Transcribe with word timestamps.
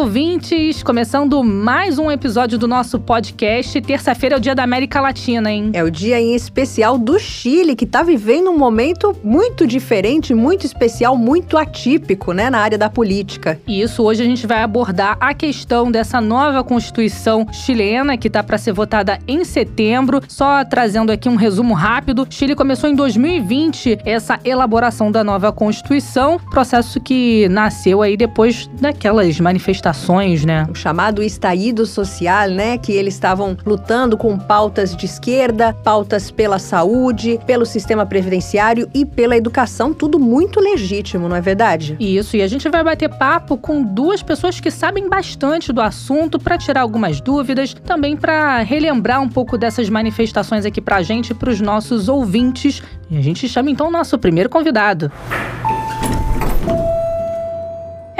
Ouvintes! 0.00 0.82
Começando 0.82 1.44
mais 1.44 1.98
um 1.98 2.10
episódio 2.10 2.56
do 2.56 2.66
nosso 2.66 2.98
podcast. 2.98 3.78
Terça-feira 3.82 4.36
é 4.36 4.38
o 4.38 4.40
dia 4.40 4.54
da 4.54 4.62
América 4.62 4.98
Latina, 4.98 5.52
hein? 5.52 5.72
É 5.74 5.84
o 5.84 5.90
dia 5.90 6.18
em 6.18 6.34
especial 6.34 6.96
do 6.96 7.18
Chile, 7.18 7.76
que 7.76 7.84
tá 7.84 8.02
vivendo 8.02 8.48
um 8.48 8.56
momento 8.56 9.14
muito 9.22 9.66
diferente, 9.66 10.32
muito 10.32 10.64
especial, 10.64 11.18
muito 11.18 11.58
atípico, 11.58 12.32
né, 12.32 12.48
na 12.48 12.60
área 12.60 12.78
da 12.78 12.88
política. 12.88 13.60
E 13.66 13.82
isso 13.82 14.02
hoje 14.02 14.22
a 14.22 14.24
gente 14.24 14.46
vai 14.46 14.62
abordar 14.62 15.18
a 15.20 15.34
questão 15.34 15.90
dessa 15.90 16.18
nova 16.18 16.64
Constituição 16.64 17.46
chilena 17.52 18.16
que 18.16 18.30
tá 18.30 18.42
para 18.42 18.56
ser 18.56 18.72
votada 18.72 19.18
em 19.28 19.44
setembro. 19.44 20.22
Só 20.28 20.64
trazendo 20.64 21.12
aqui 21.12 21.28
um 21.28 21.36
resumo 21.36 21.74
rápido. 21.74 22.26
Chile 22.30 22.54
começou 22.54 22.88
em 22.88 22.94
2020 22.94 23.98
essa 24.06 24.40
elaboração 24.46 25.12
da 25.12 25.22
nova 25.22 25.52
Constituição, 25.52 26.38
processo 26.50 26.98
que 26.98 27.46
nasceu 27.50 28.00
aí 28.00 28.16
depois 28.16 28.66
daquelas 28.80 29.38
manifestações 29.38 29.89
manifestações, 29.90 30.44
né? 30.44 30.66
O 30.70 30.74
chamado 30.74 31.22
estaído 31.22 31.84
social, 31.84 32.48
né? 32.48 32.78
Que 32.78 32.92
eles 32.92 33.14
estavam 33.14 33.56
lutando 33.66 34.16
com 34.16 34.38
pautas 34.38 34.96
de 34.96 35.06
esquerda, 35.06 35.74
pautas 35.84 36.30
pela 36.30 36.58
saúde, 36.58 37.38
pelo 37.46 37.66
sistema 37.66 38.06
previdenciário 38.06 38.88
e 38.94 39.04
pela 39.04 39.36
educação, 39.36 39.92
tudo 39.92 40.18
muito 40.18 40.60
legítimo, 40.60 41.28
não 41.28 41.36
é 41.36 41.40
verdade? 41.40 41.96
Isso, 41.98 42.36
e 42.36 42.42
a 42.42 42.46
gente 42.46 42.68
vai 42.68 42.82
bater 42.82 43.08
papo 43.08 43.56
com 43.56 43.82
duas 43.82 44.22
pessoas 44.22 44.60
que 44.60 44.70
sabem 44.70 45.08
bastante 45.08 45.72
do 45.72 45.80
assunto 45.80 46.38
para 46.38 46.56
tirar 46.56 46.82
algumas 46.82 47.20
dúvidas, 47.20 47.74
também 47.74 48.16
para 48.16 48.58
relembrar 48.58 49.20
um 49.20 49.28
pouco 49.28 49.58
dessas 49.58 49.88
manifestações 49.88 50.64
aqui 50.64 50.80
pra 50.80 51.02
gente 51.02 51.30
e 51.30 51.34
pros 51.34 51.60
nossos 51.60 52.08
ouvintes. 52.08 52.82
E 53.10 53.16
a 53.16 53.20
gente 53.20 53.48
chama 53.48 53.70
então 53.70 53.88
o 53.88 53.90
nosso 53.90 54.18
primeiro 54.18 54.48
convidado. 54.48 55.10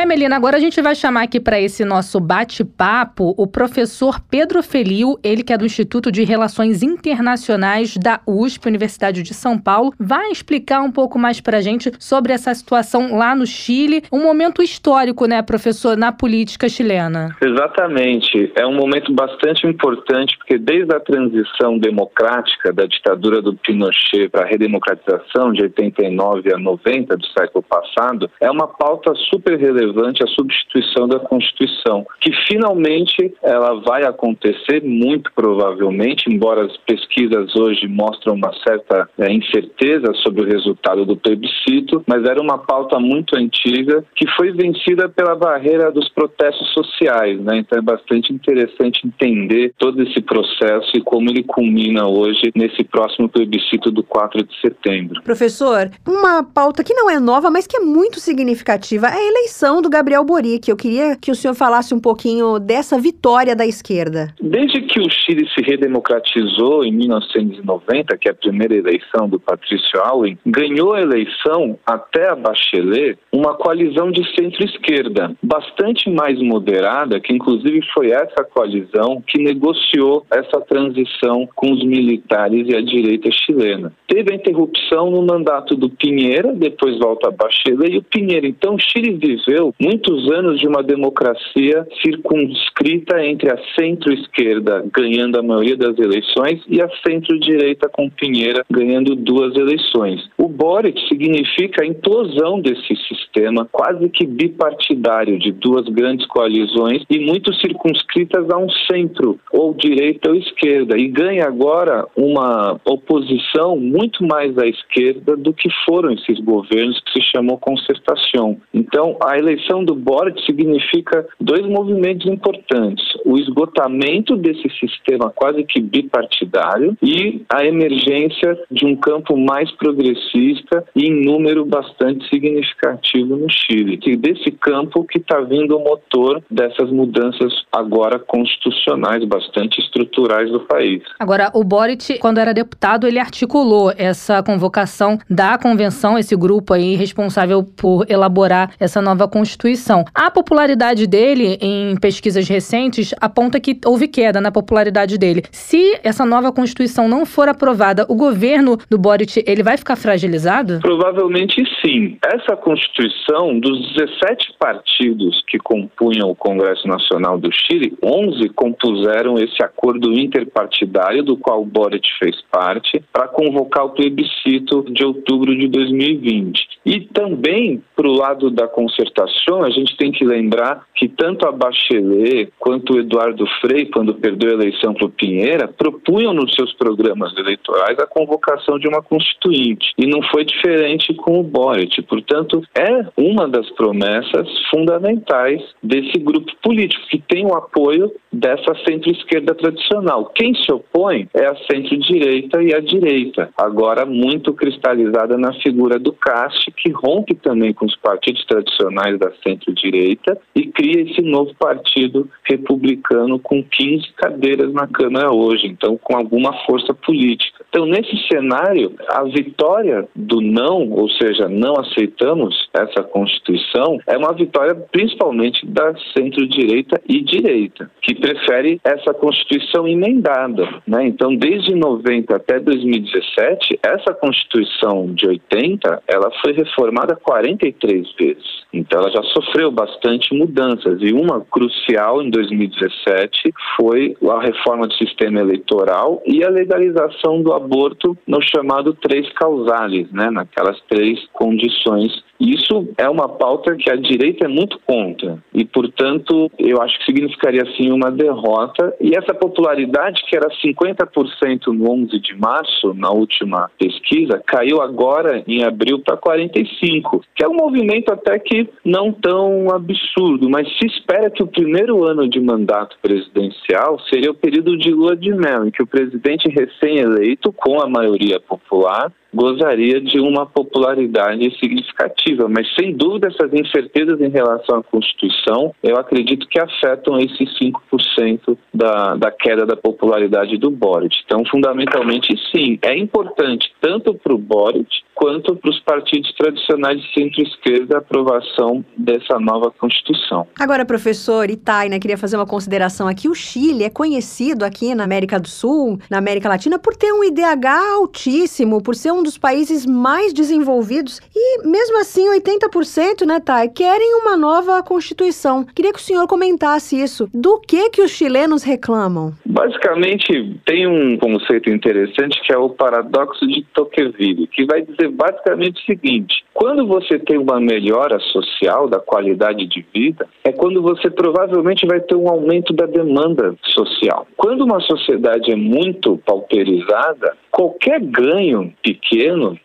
É, 0.01 0.06
Melina, 0.06 0.34
agora 0.34 0.56
a 0.56 0.61
gente 0.61 0.81
vai 0.81 0.95
chamar 0.95 1.25
aqui 1.25 1.39
para 1.39 1.61
esse 1.61 1.84
nosso 1.84 2.19
bate-papo 2.19 3.34
o 3.37 3.47
professor 3.47 4.19
Pedro 4.31 4.62
Felio, 4.62 5.19
ele 5.23 5.43
que 5.43 5.53
é 5.53 5.59
do 5.59 5.67
Instituto 5.67 6.11
de 6.11 6.25
Relações 6.25 6.83
Internacionais 6.83 7.98
da 7.98 8.19
USP, 8.27 8.67
Universidade 8.67 9.23
de 9.23 9.34
São 9.34 9.59
Paulo, 9.59 9.93
vai 10.01 10.31
explicar 10.31 10.81
um 10.81 10.91
pouco 10.91 11.19
mais 11.19 11.39
para 11.43 11.59
a 11.59 11.61
gente 11.61 11.93
sobre 11.98 12.33
essa 12.33 12.55
situação 12.55 13.15
lá 13.15 13.37
no 13.37 13.47
Chile, 13.47 14.03
um 14.11 14.23
momento 14.23 14.62
histórico, 14.62 15.27
né, 15.27 15.43
professor, 15.43 15.98
na 15.98 16.11
política 16.11 16.67
chilena. 16.67 17.37
Exatamente. 17.39 18.51
É 18.56 18.67
um 18.67 18.75
momento 18.75 19.12
bastante 19.12 19.67
importante 19.67 20.34
porque 20.39 20.56
desde 20.56 20.97
a 20.97 21.01
transição 21.01 21.78
democrática 21.78 22.73
da 22.73 22.87
ditadura 22.87 23.43
do 23.43 23.55
Pinochet 23.55 24.31
para 24.31 24.45
a 24.45 24.47
redemocratização 24.47 25.53
de 25.53 25.61
89 25.65 26.55
a 26.55 26.59
90 26.59 27.19
do 27.19 27.27
século 27.39 27.62
passado, 27.69 28.31
é 28.41 28.51
uma 28.51 28.67
pauta 28.67 29.12
super 29.28 29.59
relevante 29.59 29.89
relevante 29.91 30.22
a 30.22 30.27
substituição 30.28 31.08
da 31.08 31.19
Constituição, 31.19 32.06
que 32.20 32.30
finalmente 32.48 33.34
ela 33.42 33.80
vai 33.80 34.05
acontecer, 34.05 34.82
muito 34.82 35.30
provavelmente, 35.34 36.24
embora 36.28 36.64
as 36.64 36.77
pesquisas 36.78 37.55
hoje 37.56 37.86
mostram 37.88 38.34
uma 38.34 38.52
certa 38.66 39.08
é, 39.19 39.32
incerteza 39.32 40.12
sobre 40.22 40.42
o 40.42 40.47
resultado 40.47 41.05
do 41.05 41.16
plebiscito, 41.16 42.02
mas 42.06 42.24
era 42.24 42.41
uma 42.41 42.58
pauta 42.58 42.98
muito 42.98 43.36
antiga 43.36 44.05
que 44.14 44.27
foi 44.36 44.52
vencida 44.52 45.08
pela 45.08 45.34
barreira 45.34 45.91
dos 45.91 46.08
protestos 46.10 46.72
sociais, 46.72 47.41
né? 47.41 47.58
Então 47.58 47.78
é 47.78 47.82
bastante 47.82 48.32
interessante 48.32 49.06
entender 49.06 49.72
todo 49.78 50.02
esse 50.02 50.20
processo 50.22 50.91
e 50.94 51.00
como 51.00 51.30
ele 51.30 51.42
culmina 51.42 52.06
hoje 52.06 52.50
nesse 52.54 52.84
próximo 52.84 53.28
plebiscito 53.28 53.91
do 53.91 54.02
4 54.02 54.44
de 54.44 54.60
setembro. 54.60 55.22
Professor, 55.22 55.91
uma 56.06 56.42
pauta 56.42 56.84
que 56.84 56.94
não 56.94 57.10
é 57.10 57.19
nova, 57.19 57.50
mas 57.50 57.66
que 57.66 57.76
é 57.76 57.81
muito 57.81 58.20
significativa, 58.20 59.09
é 59.09 59.20
a 59.20 59.28
eleição 59.28 59.79
do 59.80 59.91
Gabriel 59.91 60.24
Boric. 60.24 60.68
Eu 60.68 60.76
queria 60.76 61.16
que 61.16 61.30
o 61.30 61.34
senhor 61.34 61.54
falasse 61.54 61.94
um 61.94 62.00
pouquinho 62.00 62.58
dessa 62.58 62.98
vitória 62.98 63.54
da 63.56 63.66
esquerda. 63.66 64.34
Desde 64.41 64.82
que 64.82 65.00
o 65.00 65.10
Chile 65.10 65.48
se 65.54 65.62
redemocratizou 65.62 66.84
em 66.84 66.92
1990, 66.92 68.16
que 68.18 68.28
é 68.28 68.32
a 68.32 68.34
primeira 68.34 68.74
eleição 68.74 69.28
do 69.28 69.38
Patrício 69.38 70.00
Alwin, 70.02 70.38
ganhou 70.46 70.94
a 70.94 71.00
eleição 71.00 71.78
até 71.86 72.28
a 72.28 72.36
Bachelet 72.36 73.18
uma 73.32 73.54
coalizão 73.54 74.10
de 74.10 74.22
centro-esquerda, 74.34 75.34
bastante 75.42 76.10
mais 76.10 76.41
moderada, 76.41 77.20
que 77.20 77.32
inclusive 77.32 77.80
foi 77.94 78.10
essa 78.10 78.44
coalizão 78.44 79.22
que 79.26 79.42
negociou 79.42 80.26
essa 80.30 80.60
transição 80.60 81.48
com 81.54 81.72
os 81.72 81.84
militares 81.84 82.68
e 82.68 82.76
a 82.76 82.80
direita 82.80 83.28
chilena. 83.30 83.92
Teve 84.06 84.32
a 84.32 84.36
interrupção 84.36 85.10
no 85.10 85.22
mandato 85.22 85.76
do 85.76 85.88
Pinheira, 85.88 86.52
depois 86.52 86.98
volta 86.98 87.28
a 87.28 87.30
Bachelet 87.30 87.94
e 87.94 87.98
o 87.98 88.02
Pinheira. 88.02 88.47
Então, 88.47 88.74
o 88.74 88.78
Chile 88.78 89.12
viveu 89.14 89.69
muitos 89.78 90.31
anos 90.32 90.58
de 90.58 90.66
uma 90.66 90.82
democracia 90.82 91.86
circunscrita 92.03 93.25
entre 93.25 93.53
a 93.53 93.58
centro-esquerda 93.78 94.84
ganhando 94.92 95.38
a 95.38 95.42
maioria 95.42 95.76
das 95.76 95.98
eleições 95.98 96.62
e 96.69 96.81
a 96.81 96.88
centro-direita 97.06 97.88
com 97.88 98.09
Pinheira 98.10 98.64
ganhando 98.70 99.14
duas 99.14 99.54
eleições. 99.56 100.28
O 100.36 100.48
Boric 100.48 101.00
significa 101.09 101.82
a 101.82 101.86
implosão 101.86 102.60
desse 102.60 102.94
sistema 103.09 103.69
quase 103.70 104.09
que 104.09 104.26
bipartidário 104.26 105.38
de 105.38 105.53
duas 105.53 105.86
grandes 105.88 106.26
coalizões 106.26 107.04
e 107.09 107.19
muito 107.19 107.53
circunscritas 107.54 108.48
a 108.50 108.59
um 108.59 108.69
centro, 108.91 109.38
ou 109.53 109.75
direita 109.75 110.30
ou 110.30 110.36
esquerda, 110.36 110.98
e 110.98 111.09
ganha 111.09 111.47
agora 111.47 112.06
uma 112.16 112.80
oposição 112.84 113.76
muito 113.76 114.25
mais 114.26 114.56
à 114.59 114.66
esquerda 114.66 115.36
do 115.36 115.53
que 115.53 115.69
foram 115.84 116.12
esses 116.12 116.38
governos 116.41 117.00
que 117.00 117.12
se 117.12 117.30
chamou 117.30 117.59
concertação. 117.59 118.56
Então, 118.72 119.16
a 119.22 119.38
eleição 119.38 119.59
eleição 119.60 119.84
do 119.84 119.94
Boric 119.94 120.44
significa 120.44 121.26
dois 121.41 121.66
movimentos 121.66 122.26
importantes: 122.26 123.04
o 123.25 123.37
esgotamento 123.37 124.37
desse 124.37 124.69
sistema 124.78 125.31
quase 125.34 125.62
que 125.65 125.81
bipartidário 125.81 126.97
e 127.03 127.43
a 127.48 127.65
emergência 127.65 128.59
de 128.71 128.87
um 128.87 128.97
campo 128.97 129.37
mais 129.37 129.71
progressista 129.72 130.84
e 130.97 131.06
em 131.06 131.25
número 131.25 131.65
bastante 131.65 132.28
significativo 132.28 133.37
no 133.37 133.47
Chile. 133.50 133.98
E 134.04 134.16
desse 134.16 134.50
campo 134.50 135.04
que 135.04 135.19
está 135.19 135.41
vindo 135.41 135.77
o 135.77 135.84
motor 135.84 136.42
dessas 136.50 136.91
mudanças 136.91 137.53
agora 137.71 138.19
constitucionais 138.19 139.25
bastante 139.25 139.81
estruturais 139.81 140.50
do 140.50 140.60
país. 140.60 141.03
Agora, 141.19 141.50
o 141.54 141.62
Boric, 141.62 142.19
quando 142.19 142.38
era 142.38 142.53
deputado, 142.53 143.06
ele 143.06 143.19
articulou 143.19 143.92
essa 143.97 144.42
convocação 144.42 145.19
da 145.28 145.59
convenção, 145.59 146.19
esse 146.19 146.34
grupo 146.34 146.75
aí 146.75 146.94
responsável 146.97 147.62
por 147.62 148.04
elaborar 148.09 148.72
essa 148.78 149.00
nova 149.00 149.28
constituição 149.28 149.50
Constituição. 149.50 150.05
A 150.15 150.31
popularidade 150.31 151.06
dele, 151.06 151.59
em 151.61 151.97
pesquisas 151.97 152.49
recentes, 152.49 153.12
aponta 153.21 153.59
que 153.59 153.78
houve 153.84 154.06
queda 154.06 154.41
na 154.41 154.53
popularidade 154.53 155.19
dele. 155.19 155.43
Se 155.50 155.99
essa 156.05 156.25
nova 156.25 156.53
Constituição 156.53 157.09
não 157.09 157.27
for 157.27 157.49
aprovada, 157.49 158.06
o 158.09 158.15
governo 158.15 158.78
do 158.89 158.97
Boric 158.97 159.43
ele 159.47 159.62
vai 159.62 159.77
ficar 159.77 159.97
fragilizado? 159.97 160.78
Provavelmente 160.81 161.62
sim. 161.84 162.16
Essa 162.25 162.56
Constituição, 162.56 163.59
dos 163.59 163.93
17 163.94 164.55
partidos 164.59 165.43
que 165.49 165.59
compunham 165.59 166.31
o 166.31 166.37
Congresso 166.37 166.87
Nacional 166.87 167.37
do 167.37 167.50
Chile, 167.53 167.97
11 168.03 168.50
compuseram 168.50 169.34
esse 169.37 169.62
acordo 169.65 170.12
interpartidário 170.12 171.25
do 171.25 171.37
qual 171.37 171.62
o 171.62 171.66
Boric 171.66 172.09
fez 172.22 172.37
parte 172.53 173.03
para 173.12 173.27
convocar 173.27 173.87
o 173.87 173.91
plebiscito 173.91 174.84
de 174.93 175.05
outubro 175.05 175.56
de 175.56 175.66
2020. 175.66 176.69
E 176.87 177.00
também, 177.00 177.83
para 177.97 178.09
o 178.09 178.12
lado 178.12 178.50
da 178.50 178.69
concertação, 178.69 179.29
a 179.64 179.70
gente 179.70 179.96
tem 179.96 180.12
que 180.12 180.24
lembrar 180.24 180.86
que 180.94 181.08
tanto 181.08 181.46
a 181.46 181.52
Bachelet 181.52 182.52
quanto 182.58 182.94
o 182.94 183.00
Eduardo 183.00 183.44
Frei, 183.60 183.86
quando 183.86 184.14
perdeu 184.14 184.50
a 184.50 184.54
eleição 184.54 184.94
para 184.94 185.06
o 185.06 185.10
Pinheira, 185.10 185.68
propunham 185.68 186.32
nos 186.32 186.54
seus 186.54 186.72
programas 186.74 187.36
eleitorais 187.36 187.98
a 187.98 188.06
convocação 188.06 188.78
de 188.78 188.88
uma 188.88 189.03
constituinte. 189.03 189.92
E 189.98 190.06
não 190.06 190.22
foi 190.30 190.44
diferente 190.44 191.15
com 191.15 191.41
o 191.41 191.42
Boric. 191.42 192.03
Portanto, 192.03 192.62
é 192.77 193.06
uma 193.16 193.48
das 193.48 193.68
promessas 193.71 194.48
fundamentais 194.71 195.62
desse 195.83 196.18
grupo 196.18 196.53
político, 196.62 197.06
que 197.09 197.18
tem 197.18 197.44
o 197.47 197.54
apoio 197.54 198.12
dessa 198.33 198.74
centro-esquerda 198.86 199.54
tradicional. 199.54 200.26
Quem 200.34 200.54
se 200.54 200.72
opõe 200.72 201.28
é 201.34 201.47
a 201.47 201.56
centro-direita 201.71 202.62
e 202.62 202.74
a 202.74 202.80
direita, 202.80 203.50
agora 203.56 204.06
muito 204.06 204.53
cristalizada 204.53 205.36
na 205.36 205.53
figura 205.54 205.98
do 205.98 206.12
Cast, 206.12 206.71
que 206.72 206.91
rompe 206.91 207.34
também 207.34 207.72
com 207.72 207.86
os 207.86 207.97
partidos 207.97 208.44
tradicionais 208.44 209.18
da 209.21 209.31
centro-direita 209.47 210.37
e 210.57 210.67
cria 210.67 211.03
esse 211.03 211.21
novo 211.21 211.55
partido 211.55 212.28
republicano 212.45 213.39
com 213.39 213.63
15 213.63 214.13
cadeiras 214.17 214.72
na 214.72 214.87
Câmara 214.87 215.31
hoje, 215.31 215.67
então 215.67 215.97
com 215.99 216.17
alguma 216.17 216.53
força 216.65 216.95
política. 216.95 217.65
Então, 217.71 217.87
nesse 217.87 218.17
cenário, 218.27 218.93
a 219.09 219.22
vitória 219.22 220.09
do 220.15 220.41
não, 220.41 220.91
ou 220.91 221.09
seja, 221.11 221.49
não 221.49 221.75
aceitamos 221.78 222.69
essa 222.75 223.05
Constituição, 223.05 223.97
é 224.09 224.19
uma 224.19 224.33
vitória 224.33 224.75
principalmente 224.91 225.65
da 225.65 225.95
centro-direita 226.17 227.01
e 227.09 227.22
direita, 227.22 227.89
que 228.03 228.17
prefere 228.17 228.81
essa 228.83 229.15
Constituição 229.15 229.87
emendada. 229.87 230.69
Né? 230.84 231.07
Então, 231.07 231.34
desde 231.37 231.72
90 231.77 232.34
até 232.34 232.59
2017, 232.59 233.78
essa 233.84 234.15
Constituição 234.15 235.15
de 235.15 235.28
80, 235.28 236.03
ela 236.09 236.31
foi 236.43 236.53
reformada 236.53 237.15
43 237.15 238.13
vezes. 238.19 238.61
Então, 238.72 239.01
ela 239.01 239.11
já 239.11 239.22
sofreu 239.22 239.71
bastante 239.71 240.34
mudanças 240.34 241.01
e 241.01 241.13
uma 241.13 241.41
crucial 241.41 242.21
em 242.21 242.31
2017 242.31 243.53
foi 243.77 244.17
a 244.28 244.41
reforma 244.41 244.89
do 244.89 244.95
sistema 244.95 245.39
eleitoral 245.41 246.21
e 246.27 246.45
a 246.45 246.51
legalização 246.51 247.43
do 247.43 247.59
aborto 247.65 248.16
no 248.27 248.41
chamado 248.42 248.92
três 248.95 249.30
causales, 249.34 250.10
né, 250.12 250.30
naquelas 250.30 250.80
três 250.89 251.27
condições 251.33 252.12
isso 252.41 252.89
é 252.97 253.09
uma 253.09 253.28
pauta 253.28 253.77
que 253.77 253.91
a 253.91 253.97
direita 253.97 254.47
é 254.47 254.48
muito 254.48 254.78
contra 254.87 255.39
e, 255.53 255.65
portanto, 255.65 256.50
eu 256.59 256.81
acho 256.81 256.99
que 256.99 257.04
significaria 257.04 257.64
sim 257.76 257.90
uma 257.92 258.11
derrota. 258.11 258.95
E 259.00 259.14
essa 259.14 259.35
popularidade, 259.35 260.23
que 260.26 260.35
era 260.35 260.49
50% 260.49 261.66
no 261.66 261.90
11 261.90 262.19
de 262.19 262.35
março, 262.38 262.95
na 262.95 263.11
última 263.11 263.71
pesquisa, 263.78 264.42
caiu 264.47 264.81
agora 264.81 265.42
em 265.47 265.64
abril 265.64 265.99
para 265.99 266.16
45%, 266.16 267.21
que 267.35 267.45
é 267.45 267.49
um 267.49 267.54
movimento 267.54 268.11
até 268.11 268.38
que 268.38 268.69
não 268.85 269.12
tão 269.12 269.71
absurdo, 269.71 270.49
mas 270.49 270.66
se 270.78 270.87
espera 270.87 271.31
que 271.31 271.43
o 271.43 271.47
primeiro 271.47 272.04
ano 272.04 272.28
de 272.28 272.40
mandato 272.40 272.97
presidencial 273.02 273.99
seria 274.09 274.31
o 274.31 274.35
período 274.35 274.78
de 274.78 274.90
lua 274.90 275.14
de 275.14 275.35
mel, 275.35 275.66
em 275.66 275.71
que 275.71 275.83
o 275.83 275.87
presidente 275.87 276.49
recém-eleito, 276.49 277.52
com 277.52 277.81
a 277.81 277.88
maioria 277.88 278.40
popular, 278.40 279.12
gozaria 279.32 280.00
de 280.00 280.21
uma 280.21 280.47
popularidade 280.47 281.50
significativa, 281.59 282.49
mas 282.49 282.66
sem 282.75 282.94
dúvida 282.97 283.28
essas 283.28 283.52
incertezas 283.52 284.21
em 284.21 284.28
relação 284.28 284.78
à 284.78 284.82
Constituição, 284.82 285.75
eu 285.82 285.97
acredito 285.97 286.47
que 286.49 286.59
afetam 286.59 287.18
esses 287.18 287.49
5% 287.59 288.56
da, 288.73 289.16
da 289.16 289.30
queda 289.30 289.64
da 289.66 289.76
popularidade 289.76 290.56
do 290.56 290.71
Boric. 290.71 291.16
Então, 291.25 291.44
fundamentalmente, 291.50 292.35
sim, 292.54 292.78
é 292.82 292.97
importante 292.97 293.73
tanto 293.80 294.14
para 294.14 294.35
o 294.35 294.38
Boric 294.38 294.88
quanto 295.14 295.54
para 295.54 295.71
os 295.71 295.78
partidos 295.80 296.33
tradicionais 296.33 296.99
de 296.99 297.12
centro-esquerda 297.12 297.97
a 297.97 297.99
aprovação 297.99 298.83
dessa 298.97 299.38
nova 299.38 299.71
Constituição. 299.71 300.47
Agora, 300.59 300.87
professor 300.87 301.50
Itai, 301.50 301.90
né, 301.90 301.99
queria 301.99 302.16
fazer 302.16 302.37
uma 302.37 302.47
consideração 302.47 303.06
aqui. 303.06 303.28
O 303.28 303.35
Chile 303.35 303.85
é 303.85 303.90
conhecido 303.90 304.64
aqui 304.64 304.94
na 304.94 305.04
América 305.04 305.38
do 305.38 305.49
Sul, 305.49 305.99
na 306.11 306.16
América 306.18 306.49
Latina, 306.49 306.78
por 306.78 306.97
ter 306.97 307.12
um 307.12 307.23
IDH 307.23 307.66
altíssimo, 307.97 308.83
por 308.83 308.94
ser 308.94 309.12
um 309.12 309.20
dos 309.23 309.38
países 309.38 309.87
mais 309.87 310.33
desenvolvidos 310.33 311.21
e, 311.35 311.67
mesmo 311.67 311.99
assim, 312.00 312.28
80%, 312.31 313.26
né, 313.26 313.40
Thay, 313.40 313.69
querem 313.69 314.14
uma 314.21 314.37
nova 314.37 314.83
Constituição. 314.83 315.64
Queria 315.64 315.93
que 315.93 315.99
o 315.99 316.02
senhor 316.02 316.26
comentasse 316.26 317.00
isso. 317.00 317.28
Do 317.33 317.61
que 317.61 317.90
que 317.90 318.02
os 318.02 318.11
chilenos 318.11 318.62
reclamam? 318.62 319.33
Basicamente, 319.45 320.61
tem 320.64 320.87
um 320.87 321.17
conceito 321.19 321.71
interessante 321.71 322.40
que 322.43 322.52
é 322.52 322.59
o 322.59 322.71
paradoxo 322.71 323.47
de 323.47 323.64
Tocqueville, 323.75 324.47
que 324.49 324.64
vai 324.64 324.83
dizer 324.83 325.09
basicamente 325.09 325.83
o 325.83 325.87
seguinte: 325.87 326.45
quando 326.52 326.87
você 326.87 327.19
tem 327.19 327.38
uma 327.38 327.61
melhora 327.61 328.19
social 328.33 328.88
da 328.88 329.00
qualidade 329.00 329.67
de 329.67 329.85
vida, 329.93 330.28
é 330.45 330.52
quando 330.52 330.83
você 330.83 331.11
provavelmente 331.11 331.87
vai 331.87 332.00
ter 332.00 332.14
um 332.14 332.28
aumento 332.28 332.73
da 332.73 332.87
demanda 332.87 333.55
social. 333.64 334.26
Quando 334.37 334.64
uma 334.64 334.81
sociedade 334.81 335.50
é 335.50 335.57
muito 335.57 336.19
pauperizada, 336.19 337.37
qualquer 337.50 338.00
ganho 338.00 338.73
pequeno 338.83 339.10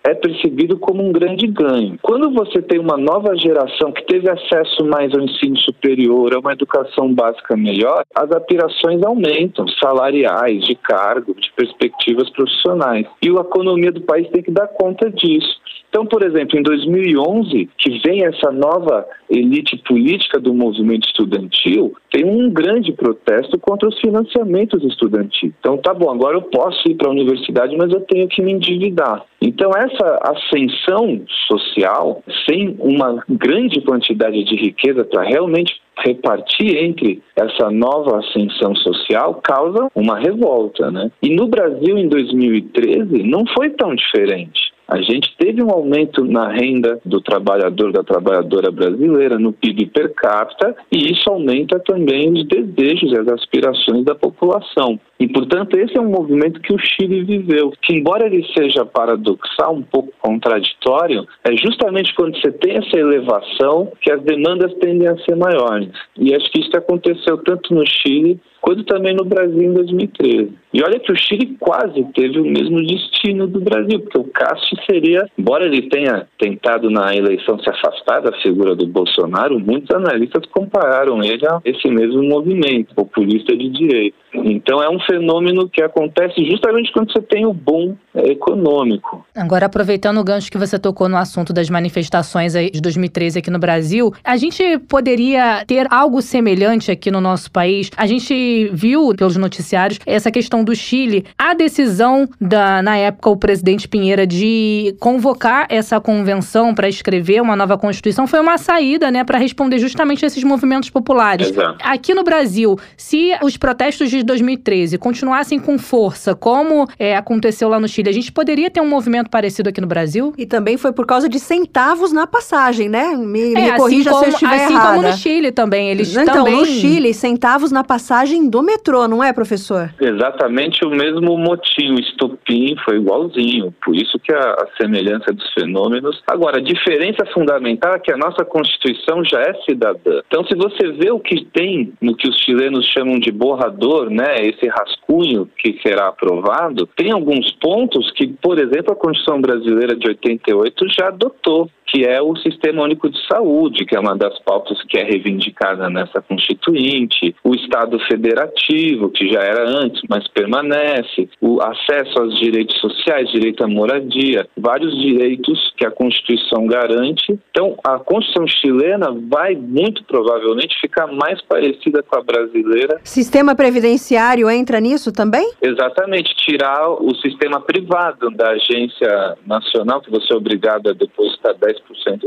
é 0.03 0.13
percebido 0.13 0.77
como 0.77 1.03
um 1.03 1.11
grande 1.11 1.47
ganho. 1.47 1.97
Quando 2.01 2.31
você 2.31 2.61
tem 2.61 2.79
uma 2.79 2.97
nova 2.97 3.35
geração 3.35 3.91
que 3.91 4.05
teve 4.05 4.29
acesso 4.29 4.85
mais 4.85 5.13
ao 5.13 5.21
ensino 5.21 5.57
superior, 5.59 6.33
a 6.33 6.39
uma 6.39 6.53
educação 6.53 7.13
básica 7.13 7.55
melhor, 7.55 8.03
as 8.15 8.31
aspirações 8.31 9.03
aumentam, 9.03 9.67
salariais, 9.67 10.63
de 10.65 10.75
cargo, 10.75 11.35
de 11.35 11.51
perspectivas 11.55 12.29
profissionais. 12.31 13.05
E 13.21 13.29
a 13.29 13.41
economia 13.41 13.91
do 13.91 14.01
país 14.01 14.27
tem 14.29 14.41
que 14.41 14.51
dar 14.51 14.67
conta 14.67 15.09
disso. 15.09 15.59
Então, 15.95 16.05
por 16.05 16.25
exemplo, 16.25 16.59
em 16.59 16.61
2011, 16.61 17.69
que 17.77 17.99
vem 18.05 18.25
essa 18.25 18.51
nova 18.51 19.05
elite 19.29 19.77
política 19.87 20.37
do 20.41 20.53
movimento 20.53 21.07
estudantil, 21.07 21.95
tem 22.11 22.25
um 22.25 22.49
grande 22.49 22.91
protesto 22.91 23.57
contra 23.57 23.87
os 23.87 23.97
financiamentos 24.01 24.83
estudantis. 24.83 25.53
Então, 25.57 25.77
tá 25.77 25.93
bom, 25.93 26.11
agora 26.11 26.35
eu 26.35 26.41
posso 26.41 26.89
ir 26.89 26.95
para 26.95 27.07
a 27.07 27.11
universidade, 27.11 27.77
mas 27.77 27.93
eu 27.93 28.01
tenho 28.01 28.27
que 28.27 28.41
me 28.41 28.51
endividar. 28.51 29.23
Então, 29.45 29.69
essa 29.77 30.19
ascensão 30.23 31.21
social, 31.47 32.23
sem 32.49 32.75
uma 32.79 33.23
grande 33.29 33.79
quantidade 33.81 34.43
de 34.43 34.55
riqueza 34.55 35.05
para 35.05 35.21
realmente 35.21 35.79
repartir 36.03 36.75
entre 36.83 37.21
essa 37.35 37.69
nova 37.69 38.17
ascensão 38.17 38.75
social 38.77 39.35
causa 39.43 39.87
uma 39.93 40.17
revolta, 40.17 40.89
né? 40.89 41.11
E 41.21 41.35
no 41.35 41.47
Brasil 41.47 41.95
em 41.95 42.09
2013 42.09 43.21
não 43.21 43.45
foi 43.55 43.69
tão 43.69 43.93
diferente. 43.93 44.73
A 44.87 45.01
gente 45.01 45.35
teve 45.37 45.63
um 45.63 45.71
aumento 45.71 46.23
na 46.23 46.49
renda 46.49 46.99
do 47.03 47.19
trabalhador, 47.19 47.91
da 47.91 48.03
trabalhadora 48.03 48.71
brasileira, 48.71 49.39
no 49.39 49.51
PIB 49.51 49.87
per 49.87 50.13
capita, 50.13 50.75
e 50.91 51.11
isso 51.11 51.29
aumenta 51.29 51.79
também 51.79 52.31
os 52.31 52.47
desejos 52.47 53.11
e 53.11 53.17
as 53.17 53.27
aspirações 53.27 54.05
da 54.05 54.13
população. 54.13 54.99
E, 55.19 55.27
portanto, 55.27 55.77
esse 55.77 55.97
é 55.97 56.01
um 56.01 56.09
movimento 56.09 56.59
que 56.59 56.73
o 56.73 56.77
Chile 56.77 57.23
viveu, 57.23 57.71
que, 57.81 57.95
embora 57.95 58.27
ele 58.27 58.45
seja 58.55 58.85
paradoxal, 58.85 59.73
um 59.75 59.81
pouco 59.81 60.13
contraditório, 60.19 61.25
é 61.43 61.55
justamente 61.55 62.13
quando 62.13 62.39
você 62.39 62.51
tem 62.51 62.77
essa 62.77 62.97
elevação 62.97 63.91
que 64.01 64.11
as 64.11 64.21
demandas 64.21 64.73
tendem 64.75 65.07
a 65.07 65.17
ser 65.19 65.35
maiores. 65.35 65.89
E 66.17 66.35
acho 66.35 66.51
que 66.51 66.59
isso 66.59 66.77
aconteceu 66.77 67.37
tanto 67.39 67.73
no 67.73 67.83
Chile 67.87 68.39
quanto 68.65 68.83
também 68.83 69.13
no 69.13 69.23
Brasil 69.23 69.61
em 69.61 69.73
2013. 69.73 70.51
E 70.73 70.81
olha 70.81 70.99
que 70.99 71.11
o 71.11 71.15
Chile 71.15 71.55
quase 71.59 72.03
teve 72.15 72.39
o 72.39 72.43
mesmo 72.43 72.83
destino 72.83 73.45
do 73.45 73.61
Brasil, 73.61 73.99
porque 73.99 74.17
o 74.17 74.23
Castro 74.23 74.75
seria, 74.89 75.29
embora 75.37 75.65
ele 75.65 75.87
tenha 75.87 76.27
tentado 76.39 76.89
na 76.89 77.15
eleição 77.15 77.59
se 77.59 77.69
afastar 77.69 78.21
da 78.21 78.35
figura 78.41 78.75
do 78.75 78.87
Bolsonaro, 78.87 79.59
muitos 79.59 79.95
analistas 79.95 80.43
compararam 80.47 81.23
ele 81.23 81.45
a 81.47 81.61
esse 81.63 81.87
mesmo 81.89 82.23
movimento 82.23 82.95
populista 82.95 83.55
de 83.55 83.69
direita. 83.69 84.17
Então 84.33 84.81
é 84.81 84.89
um 84.89 84.99
fenômeno 84.99 85.69
que 85.69 85.81
acontece 85.81 86.43
justamente 86.49 86.91
quando 86.91 87.13
você 87.13 87.21
tem 87.21 87.45
o 87.45 87.53
boom 87.53 87.95
é, 88.13 88.31
econômico. 88.31 89.25
Agora, 89.35 89.67
aproveitando 89.67 90.17
o 90.17 90.23
gancho 90.23 90.51
que 90.51 90.57
você 90.57 90.77
tocou 90.77 91.07
no 91.07 91.15
assunto 91.15 91.53
das 91.53 91.69
manifestações 91.69 92.53
de 92.53 92.81
2013 92.81 93.39
aqui 93.39 93.51
no 93.51 93.59
Brasil, 93.59 94.11
a 94.23 94.35
gente 94.35 94.77
poderia 94.89 95.63
ter 95.65 95.87
algo 95.89 96.21
semelhante 96.21 96.91
aqui 96.91 97.09
no 97.09 97.21
nosso 97.21 97.49
país? 97.51 97.89
A 97.95 98.05
gente 98.05 98.33
viu 98.71 99.13
pelos 99.15 99.35
noticiários 99.35 99.99
essa 100.05 100.31
questão 100.31 100.63
do 100.63 100.75
Chile, 100.75 101.25
a 101.37 101.53
decisão 101.53 102.27
da, 102.39 102.81
na 102.81 102.97
época, 102.97 103.29
o 103.29 103.37
presidente 103.37 103.87
Pinheira 103.87 104.25
de 104.25 104.95
convocar 104.99 105.67
essa 105.69 105.99
convenção 105.99 106.73
para 106.73 106.87
escrever 106.87 107.41
uma 107.41 107.55
nova 107.55 107.77
Constituição 107.77 108.27
foi 108.27 108.39
uma 108.39 108.57
saída, 108.57 109.11
né, 109.11 109.23
para 109.23 109.37
responder 109.37 109.79
justamente 109.79 110.23
a 110.23 110.27
esses 110.27 110.43
movimentos 110.43 110.89
populares. 110.89 111.49
Exato. 111.49 111.77
Aqui 111.81 112.13
no 112.13 112.23
Brasil, 112.23 112.77
se 112.95 113.31
os 113.41 113.57
protestos 113.57 114.09
de 114.09 114.23
2013 114.23 114.97
continuassem 114.97 115.59
com 115.59 115.77
força, 115.77 116.35
como 116.35 116.87
é, 116.97 117.15
aconteceu 117.15 117.69
lá 117.69 117.79
no 117.79 117.87
Chile, 117.87 118.09
a 118.09 118.13
gente 118.13 118.31
poderia 118.31 118.69
ter 118.69 118.81
um 118.81 118.89
movimento 118.89 119.29
parecido 119.29 119.69
aqui 119.69 119.81
no 119.81 119.87
Brasil? 119.87 120.33
E 120.37 120.45
também 120.45 120.77
foi 120.77 120.91
por 120.91 121.05
causa 121.05 121.27
de 121.27 121.39
centavos 121.39 122.11
na 122.11 122.27
passagem, 122.27 122.89
né? 122.89 123.15
Me, 123.15 123.53
é, 123.53 123.71
me 123.71 123.77
corrija 123.77 124.09
assim 124.09 124.19
como, 124.19 124.19
se 124.19 124.25
eu 124.25 124.33
estiver 124.33 124.65
assim 124.65 124.73
errada. 124.73 124.95
como 124.95 125.07
no 125.07 125.17
Chile 125.17 125.51
também, 125.51 125.89
eles 125.89 126.15
então, 126.15 126.33
também... 126.33 126.55
no 126.55 126.65
Chile, 126.65 127.13
centavos 127.13 127.71
na 127.71 127.83
passagem 127.83 128.34
do 128.49 128.61
metrô, 128.61 129.07
não 129.07 129.23
é, 129.23 129.31
professor? 129.31 129.93
Exatamente 129.99 130.85
o 130.85 130.89
mesmo 130.89 131.37
motivo, 131.37 131.99
estupim 131.99 132.75
foi 132.83 132.97
igualzinho, 132.97 133.73
por 133.83 133.95
isso 133.95 134.19
que 134.19 134.33
a, 134.33 134.39
a 134.39 134.67
semelhança 134.79 135.31
dos 135.31 135.51
fenômenos. 135.53 136.21
Agora, 136.27 136.57
a 136.57 136.61
diferença 136.61 137.25
fundamental 137.33 137.95
é 137.95 137.99
que 137.99 138.11
a 138.11 138.17
nossa 138.17 138.43
Constituição 138.43 139.23
já 139.23 139.41
é 139.41 139.53
cidadã. 139.63 140.21
Então, 140.27 140.45
se 140.45 140.55
você 140.55 140.91
vê 140.91 141.11
o 141.11 141.19
que 141.19 141.45
tem 141.45 141.93
no 142.01 142.15
que 142.15 142.27
os 142.27 142.37
chilenos 142.39 142.85
chamam 142.87 143.19
de 143.19 143.31
borrador, 143.31 144.09
né, 144.09 144.35
esse 144.41 144.67
rascunho 144.67 145.49
que 145.57 145.79
será 145.81 146.07
aprovado, 146.07 146.87
tem 146.95 147.11
alguns 147.11 147.51
pontos 147.53 148.11
que, 148.11 148.27
por 148.27 148.59
exemplo, 148.59 148.93
a 148.93 148.95
Constituição 148.95 149.41
brasileira 149.41 149.95
de 149.95 150.07
88 150.07 150.85
já 150.89 151.07
adotou 151.07 151.69
que 151.87 152.03
é 152.03 152.21
o 152.21 152.35
Sistema 152.37 152.83
Único 152.83 153.09
de 153.09 153.17
Saúde, 153.27 153.85
que 153.85 153.95
é 153.95 153.99
uma 153.99 154.15
das 154.15 154.37
pautas 154.39 154.81
que 154.83 154.97
é 154.97 155.03
reivindicada 155.03 155.89
nessa 155.89 156.21
Constituinte, 156.21 157.35
o 157.43 157.53
Estado 157.55 157.99
Federativo, 158.07 159.09
que 159.09 159.27
já 159.31 159.41
era 159.41 159.67
antes, 159.67 160.01
mas 160.09 160.27
permanece, 160.27 161.29
o 161.39 161.61
acesso 161.61 162.19
aos 162.19 162.39
direitos 162.39 162.77
sociais, 162.79 163.29
direito 163.31 163.63
à 163.63 163.67
moradia, 163.67 164.47
vários 164.57 164.95
direitos 164.99 165.73
que 165.77 165.85
a 165.85 165.91
Constituição 165.91 166.65
garante. 166.67 167.39
Então, 167.51 167.77
a 167.83 167.99
Constituição 167.99 168.47
chilena 168.47 169.15
vai 169.29 169.55
muito 169.55 170.03
provavelmente 170.05 170.75
ficar 170.81 171.07
mais 171.07 171.41
parecida 171.43 172.01
com 172.03 172.17
a 172.17 172.23
brasileira. 172.23 172.99
Sistema 173.03 173.55
previdenciário 173.55 174.49
entra 174.49 174.79
nisso 174.79 175.11
também? 175.11 175.49
Exatamente, 175.61 176.35
tirar 176.35 176.89
o 176.89 177.15
sistema 177.15 177.61
privado 177.61 178.29
da 178.31 178.51
agência 178.51 179.37
nacional, 179.45 180.01
que 180.01 180.09
você 180.09 180.33
é 180.33 180.35
obrigado 180.35 180.89
a 180.89 180.93
depositar 180.93 181.53
10% 181.55 181.74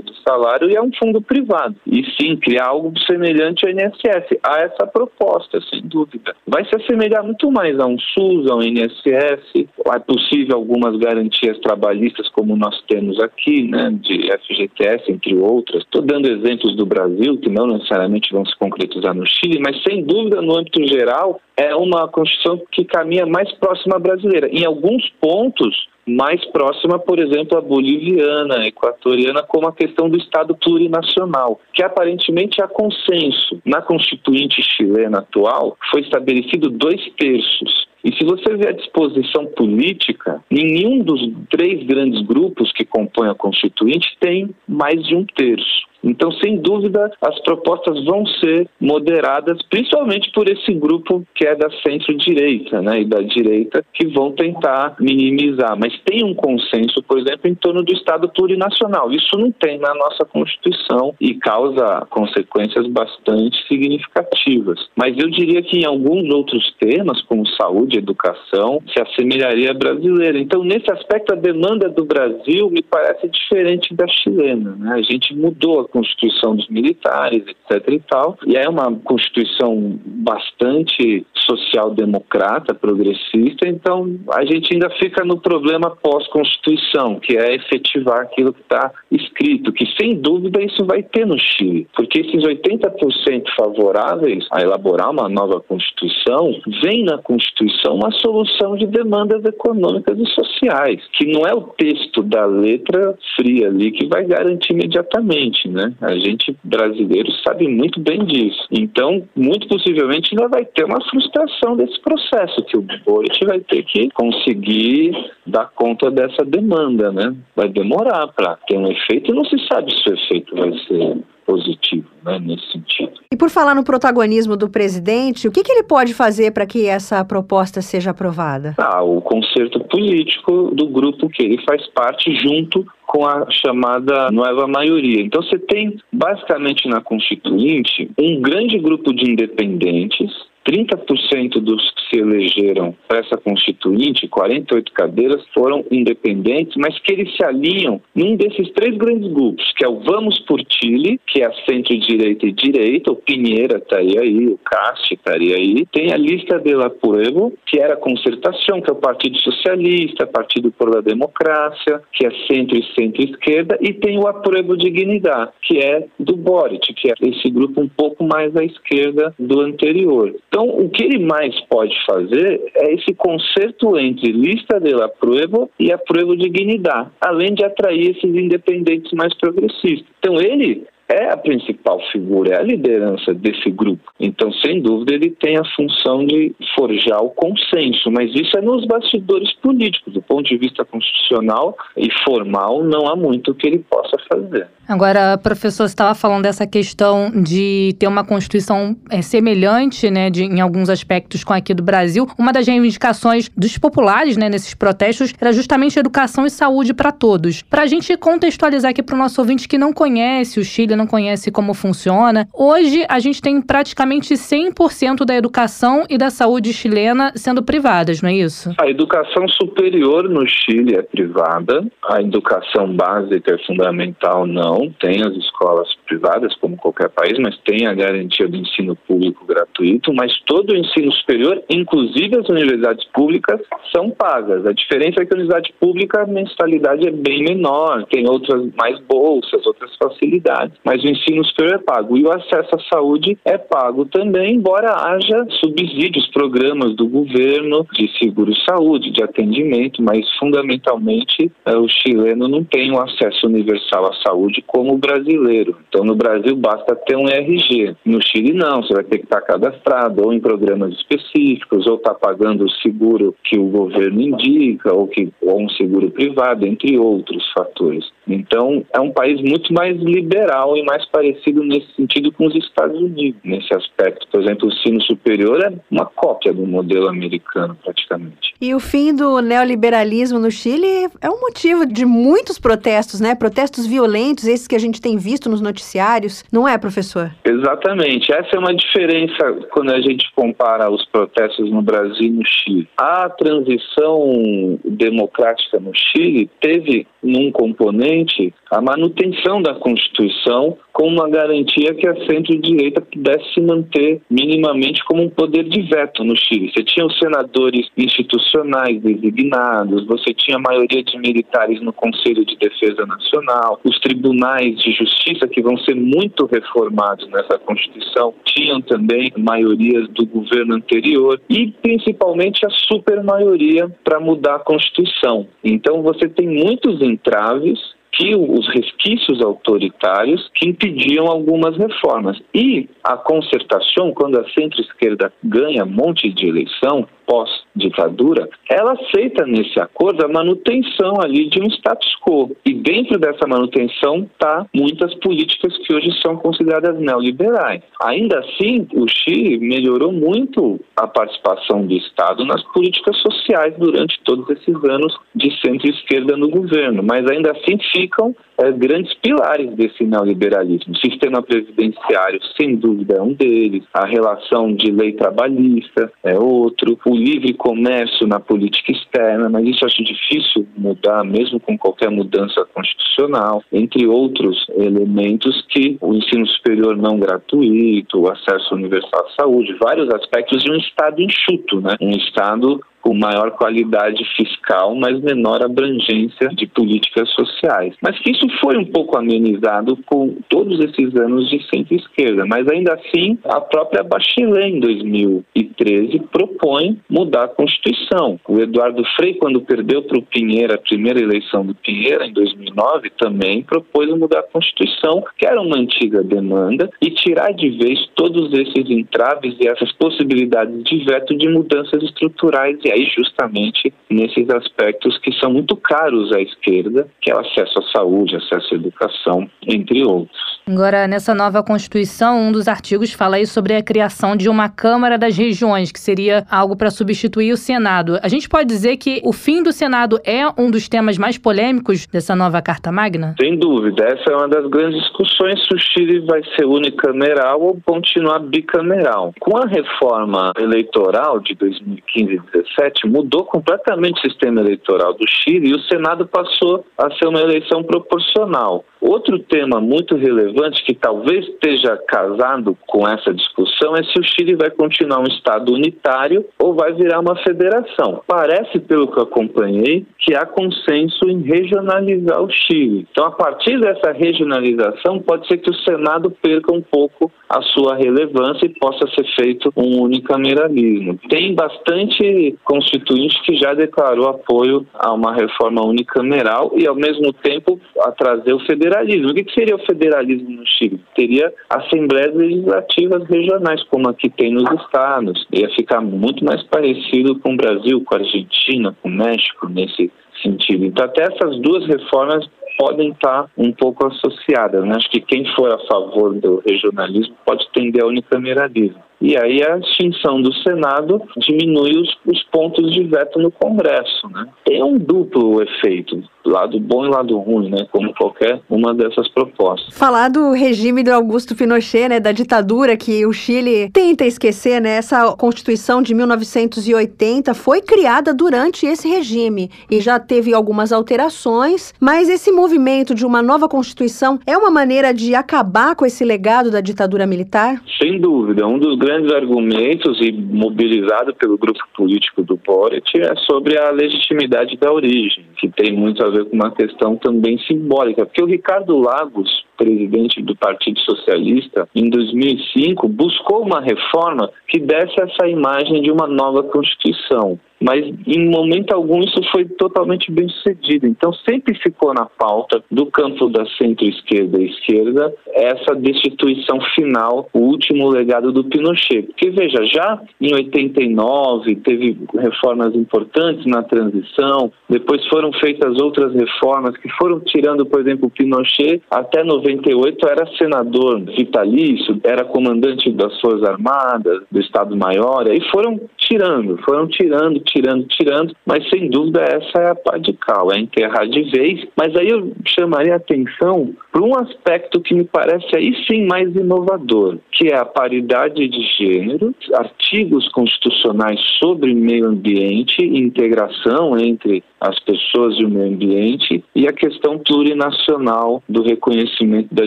do 0.03 0.15
salário, 0.27 0.71
e 0.71 0.77
é 0.77 0.83
um 0.83 0.91
fundo 0.93 1.21
privado. 1.23 1.77
E 1.87 2.05
sim, 2.21 2.37
criar 2.37 2.69
algo 2.69 2.93
semelhante 3.01 3.65
ao 3.65 3.73
INSS. 3.73 4.39
Há 4.43 4.61
essa 4.61 4.87
proposta, 4.87 5.61
sem 5.71 5.83
dúvida. 5.83 6.35
Vai 6.47 6.65
se 6.65 6.75
assemelhar 6.75 7.25
muito 7.25 7.51
mais 7.51 7.79
a 7.79 7.87
um 7.87 7.99
SUS, 7.99 8.51
a 8.51 8.57
um 8.57 8.63
INSS. 8.63 9.67
É 9.87 9.99
possível 9.99 10.57
algumas 10.57 10.97
garantias 10.99 11.59
trabalhistas, 11.61 12.29
como 12.31 12.57
nós 12.57 12.81
temos 12.89 13.21
aqui, 13.21 13.63
né, 13.63 13.91
de 14.01 14.31
FGTS, 14.33 15.11
entre 15.11 15.37
outras. 15.37 15.83
Estou 15.83 16.03
dando 16.03 16.29
exemplos 16.29 16.77
do 16.77 16.85
Brasil, 16.87 17.39
que 17.39 17.49
não 17.49 17.67
necessariamente 17.67 18.33
vão 18.33 18.45
se 18.45 18.57
concretizar 18.59 19.15
no 19.15 19.27
Chile, 19.27 19.61
mas 19.61 19.83
sem 19.83 20.05
dúvida, 20.05 20.43
no 20.43 20.59
âmbito 20.59 20.87
geral, 20.87 21.41
é 21.57 21.75
uma 21.75 22.09
Constituição 22.09 22.61
que 22.71 22.85
caminha 22.85 23.27
mais 23.27 23.51
próxima 23.55 23.97
à 23.97 23.99
brasileira. 23.99 24.49
Em 24.49 24.65
alguns 24.65 25.09
pontos, 25.21 25.89
mais 26.09 26.45
próxima, 26.47 26.99
por 26.99 27.19
exemplo, 27.19 27.59
à 27.59 27.61
boliviana, 27.61 28.67
equatoriana, 28.67 29.43
como 29.43 29.69
a 29.69 29.73
questão 29.73 30.09
do 30.09 30.17
Estado 30.17 30.57
plurinacional, 30.57 31.61
que 31.73 31.83
aparentemente 31.83 32.63
há 32.63 32.69
consenso. 32.69 33.61
Na 33.65 33.83
Constituinte 33.83 34.63
chilena 34.63 35.19
atual, 35.19 35.77
foi 35.91 36.01
estabelecido 36.01 36.71
dois 36.71 37.01
terços 37.17 37.89
e 38.05 38.15
se 38.17 38.25
você 38.25 38.57
vê 38.57 38.69
a 38.69 38.73
disposição 38.73 39.47
política, 39.47 40.43
nenhum 40.51 41.01
dos 41.01 41.21
três 41.51 41.85
grandes 41.85 42.25
grupos 42.25 42.73
que 42.73 42.85
compõem 42.85 43.29
a 43.29 43.35
Constituinte 43.35 44.17
tem 44.21 44.49
mais 44.67 45.03
de 45.05 45.15
um 45.15 45.25
terço. 45.25 45.89
Então, 46.03 46.31
sem 46.33 46.59
dúvida, 46.59 47.11
as 47.21 47.41
propostas 47.43 48.05
vão 48.05 48.25
ser 48.27 48.69
moderadas, 48.81 49.61
principalmente 49.69 50.31
por 50.33 50.49
esse 50.49 50.73
grupo 50.75 51.25
que 51.35 51.47
é 51.47 51.55
da 51.55 51.69
centro-direita 51.87 52.81
né, 52.83 53.01
e 53.01 53.05
da 53.05 53.21
direita, 53.21 53.85
que 53.93 54.07
vão 54.09 54.33
tentar 54.33 54.97
minimizar. 55.01 55.77
Mas 55.79 55.99
tem 56.05 56.25
um 56.25 56.35
consenso, 56.35 57.03
por 57.03 57.19
exemplo, 57.19 57.49
em 57.49 57.55
torno 57.55 57.83
do 57.83 57.93
Estado 57.93 58.29
plurinacional. 58.29 59.11
Isso 59.11 59.37
não 59.37 59.51
tem 59.51 59.79
na 59.79 59.95
nossa 59.95 60.25
Constituição 60.25 61.15
e 61.21 61.35
causa 61.35 62.07
consequências 62.11 62.87
bastante 62.87 63.57
significativas. 63.67 64.89
Mas 64.97 65.17
eu 65.19 65.29
diria 65.31 65.63
que 65.63 65.79
em 65.79 65.85
alguns 65.85 66.33
outros 66.33 66.73
temas, 66.79 67.21
como 67.23 67.47
saúde, 67.61 67.99
educação, 67.99 68.81
se 68.93 69.01
assemelharia 69.01 69.71
à 69.71 69.75
brasileira. 69.75 70.39
Então, 70.39 70.63
nesse 70.63 70.91
aspecto, 70.93 71.33
a 71.33 71.37
demanda 71.37 71.89
do 71.89 72.05
Brasil 72.05 72.71
me 72.71 72.83
parece 72.83 73.29
diferente 73.29 73.95
da 73.95 74.07
chilena. 74.07 74.77
Né? 74.77 74.93
A 74.95 75.03
gente 75.03 75.35
mudou 75.35 75.88
Constituição 75.91 76.57
dos 76.57 76.69
militares, 76.69 77.45
etc. 77.47 77.89
e 77.89 78.01
tal. 78.01 78.39
E 78.47 78.57
é 78.57 78.69
uma 78.69 78.93
Constituição 79.05 79.99
bastante 80.05 81.27
social-democrata, 81.49 82.75
progressista, 82.75 83.67
então 83.67 84.19
a 84.33 84.45
gente 84.45 84.75
ainda 84.75 84.91
fica 84.91 85.25
no 85.25 85.41
problema 85.41 85.97
pós-Constituição, 86.03 87.19
que 87.21 87.37
é 87.37 87.55
efetivar 87.55 88.21
aquilo 88.21 88.53
que 88.53 88.61
está 88.61 88.93
escrito, 89.11 89.73
que 89.73 89.87
sem 90.01 90.21
dúvida 90.21 90.63
isso 90.63 90.85
vai 90.85 91.03
ter 91.03 91.27
no 91.27 91.39
Chile, 91.39 91.87
porque 91.97 92.21
esses 92.21 92.43
80% 92.43 93.45
favoráveis 93.57 94.47
a 94.53 94.61
elaborar 94.61 95.11
uma 95.11 95.29
nova 95.29 95.61
Constituição, 95.61 96.61
vem 96.83 97.05
na 97.05 97.19
Constituição 97.19 97.95
uma 97.95 98.11
solução 98.13 98.77
de 98.77 98.87
demandas 98.87 99.45
econômicas 99.45 100.19
e 100.19 100.27
sociais, 100.27 101.01
que 101.13 101.27
não 101.27 101.43
é 101.47 101.55
o 101.55 101.63
texto 101.63 102.23
da 102.23 102.45
letra 102.45 103.17
fria 103.37 103.69
ali 103.69 103.91
que 103.93 104.07
vai 104.07 104.25
garantir 104.25 104.73
imediatamente, 104.73 105.69
né? 105.69 105.78
Né? 105.79 105.95
A 106.01 106.15
gente 106.17 106.57
brasileiro 106.65 107.31
sabe 107.47 107.69
muito 107.69 108.01
bem 108.01 108.25
disso. 108.25 108.67
Então, 108.71 109.23
muito 109.37 109.69
possivelmente 109.69 110.31
ainda 110.33 110.49
vai 110.49 110.65
ter 110.65 110.85
uma 110.85 111.01
frustração 111.09 111.77
desse 111.77 112.01
processo 112.01 112.65
que 112.65 112.77
o 112.77 112.85
Boric 113.07 113.45
vai 113.47 113.61
ter 113.61 113.85
que 113.85 114.11
conseguir 114.11 115.13
dar 115.47 115.71
conta 115.75 116.11
dessa 116.11 116.45
demanda, 116.45 117.13
né? 117.13 117.35
Vai 117.55 117.69
demorar 117.69 118.27
para 118.29 118.57
ter 118.67 118.77
um 118.77 118.91
efeito. 118.91 119.33
Não 119.33 119.45
se 119.45 119.57
sabe 119.67 119.93
se 119.93 120.11
o 120.11 120.15
efeito 120.15 120.57
vai 120.57 120.73
ser 120.87 121.19
positivo, 121.49 122.07
né, 122.23 122.39
nesse 122.39 122.71
sentido. 122.71 123.13
E 123.33 123.37
por 123.37 123.49
falar 123.49 123.75
no 123.75 123.83
protagonismo 123.83 124.55
do 124.55 124.69
presidente, 124.69 125.49
o 125.49 125.51
que, 125.51 125.63
que 125.63 125.73
ele 125.73 125.83
pode 125.83 126.13
fazer 126.13 126.53
para 126.53 126.67
que 126.67 126.87
essa 126.87 127.25
proposta 127.25 127.81
seja 127.81 128.11
aprovada? 128.11 128.75
Ah, 128.77 129.03
o 129.03 129.23
conserto 129.23 129.81
político 129.85 130.71
do 130.75 130.87
grupo 130.89 131.31
que 131.31 131.43
ele 131.43 131.59
faz 131.65 131.87
parte 131.89 132.37
junto 132.39 132.85
com 133.07 133.25
a 133.27 133.51
chamada 133.51 134.31
nova 134.31 134.67
maioria. 134.67 135.23
Então 135.23 135.43
você 135.43 135.59
tem 135.59 135.97
basicamente 136.13 136.87
na 136.87 137.01
Constituinte 137.01 138.11
um 138.19 138.43
grande 138.43 138.79
grupo 138.79 139.15
de 139.15 139.31
independentes 139.31 140.31
30% 140.69 141.61
dos 141.61 141.91
que 141.93 142.11
se 142.11 142.21
elegeram 142.21 142.95
para 143.09 143.21
essa 143.21 143.39
constituinte, 143.39 144.29
48 144.29 144.93
cadeiras, 144.93 145.43
foram 145.55 145.83
independentes, 145.91 146.75
mas 146.77 146.99
que 147.01 147.13
eles 147.13 147.35
se 147.35 147.43
alinham 147.43 148.01
num 148.15 148.37
desses 148.37 148.71
três 148.73 148.97
grandes 148.97 149.33
grupos, 149.33 149.73
que 149.77 149.85
é 149.85 149.89
o 149.89 150.01
Vamos 150.01 150.39
por 150.41 150.61
Chile, 150.69 151.19
que 151.27 151.41
é 151.41 151.47
a 151.47 151.53
centro-direita 151.69 152.47
e 152.47 152.53
direita, 152.53 153.13
o 153.13 153.17
Pinheira 153.17 153.79
estaria 153.79 154.21
aí, 154.21 154.47
o 154.47 154.59
Casti 154.59 155.15
estaria 155.15 155.57
aí, 155.57 155.87
tem 155.87 156.13
a 156.13 156.17
lista 156.17 156.59
de 156.59 156.75
la 156.75 156.91
Pueblo, 156.91 157.53
que 157.67 157.79
era 157.79 157.95
a 157.95 157.97
concertação, 157.97 158.81
que 158.81 158.91
é 158.91 158.93
o 158.93 158.97
Partido 158.97 159.39
Socialista, 159.39 160.27
Partido 160.27 160.71
por 160.73 160.95
la 160.95 161.01
Democracia, 161.01 162.01
que 162.13 162.27
é 162.27 162.31
centro 162.47 162.77
e 162.77 162.85
centro-esquerda, 162.95 163.79
e 163.81 163.95
tem 163.95 164.19
o 164.19 164.27
Apruebo 164.27 164.77
Dignidade, 164.77 165.53
que 165.63 165.79
é 165.79 166.07
do 166.19 166.37
Boric, 166.37 166.93
que 166.95 167.11
é 167.11 167.15
esse 167.23 167.49
grupo 167.51 167.81
um 167.81 167.89
pouco 167.89 168.25
mais 168.25 168.55
à 168.57 168.65
esquerda 168.65 169.35
do 169.39 169.61
anterior. 169.61 170.35
Então, 170.49 170.58
então, 170.59 170.71
o 170.71 170.91
que 170.91 171.05
ele 171.05 171.25
mais 171.25 171.55
pode 171.67 171.95
fazer 172.05 172.61
é 172.75 172.93
esse 172.93 173.15
conserto 173.15 173.97
entre 173.97 174.33
lista 174.33 174.81
de 174.81 174.91
la 174.91 175.09
prueba 175.09 175.69
e 175.79 175.93
a 175.93 175.99
prueba 175.99 176.37
de 176.37 176.51
dignidade, 176.51 177.11
além 177.21 177.55
de 177.55 177.65
atrair 177.65 178.11
esses 178.11 178.25
independentes 178.25 179.13
mais 179.13 179.33
progressistas. 179.39 180.05
Então, 180.19 180.41
ele 180.41 180.85
é 181.09 181.33
a 181.33 181.37
principal 181.37 182.01
figura, 182.13 182.55
é 182.55 182.59
a 182.61 182.63
liderança 182.63 183.33
desse 183.33 183.71
grupo. 183.71 184.13
Então, 184.21 184.53
sem 184.53 184.83
dúvida, 184.83 185.15
ele 185.15 185.31
tem 185.31 185.57
a 185.57 185.65
função 185.75 186.25
de 186.25 186.55
forjar 186.75 187.23
o 187.23 187.31
consenso, 187.31 188.11
mas 188.11 188.31
isso 188.35 188.57
é 188.59 188.61
nos 188.61 188.87
bastidores 188.87 189.53
políticos. 189.55 190.13
Do 190.13 190.23
ponto 190.23 190.45
de 190.45 190.59
vista 190.59 190.85
constitucional 190.85 191.77
e 191.97 192.09
formal, 192.25 192.85
não 192.85 193.07
há 193.09 193.17
muito 193.17 193.55
que 193.55 193.67
ele 193.67 193.79
possa 193.79 194.17
fazer. 194.31 194.69
Agora, 194.89 195.37
professor, 195.37 195.87
você 195.87 195.93
estava 195.93 196.15
falando 196.15 196.45
dessa 196.45 196.67
questão 196.67 197.31
de 197.31 197.95
ter 197.99 198.07
uma 198.07 198.25
Constituição 198.25 198.97
é, 199.11 199.21
semelhante, 199.21 200.11
né, 200.11 200.31
de, 200.31 200.45
em 200.45 200.61
alguns 200.61 200.89
aspectos 200.89 201.45
com 201.45 201.53
aqui 201.53 201.75
do 201.75 201.83
Brasil. 201.83 202.27
Uma 202.39 202.53
das 202.53 202.67
reivindicações 202.67 203.51
dos 203.55 203.77
populares, 203.77 204.39
né, 204.39 204.49
nesses 204.49 204.75
protestos, 204.75 205.35
era 205.39 205.53
justamente 205.53 205.99
educação 205.99 206.47
e 206.47 206.51
saúde 206.51 206.95
para 206.95 207.13
todos. 207.13 207.61
Para 207.61 207.83
a 207.83 207.87
gente 207.87 208.17
contextualizar 208.17 208.91
aqui 208.91 209.03
para 209.03 209.15
o 209.15 209.19
nosso 209.19 209.39
ouvinte 209.41 209.69
que 209.69 209.77
não 209.77 209.93
conhece 209.93 210.59
o 210.59 210.65
Chile, 210.65 210.97
não 210.99 211.07
conhece 211.07 211.51
como 211.51 211.73
funciona. 211.73 212.47
Hoje, 212.53 213.07
a 213.09 213.19
gente 213.19 213.41
tem 213.41 213.63
praticamente 213.63 214.35
100% 214.35 215.25
da 215.25 215.35
educação 215.35 216.05
e 216.11 216.19
da 216.19 216.29
saúde 216.29 216.73
chilena 216.73 217.33
sendo 217.37 217.63
privadas, 217.63 218.21
não 218.21 218.29
é 218.29 218.35
isso? 218.35 218.75
A 218.79 218.91
educação 218.91 219.49
superior 219.49 220.29
no 220.29 220.47
Chile 220.47 220.97
é 220.97 221.03
privada, 221.03 221.87
a 222.11 222.21
educação 222.21 222.93
básica 222.95 223.55
e 223.55 223.67
fundamental 223.67 224.47
não. 224.47 224.93
Tem 225.01 225.23
as 225.23 225.35
escolas 225.37 225.89
privadas, 226.07 226.55
como 226.57 226.77
qualquer 226.77 227.09
país, 227.11 227.39
mas 227.39 227.57
tem 227.59 227.87
a 227.87 227.95
garantia 227.95 228.49
do 228.49 228.57
ensino 228.57 228.97
público 228.97 229.47
gratuito, 229.47 230.13
mas 230.13 230.33
todo 230.47 230.73
o 230.73 230.77
ensino 230.77 231.13
superior, 231.13 231.63
inclusive 231.71 232.39
as 232.39 232.49
universidades 232.49 233.05
públicas, 233.15 233.61
são 233.95 234.11
pagas. 234.11 234.67
A 234.67 234.73
diferença 234.73 235.23
é 235.23 235.27
que 235.27 235.33
a 235.33 235.37
universidade 235.37 235.73
pública, 235.79 236.23
a 236.23 236.27
mensalidade 236.27 237.07
é 237.07 237.13
bem 237.13 237.45
menor, 237.45 238.05
tem 238.07 238.29
outras 238.29 238.69
mais 238.77 238.99
bolsas, 239.01 239.65
outras 239.65 239.95
facilidades 239.97 240.77
mas 240.89 241.05
o 241.05 241.07
ensino 241.07 241.45
superior 241.45 241.75
é 241.75 241.85
pago. 241.85 242.17
E 242.17 242.25
o 242.25 242.33
acesso 242.33 242.75
à 242.75 242.79
saúde 242.91 243.37
é 243.45 243.59
pago 243.59 244.07
também, 244.07 244.55
embora 244.55 244.91
haja 244.95 245.47
subsídios, 245.61 246.27
programas 246.29 246.97
do 246.97 247.07
governo 247.07 247.87
de 247.93 248.09
seguro-saúde, 248.19 249.11
de 249.11 249.23
atendimento, 249.23 250.03
mas 250.03 250.27
fundamentalmente 250.39 251.53
é, 251.67 251.77
o 251.77 251.87
chileno 251.87 252.49
não 252.49 252.65
tem 252.65 252.91
um 252.91 252.99
acesso 253.03 253.47
universal 253.47 254.07
à 254.07 254.15
saúde 254.27 254.65
como 254.67 254.95
o 254.95 254.99
brasileiro. 254.99 255.77
Então 255.91 256.07
no 256.07 256.17
Brasil 256.17 256.57
basta 256.57 256.97
ter 256.97 257.19
um 257.19 257.29
RG. 257.29 257.95
No 258.07 258.19
Chile 258.23 258.55
não, 258.55 258.83
você 258.83 258.95
vai 258.95 259.05
ter 259.05 259.19
que 259.19 259.25
estar 259.25 259.43
cadastrado 259.43 260.25
ou 260.25 260.33
em 260.33 260.41
programas 260.41 260.95
específicos, 260.95 261.87
ou 261.87 261.97
estar 261.97 262.15
tá 262.15 262.19
pagando 262.19 262.65
o 262.65 262.71
seguro 262.81 263.35
que 263.45 263.59
o 263.59 263.67
governo 263.67 264.23
indica, 264.23 264.95
ou, 264.95 265.07
que, 265.07 265.29
ou 265.43 265.61
um 265.61 265.69
seguro 265.69 266.11
privado, 266.11 266.67
entre 266.67 266.99
outros 266.99 267.45
fatores. 267.53 268.07
Então 268.29 268.85
é 268.93 269.01
um 269.01 269.11
país 269.11 269.41
muito 269.41 269.73
mais 269.73 269.97
liberal 269.97 270.77
e 270.77 270.83
mais 270.85 271.05
parecido 271.07 271.63
nesse 271.65 271.89
sentido 271.95 272.33
com 272.33 272.47
os 272.47 272.55
Estados 272.55 273.01
Unidos, 273.01 273.41
nesse 273.45 273.75
aspecto. 273.75 274.27
Por 274.31 274.43
exemplo, 274.43 274.69
o 274.69 274.73
ensino 274.73 275.03
superior 275.03 275.63
é 275.63 275.73
uma 275.91 276.07
cópia 276.07 276.53
do 276.53 276.67
modelo 276.67 277.09
americano, 277.09 277.77
praticamente. 277.83 278.55
E 278.61 278.75
o 278.75 278.81
fim 278.81 279.15
do 279.15 279.41
neoliberalismo 279.41 280.39
no 280.39 280.51
Chile 280.51 281.09
é 281.21 281.31
um 281.31 281.41
motivo 281.41 281.87
de 281.87 282.05
muitos 282.05 282.59
protestos, 282.59 283.21
né? 283.21 283.35
Protestos 283.35 283.87
violentos, 283.87 284.47
esses 284.47 284.67
que 284.67 284.77
a 284.77 284.81
gente 284.81 285.01
tem 285.01 285.17
visto 285.17 285.49
nos 285.49 285.61
noticiários, 285.61 286.45
não 286.53 286.69
é, 286.69 286.77
professor? 286.77 287.31
Exatamente. 287.45 288.33
Essa 288.33 288.57
é 288.57 288.59
uma 288.59 288.75
diferença 288.75 289.53
quando 289.71 289.93
a 289.93 290.01
gente 290.01 290.31
compara 290.35 290.91
os 290.91 291.05
protestos 291.07 291.71
no 291.71 291.83
Brasil 291.83 292.27
e 292.27 292.31
no 292.31 292.43
Chile. 292.45 292.89
A 292.97 293.29
transição 293.31 294.79
democrática 294.85 295.79
no 295.79 295.93
Chile 295.95 296.51
teve 296.61 297.07
num 297.23 297.51
componente 297.51 298.53
a 298.71 298.81
manutenção 298.81 299.63
da 299.63 299.75
Constituição 299.75 300.77
com 300.93 301.07
uma 301.07 301.29
garantia 301.29 301.95
que 301.95 302.09
a 302.09 302.27
centro-direita 302.27 303.01
pudesse 303.01 303.55
se 303.55 303.61
manter 303.61 304.21
minimamente 304.29 305.05
como 305.05 305.23
um 305.23 305.31
poder 305.31 305.65
de 305.65 305.83
veto 305.83 306.25
no 306.25 306.37
Chile. 306.37 306.73
Você 306.75 306.83
tinha 306.83 307.07
os 307.07 307.17
senadores 307.19 307.87
institucionais 307.97 309.01
designados, 309.01 310.05
você 310.07 310.35
tinha 310.35 310.57
a 310.57 310.61
maioria 310.61 311.03
de 311.03 311.17
militares 311.19 311.81
no 311.81 311.93
Conselho 311.93 312.45
de 312.45 312.57
Defesa 312.57 313.07
Nacional, 313.07 313.81
os 313.85 313.99
tribunais 314.01 314.77
de 314.81 314.93
justiça 314.93 315.47
que 315.47 315.63
vão 315.63 315.79
ser 315.79 315.95
muito 315.95 316.47
reformados 316.47 317.29
nessa 317.31 317.59
Constituição 317.59 318.35
tinham 318.45 318.81
também 318.81 319.33
maiorias 319.37 320.09
do 320.09 320.27
governo 320.27 320.75
anterior 320.75 321.41
e 321.49 321.69
principalmente 321.81 322.67
a 322.67 322.71
supermaioria 322.71 323.89
para 324.03 324.19
mudar 324.19 324.57
a 324.57 324.61
Constituição. 324.61 325.47
Então 325.63 326.03
você 326.03 326.29
tem 326.29 326.49
muitos 326.49 327.01
entraves 327.09 327.79
que 328.13 328.35
os 328.35 328.67
resquícios 328.69 329.41
autoritários 329.41 330.51
que 330.55 330.69
impediam 330.69 331.27
algumas 331.27 331.77
reformas. 331.77 332.37
E 332.53 332.89
a 333.05 333.17
concertação, 333.17 334.13
quando 334.13 334.41
a 334.41 334.49
centro-esquerda 334.51 335.33
ganha 335.43 335.85
um 335.85 335.91
monte 335.91 336.33
de 336.33 336.47
eleição, 336.47 337.09
pós-ditadura, 337.29 338.49
ela 338.71 338.93
aceita 338.95 339.47
nesse 339.47 339.79
acordo 339.79 340.25
a 340.25 340.29
manutenção 340.29 341.21
ali 341.23 341.51
de 341.51 341.61
um 341.61 341.67
status 341.67 342.17
quo. 342.27 342.57
E 342.65 342.73
dentro 342.73 343.19
dessa 343.19 343.47
manutenção 343.47 344.21
está 344.33 344.67
muitas 344.75 345.15
políticas 345.17 345.77
que 345.79 345.95
hoje 345.95 346.11
são 346.23 346.37
consideradas 346.37 346.99
neoliberais. 346.99 347.83
Ainda 348.03 348.39
assim, 348.39 348.89
o 348.95 349.07
Chile 349.07 349.59
melhorou 349.59 350.11
muito 350.11 350.81
a 350.97 351.07
participação 351.07 351.87
do 351.87 351.95
Estado 351.95 352.45
nas 352.47 352.63
políticas 352.73 353.17
sociais 353.19 353.75
durante 353.77 354.19
todos 354.25 354.49
esses 354.51 354.75
anos 354.85 355.15
de 355.35 355.51
centro-esquerda 355.61 356.37
no 356.37 356.49
governo, 356.49 357.03
mas 357.03 357.27
ainda 357.31 357.53
assim 357.53 357.79
ficam 357.93 358.35
é, 358.59 358.73
grandes 358.73 359.13
pilares 359.15 359.71
desse 359.75 360.05
neoliberalismo. 360.05 360.95
O 360.95 360.99
sistema 360.99 361.43
previdenciário, 361.43 362.41
sem 362.57 362.77
dúvida, 362.77 363.17
é 363.17 363.23
um 363.23 363.33
deles, 363.33 363.85
a 363.93 364.07
relação 364.07 364.73
de 364.73 364.91
lei 364.91 365.13
trabalhista 365.13 366.11
é 366.25 366.39
outro, 366.39 366.99
o 367.05 367.18
livre 367.19 367.53
comércio 367.55 368.27
na 368.27 368.41
política 368.41 368.93
externa, 368.93 369.49
mas 369.49 369.67
isso 369.67 369.85
acho 369.85 370.03
difícil 370.03 370.67
mudar, 370.77 371.25
mesmo 371.25 371.61
com 371.61 371.77
qualquer 371.77 372.11
mudança 372.11 372.65
constitucional, 372.73 373.63
entre 373.73 374.07
outros 374.07 374.67
elementos 374.77 375.65
que 375.69 375.99
o 376.01 376.15
ensino 376.15 376.47
superior 376.47 376.97
não 376.97 377.19
gratuito, 377.19 378.21
o 378.21 378.31
acesso 378.31 378.75
universal 378.75 379.27
à 379.27 379.43
saúde, 379.43 379.77
vários 379.81 380.09
aspectos 380.15 380.63
de 380.63 380.71
um 380.71 380.77
Estado 380.77 381.21
enxuto, 381.21 381.81
né? 381.81 381.97
um 382.01 382.11
Estado 382.11 382.81
com 383.09 383.15
maior 383.15 383.53
qualidade 383.53 384.23
fiscal, 384.37 384.95
mas 384.95 385.19
menor 385.23 385.65
abrangência 385.65 386.49
de 386.49 386.67
políticas 386.67 387.31
sociais. 387.31 387.95
Mas 388.03 388.19
que 388.19 388.33
isso 388.33 388.47
foi 388.61 388.77
um 388.77 388.85
pouco 388.85 389.17
amenizado 389.17 389.97
com 390.05 390.37
todos 390.47 390.79
esses 390.81 391.19
anos 391.19 391.49
de 391.49 391.59
centro-esquerda, 391.75 392.45
mas 392.45 392.69
ainda 392.69 392.93
assim 392.93 393.39
a 393.45 393.63
própria 393.63 394.03
Bachelet 394.03 394.75
em 394.75 394.79
2013 394.79 396.19
propõe 396.31 397.01
mudar 397.09 397.45
a 397.45 397.49
Constituição. 397.49 398.39
O 398.47 398.61
Eduardo 398.61 399.03
Frei, 399.17 399.35
quando 399.37 399.63
perdeu 399.63 400.03
para 400.03 400.19
o 400.19 400.23
Pinheiro 400.23 400.75
a 400.75 400.79
primeira 400.79 401.19
eleição 401.19 401.65
do 401.65 401.75
Pinheiro 401.75 402.25
em 402.25 402.33
2009, 402.35 403.11
também 403.19 403.63
propôs 403.63 404.11
mudar 404.11 404.41
a 404.41 404.43
Constituição, 404.43 405.25
que 405.39 405.47
era 405.47 405.59
uma 405.63 405.79
antiga 405.79 406.23
demanda, 406.23 406.91
e 407.01 407.11
tirar 407.11 407.53
de 407.53 407.71
vez 407.71 408.07
todos 408.15 408.53
esses 408.53 408.91
entraves 408.91 409.57
e 409.59 409.67
essas 409.67 409.91
possibilidades 409.93 410.85
de 410.85 411.05
veto 411.07 411.35
de 411.35 411.49
mudanças 411.49 412.03
estruturais 412.03 412.77
e 412.85 412.98
aí 412.99 413.11
justamente 413.17 413.93
nesses 414.11 414.49
aspectos 414.51 415.19
que 415.19 415.33
são 415.39 415.53
muito 415.53 415.77
caros 415.77 416.33
à 416.33 416.41
esquerda, 416.41 417.09
que 417.21 417.31
é 417.31 417.35
o 417.35 417.41
acesso 417.41 417.79
à 417.79 417.83
saúde, 417.93 418.37
acesso 418.37 418.75
à 418.75 418.77
educação, 418.77 419.49
entre 419.67 420.05
outros. 420.05 420.38
Agora, 420.71 421.09
nessa 421.09 421.35
nova 421.35 421.63
Constituição, 421.63 422.43
um 422.43 422.53
dos 422.53 422.69
artigos 422.69 423.11
fala 423.11 423.37
aí 423.37 423.47
sobre 423.47 423.75
a 423.75 423.83
criação 423.83 424.37
de 424.37 424.51
uma 424.51 424.69
Câmara 424.69 425.17
das 425.17 425.35
Regiões, 425.35 425.91
que 425.91 425.99
seria 425.99 426.45
algo 426.51 426.77
para 426.77 426.91
substituir 426.91 427.53
o 427.53 427.57
Senado. 427.57 428.19
A 428.23 428.29
gente 428.29 428.47
pode 428.51 428.69
dizer 428.69 428.99
que 428.99 429.23
o 429.25 429.33
fim 429.33 429.63
do 429.63 429.73
Senado 429.73 430.21
é 430.27 430.47
um 430.61 430.71
dos 430.71 430.87
temas 430.87 431.17
mais 431.17 431.39
polêmicos 431.39 432.07
dessa 432.07 432.37
nova 432.37 432.61
Carta 432.61 432.93
Magna? 432.93 433.35
Sem 433.41 433.59
dúvida. 433.59 434.05
Essa 434.05 434.31
é 434.31 434.37
uma 434.37 434.47
das 434.47 434.67
grandes 434.67 435.01
discussões 435.01 435.59
se 435.67 435.75
o 435.75 435.79
Chile 435.79 436.21
vai 436.27 436.43
ser 436.55 436.67
unicameral 436.67 437.63
ou 437.63 437.81
continuar 437.83 438.41
bicameral. 438.41 439.33
Com 439.41 439.57
a 439.57 439.65
reforma 439.65 440.53
eleitoral 440.59 441.41
de 441.41 441.55
2015 441.55 442.31
e 442.31 442.37
2017, 442.37 443.07
mudou 443.07 443.47
completamente 443.47 444.19
o 444.19 444.31
sistema 444.31 444.61
eleitoral 444.61 445.15
do 445.15 445.25
Chile 445.27 445.71
e 445.71 445.75
o 445.75 445.81
Senado 445.85 446.27
passou 446.27 446.85
a 446.99 447.11
ser 447.13 447.27
uma 447.27 447.41
eleição 447.41 447.83
proporcional. 447.83 448.85
Outro 449.01 449.39
tema 449.39 449.81
muito 449.81 450.17
relevante 450.17 450.83
que 450.83 450.95
talvez 450.95 451.47
esteja 451.47 451.97
casado 452.09 452.77
com 452.87 453.09
essa 453.09 453.33
discussão 453.33 453.95
é 453.95 454.03
se 454.03 454.19
o 454.19 454.25
Chile 454.25 454.57
vai 454.57 454.71
continuar 454.71 455.21
um 455.21 455.29
Estado 455.29 455.73
unitário 455.73 456.45
ou 456.59 456.75
vai 456.75 456.93
virar 456.93 457.21
uma 457.21 457.37
federação. 457.37 458.23
Parece, 458.27 458.81
pelo 458.81 459.07
que 459.09 459.21
acompanhei, 459.21 460.05
que 460.19 460.35
há 460.35 460.45
consenso 460.45 461.29
em 461.29 461.43
regionalizar 461.43 462.43
o 462.43 462.51
Chile. 462.51 463.07
Então, 463.11 463.27
a 463.27 463.31
partir 463.31 463.79
dessa 463.81 464.13
regionalização, 464.13 465.21
pode 465.21 465.47
ser 465.47 465.59
que 465.59 465.71
o 465.71 465.75
Senado 465.75 466.31
perca 466.43 466.75
um 466.75 466.83
pouco 466.83 467.31
a 467.49 467.63
sua 467.63 467.95
relevância 467.95 468.67
e 468.67 468.79
possa 468.81 469.07
ser 469.15 469.25
feito 469.41 469.73
um 469.77 470.03
unicameralismo. 470.03 471.19
Tem 471.29 471.55
bastante 471.55 472.59
constituinte 472.65 473.41
que 473.43 473.57
já 473.57 473.75
declarou 473.75 474.29
apoio 474.29 474.87
a 474.93 475.13
uma 475.13 475.35
reforma 475.35 475.85
unicameral 475.87 476.73
e, 476.75 476.87
ao 476.87 476.95
mesmo 476.95 477.33
tempo, 477.33 477.81
a 478.01 478.11
trazer 478.11 478.53
o 478.53 478.61
federalismo 478.61 478.88
federalismo. 478.89 479.31
O 479.31 479.35
que 479.35 479.53
seria 479.53 479.77
o 479.77 479.87
federalismo 479.87 480.51
no 480.51 480.67
Chile? 480.67 481.01
Teria 481.15 481.53
assembleias 481.71 482.35
legislativas 482.35 483.29
regionais, 483.29 483.83
como 483.85 484.09
aqui 484.09 484.31
tem 484.31 484.53
nos 484.53 484.71
estados. 484.83 485.47
Ia 485.53 485.69
ficar 485.71 486.01
muito 486.01 486.45
mais 486.45 486.63
parecido 486.65 487.39
com 487.41 487.55
o 487.55 487.57
Brasil, 487.57 488.03
com 488.05 488.15
a 488.15 488.19
Argentina, 488.19 488.97
com 489.03 489.09
o 489.09 489.13
México, 489.13 489.69
nesse 489.69 490.11
sentido. 490.43 490.85
Então, 490.85 491.05
até 491.05 491.23
essas 491.23 491.59
duas 491.61 491.87
reformas 491.87 492.49
podem 492.79 493.11
estar 493.11 493.51
um 493.57 493.73
pouco 493.73 494.07
associadas. 494.07 494.85
Né? 494.85 494.95
Acho 494.97 495.11
que 495.11 495.21
quem 495.21 495.45
for 495.55 495.73
a 495.73 495.79
favor 495.87 496.33
do 496.35 496.63
regionalismo 496.67 497.35
pode 497.45 497.67
tender 497.73 498.03
ao 498.03 498.09
unicameralismo. 498.09 499.03
E 499.21 499.37
aí 499.37 499.63
a 499.65 499.79
extinção 499.79 500.41
do 500.41 500.53
Senado 500.55 501.21
diminui 501.37 501.99
os, 501.99 502.17
os 502.27 502.43
pontos 502.45 502.93
de 502.93 503.03
veto 503.05 503.39
no 503.39 503.51
Congresso. 503.51 504.29
Né? 504.31 504.47
Tem 504.65 504.83
um 504.83 504.97
duplo 504.97 505.63
efeito 505.63 506.23
lado 506.49 506.81
bom 506.81 507.05
e 507.05 507.09
lado 507.09 507.39
ruim, 507.39 507.71
né? 507.71 507.87
Como 507.93 508.13
qualquer 508.15 508.61
uma 508.69 508.95
dessas 508.95 509.29
propostas. 509.29 509.95
Falar 509.97 510.29
do 510.29 510.53
regime 510.53 511.03
do 511.03 511.13
Augusto 511.13 511.55
Pinochet, 511.55 512.09
né? 512.09 512.21
Da 512.21 512.33
ditadura 512.33 512.97
que 512.97 513.25
o 513.27 513.33
Chile 513.33 513.91
tenta 513.93 514.25
esquecer, 514.25 514.81
né? 514.81 514.97
Essa 514.97 515.37
Constituição 515.37 516.03
de 516.03 516.15
1980 516.15 517.55
foi 517.55 517.83
criada 517.83 518.33
durante 518.33 518.87
esse 518.87 519.09
regime 519.09 519.71
e 519.91 520.01
já 520.01 520.19
teve 520.19 520.55
algumas 520.55 520.93
alterações, 520.93 521.93
mas 522.01 522.29
esse 522.29 522.51
movimento 522.51 523.15
de 523.15 523.27
uma 523.27 523.43
nova 523.43 523.69
Constituição 523.69 524.39
é 524.47 524.57
uma 524.57 524.71
maneira 524.71 525.13
de 525.13 525.35
acabar 525.35 525.95
com 525.95 526.07
esse 526.07 526.25
legado 526.25 526.71
da 526.71 526.81
ditadura 526.81 527.27
militar? 527.27 527.83
Sem 528.01 528.21
dúvida. 528.21 528.67
Um 528.67 528.79
dos 528.79 528.99
grandes 529.09 529.33
argumentos 529.33 530.21
e 530.21 530.31
mobilizado 530.31 531.35
pelo 531.35 531.57
grupo 531.57 531.81
político 531.97 532.43
do 532.43 532.59
Boric 532.59 533.19
é 533.19 533.35
sobre 533.37 533.79
a 533.79 533.91
legitimidade 533.91 534.77
da 534.77 534.93
origem, 534.93 535.47
que 535.57 535.67
tem 535.71 535.95
muito 535.95 536.23
a 536.23 536.29
ver 536.29 536.45
com 536.45 536.55
uma 536.55 536.71
questão 536.71 537.17
também 537.17 537.59
simbólica, 537.61 538.27
porque 538.27 538.43
o 538.43 538.47
Ricardo 538.47 538.99
Lagos, 538.99 539.65
presidente 539.79 540.43
do 540.43 540.55
Partido 540.57 540.99
Socialista, 541.01 541.89
em 541.95 542.11
2005, 542.11 543.09
buscou 543.09 543.63
uma 543.63 543.81
reforma 543.81 544.51
que 544.67 544.81
desse 544.81 545.15
essa 545.23 545.49
imagem 545.49 546.03
de 546.03 546.11
uma 546.11 546.27
nova 546.27 546.65
Constituição 546.65 547.59
mas 547.81 548.05
em 548.27 548.49
momento 548.49 548.93
algum 548.93 549.23
isso 549.23 549.41
foi 549.53 549.65
totalmente 549.65 550.31
bem 550.31 550.49
sucedido. 550.49 551.07
Então 551.07 551.33
sempre 551.49 551.75
ficou 551.79 552.13
na 552.13 552.27
pauta 552.27 552.83
do 552.91 553.07
campo 553.07 553.49
da 553.49 553.65
centro-esquerda 553.81 554.61
e 554.61 554.71
esquerda 554.71 555.33
essa 555.53 555.95
destituição 555.95 556.81
final, 556.95 557.49
o 557.53 557.61
último 557.61 558.09
legado 558.09 558.53
do 558.53 558.65
Pinochet. 558.65 559.23
Porque 559.23 559.51
veja, 559.51 559.85
já 559.85 560.21
em 560.41 560.55
89 560.55 561.77
teve 561.77 562.19
reformas 562.35 562.95
importantes 562.95 563.65
na 563.67 563.83
transição, 563.83 564.73
depois 564.89 565.25
foram 565.27 565.53
feitas 565.53 566.01
outras 566.01 566.35
reformas 566.35 566.97
que 566.97 567.09
foram 567.11 567.41
tirando, 567.41 567.87
por 567.87 568.01
exemplo, 568.01 568.31
Pinochet 568.31 569.03
até 569.11 569.45
98 569.69 570.29
era 570.29 570.47
senador 570.57 571.21
vitalício, 571.37 572.21
era 572.25 572.45
comandante 572.45 573.11
das 573.13 573.39
Forças 573.41 573.63
Armadas, 573.65 574.43
do 574.51 574.61
Estado-Maior, 574.61 575.47
e 575.49 575.61
foram 575.71 576.01
tirando, 576.17 576.79
foram 576.85 577.07
tirando, 577.09 577.61
tirando, 577.61 578.07
tirando, 578.07 578.55
mas 578.65 578.89
sem 578.89 579.11
dúvida 579.11 579.43
essa 579.43 579.83
é 579.83 579.91
a 579.91 579.95
pá 579.95 580.17
de 580.19 580.33
cal, 580.33 580.73
é 580.73 580.79
enterrar 580.79 581.29
de 581.29 581.43
vez. 581.51 581.87
Mas 581.97 582.15
aí 582.17 582.29
eu 582.29 582.53
chamaria 582.67 583.17
atenção 583.17 583.95
para 584.13 584.23
um 584.23 584.37
aspecto 584.39 585.01
que 585.01 585.15
me 585.15 585.25
parece 585.25 585.77
aí 585.77 585.95
sim 586.07 586.27
mais 586.27 586.55
inovador, 586.55 587.39
que 587.53 587.69
é 587.69 587.77
a 587.77 587.85
paridade 587.85 588.67
de 588.69 588.83
gênero, 588.99 589.55
artigos 589.75 590.49
constitucionais 590.49 591.41
sobre 591.59 591.95
meio 591.95 592.27
ambiente 592.27 593.03
integração 593.03 594.19
entre 594.19 594.63
as 594.81 594.99
pessoas 595.01 595.59
e 595.59 595.65
o 595.65 595.69
meio 595.69 595.89
ambiente 595.89 596.65
e 596.75 596.87
a 596.87 596.93
questão 596.93 597.39
plurinacional 597.39 598.63
do 598.69 598.83
reconhecimento 598.83 599.58
da 599.71 599.87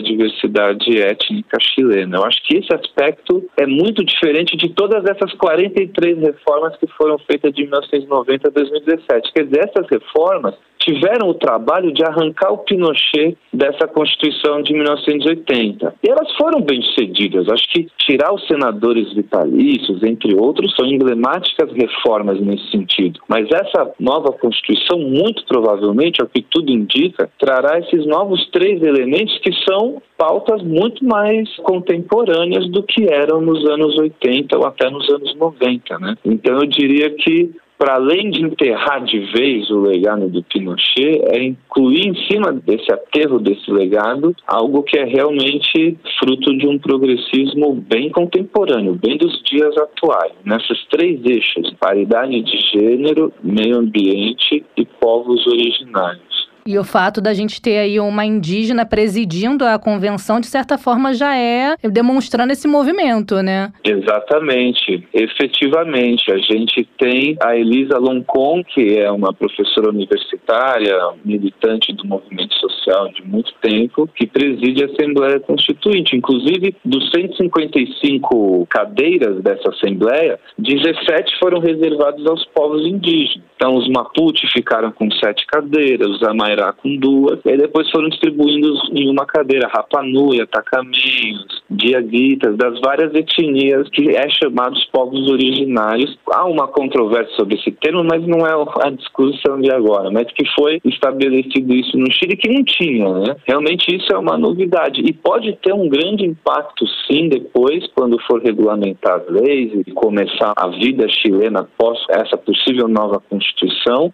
diversidade 0.00 1.00
étnica 1.00 1.58
chilena. 1.60 2.18
Eu 2.18 2.24
acho 2.24 2.42
que 2.44 2.58
esse 2.58 2.74
aspecto 2.74 3.44
é 3.58 3.66
muito 3.66 4.04
diferente 4.04 4.56
de 4.56 4.70
todas 4.70 5.04
essas 5.04 5.32
43 5.34 6.18
reformas 6.18 6.76
que 6.76 6.86
foram 6.88 7.18
feitas 7.18 7.52
de 7.52 7.62
1990 7.62 8.48
a 8.48 8.50
2017. 8.50 9.32
Quer 9.32 9.44
dizer, 9.44 9.68
essas 9.68 9.86
reformas 9.90 10.54
tiveram 10.84 11.28
o 11.28 11.34
trabalho 11.34 11.92
de 11.92 12.02
arrancar 12.04 12.52
o 12.52 12.58
Pinochet 12.58 13.36
dessa 13.52 13.86
Constituição 13.86 14.62
de 14.62 14.72
1980. 14.74 15.94
E 16.02 16.10
elas 16.10 16.30
foram 16.36 16.60
bem 16.60 16.82
sucedidas. 16.82 17.48
Acho 17.48 17.68
que 17.72 17.86
tirar 17.98 18.34
os 18.34 18.46
senadores 18.46 19.12
vitalícios, 19.14 20.02
entre 20.02 20.34
outros, 20.34 20.74
são 20.74 20.86
emblemáticas 20.86 21.70
reformas 21.72 22.40
nesse 22.40 22.70
sentido. 22.70 23.20
Mas 23.28 23.46
essa 23.50 23.92
nova 23.98 24.32
Constituição, 24.32 24.98
muito 24.98 25.44
provavelmente, 25.46 26.20
ao 26.20 26.28
que 26.28 26.42
tudo 26.42 26.70
indica, 26.70 27.30
trará 27.38 27.78
esses 27.78 28.04
novos 28.06 28.48
três 28.50 28.82
elementos 28.82 29.38
que 29.38 29.52
são 29.68 30.02
pautas 30.16 30.62
muito 30.62 31.04
mais 31.04 31.48
contemporâneas 31.58 32.68
do 32.70 32.82
que 32.82 33.12
eram 33.12 33.40
nos 33.40 33.68
anos 33.68 33.98
80 33.98 34.56
ou 34.56 34.66
até 34.66 34.90
nos 34.90 35.08
anos 35.10 35.34
90. 35.36 35.98
Né? 35.98 36.16
Então 36.24 36.58
eu 36.58 36.66
diria 36.66 37.10
que 37.10 37.50
para 37.82 37.96
além 37.96 38.30
de 38.30 38.42
enterrar 38.42 39.02
de 39.02 39.18
vez 39.32 39.68
o 39.68 39.80
legado 39.80 40.28
do 40.28 40.40
Pinochet, 40.44 41.20
é 41.32 41.42
incluir 41.42 42.06
em 42.06 42.14
cima 42.30 42.52
desse 42.52 42.92
aterro 42.92 43.40
desse 43.40 43.68
legado 43.72 44.36
algo 44.46 44.84
que 44.84 44.96
é 44.96 45.04
realmente 45.04 45.98
fruto 46.16 46.56
de 46.56 46.68
um 46.68 46.78
progressismo 46.78 47.74
bem 47.74 48.08
contemporâneo, 48.10 48.94
bem 48.94 49.16
dos 49.16 49.42
dias 49.42 49.76
atuais, 49.76 50.32
nessas 50.44 50.78
três 50.92 51.20
eixos: 51.24 51.74
paridade 51.80 52.40
de 52.42 52.58
gênero, 52.72 53.32
meio 53.42 53.78
ambiente 53.78 54.64
e 54.76 54.84
povos 54.84 55.44
originários. 55.48 56.41
E 56.64 56.78
o 56.78 56.84
fato 56.84 57.20
da 57.20 57.34
gente 57.34 57.60
ter 57.60 57.78
aí 57.78 57.98
uma 57.98 58.24
indígena 58.24 58.86
presidindo 58.86 59.64
a 59.64 59.78
convenção, 59.78 60.40
de 60.40 60.46
certa 60.46 60.78
forma, 60.78 61.12
já 61.12 61.36
é 61.36 61.76
demonstrando 61.90 62.52
esse 62.52 62.68
movimento, 62.68 63.42
né? 63.42 63.72
Exatamente. 63.84 65.06
Efetivamente. 65.12 66.30
A 66.30 66.38
gente 66.38 66.88
tem 66.98 67.36
a 67.42 67.56
Elisa 67.56 67.98
Loncon, 67.98 68.62
que 68.62 68.98
é 68.98 69.10
uma 69.10 69.32
professora 69.32 69.90
universitária, 69.90 70.96
militante 71.24 71.92
do 71.92 72.06
movimento 72.06 72.54
social 72.54 73.08
de 73.08 73.22
muito 73.22 73.52
tempo, 73.60 74.08
que 74.14 74.26
preside 74.26 74.84
a 74.84 74.86
Assembleia 74.86 75.40
Constituinte. 75.40 76.16
Inclusive, 76.16 76.76
dos 76.84 77.10
155 77.10 78.66
cadeiras 78.70 79.42
dessa 79.42 79.70
Assembleia, 79.70 80.38
17 80.58 81.38
foram 81.38 81.60
reservadas 81.60 82.24
aos 82.26 82.44
povos 82.46 82.86
indígenas. 82.86 83.51
Então, 83.62 83.76
os 83.76 83.86
Mapuche 83.86 84.44
ficaram 84.52 84.90
com 84.90 85.08
sete 85.12 85.46
cadeiras, 85.46 86.08
os 86.08 86.22
Amairá 86.24 86.72
com 86.72 86.96
duas, 86.96 87.38
e 87.44 87.56
depois 87.56 87.88
foram 87.92 88.08
distribuindo 88.08 88.74
em 88.92 89.08
uma 89.08 89.24
cadeira 89.24 89.68
Rapanui, 89.72 90.40
Atacamenhos, 90.40 91.62
Diaguitas, 91.70 92.56
das 92.56 92.80
várias 92.80 93.14
etnias 93.14 93.88
que 93.90 94.16
é 94.16 94.28
chamados 94.30 94.84
povos 94.86 95.30
originários. 95.30 96.18
Há 96.28 96.44
uma 96.44 96.66
controvérsia 96.66 97.32
sobre 97.36 97.54
esse 97.54 97.70
termo, 97.70 98.02
mas 98.02 98.26
não 98.26 98.44
é 98.44 98.52
a 98.84 98.90
discussão 98.90 99.60
de 99.60 99.70
agora, 99.70 100.10
mas 100.10 100.26
que 100.32 100.44
foi 100.58 100.80
estabelecido 100.84 101.72
isso 101.72 101.96
no 101.96 102.10
Chile 102.10 102.36
que 102.36 102.52
não 102.52 102.64
tinha, 102.64 103.08
né? 103.14 103.36
Realmente 103.46 103.94
isso 103.94 104.12
é 104.12 104.18
uma 104.18 104.36
novidade 104.36 105.02
e 105.02 105.12
pode 105.12 105.56
ter 105.62 105.72
um 105.72 105.88
grande 105.88 106.26
impacto 106.26 106.84
sim 107.06 107.28
depois, 107.28 107.86
quando 107.94 108.20
for 108.22 108.42
regulamentar 108.42 109.20
as 109.20 109.28
leis 109.28 109.72
e 109.86 109.92
começar 109.92 110.52
a 110.56 110.66
vida 110.66 111.08
chilena 111.08 111.60
após 111.60 111.96
essa 112.10 112.36
possível 112.36 112.88
nova 112.88 113.22
Constituição, 113.30 113.51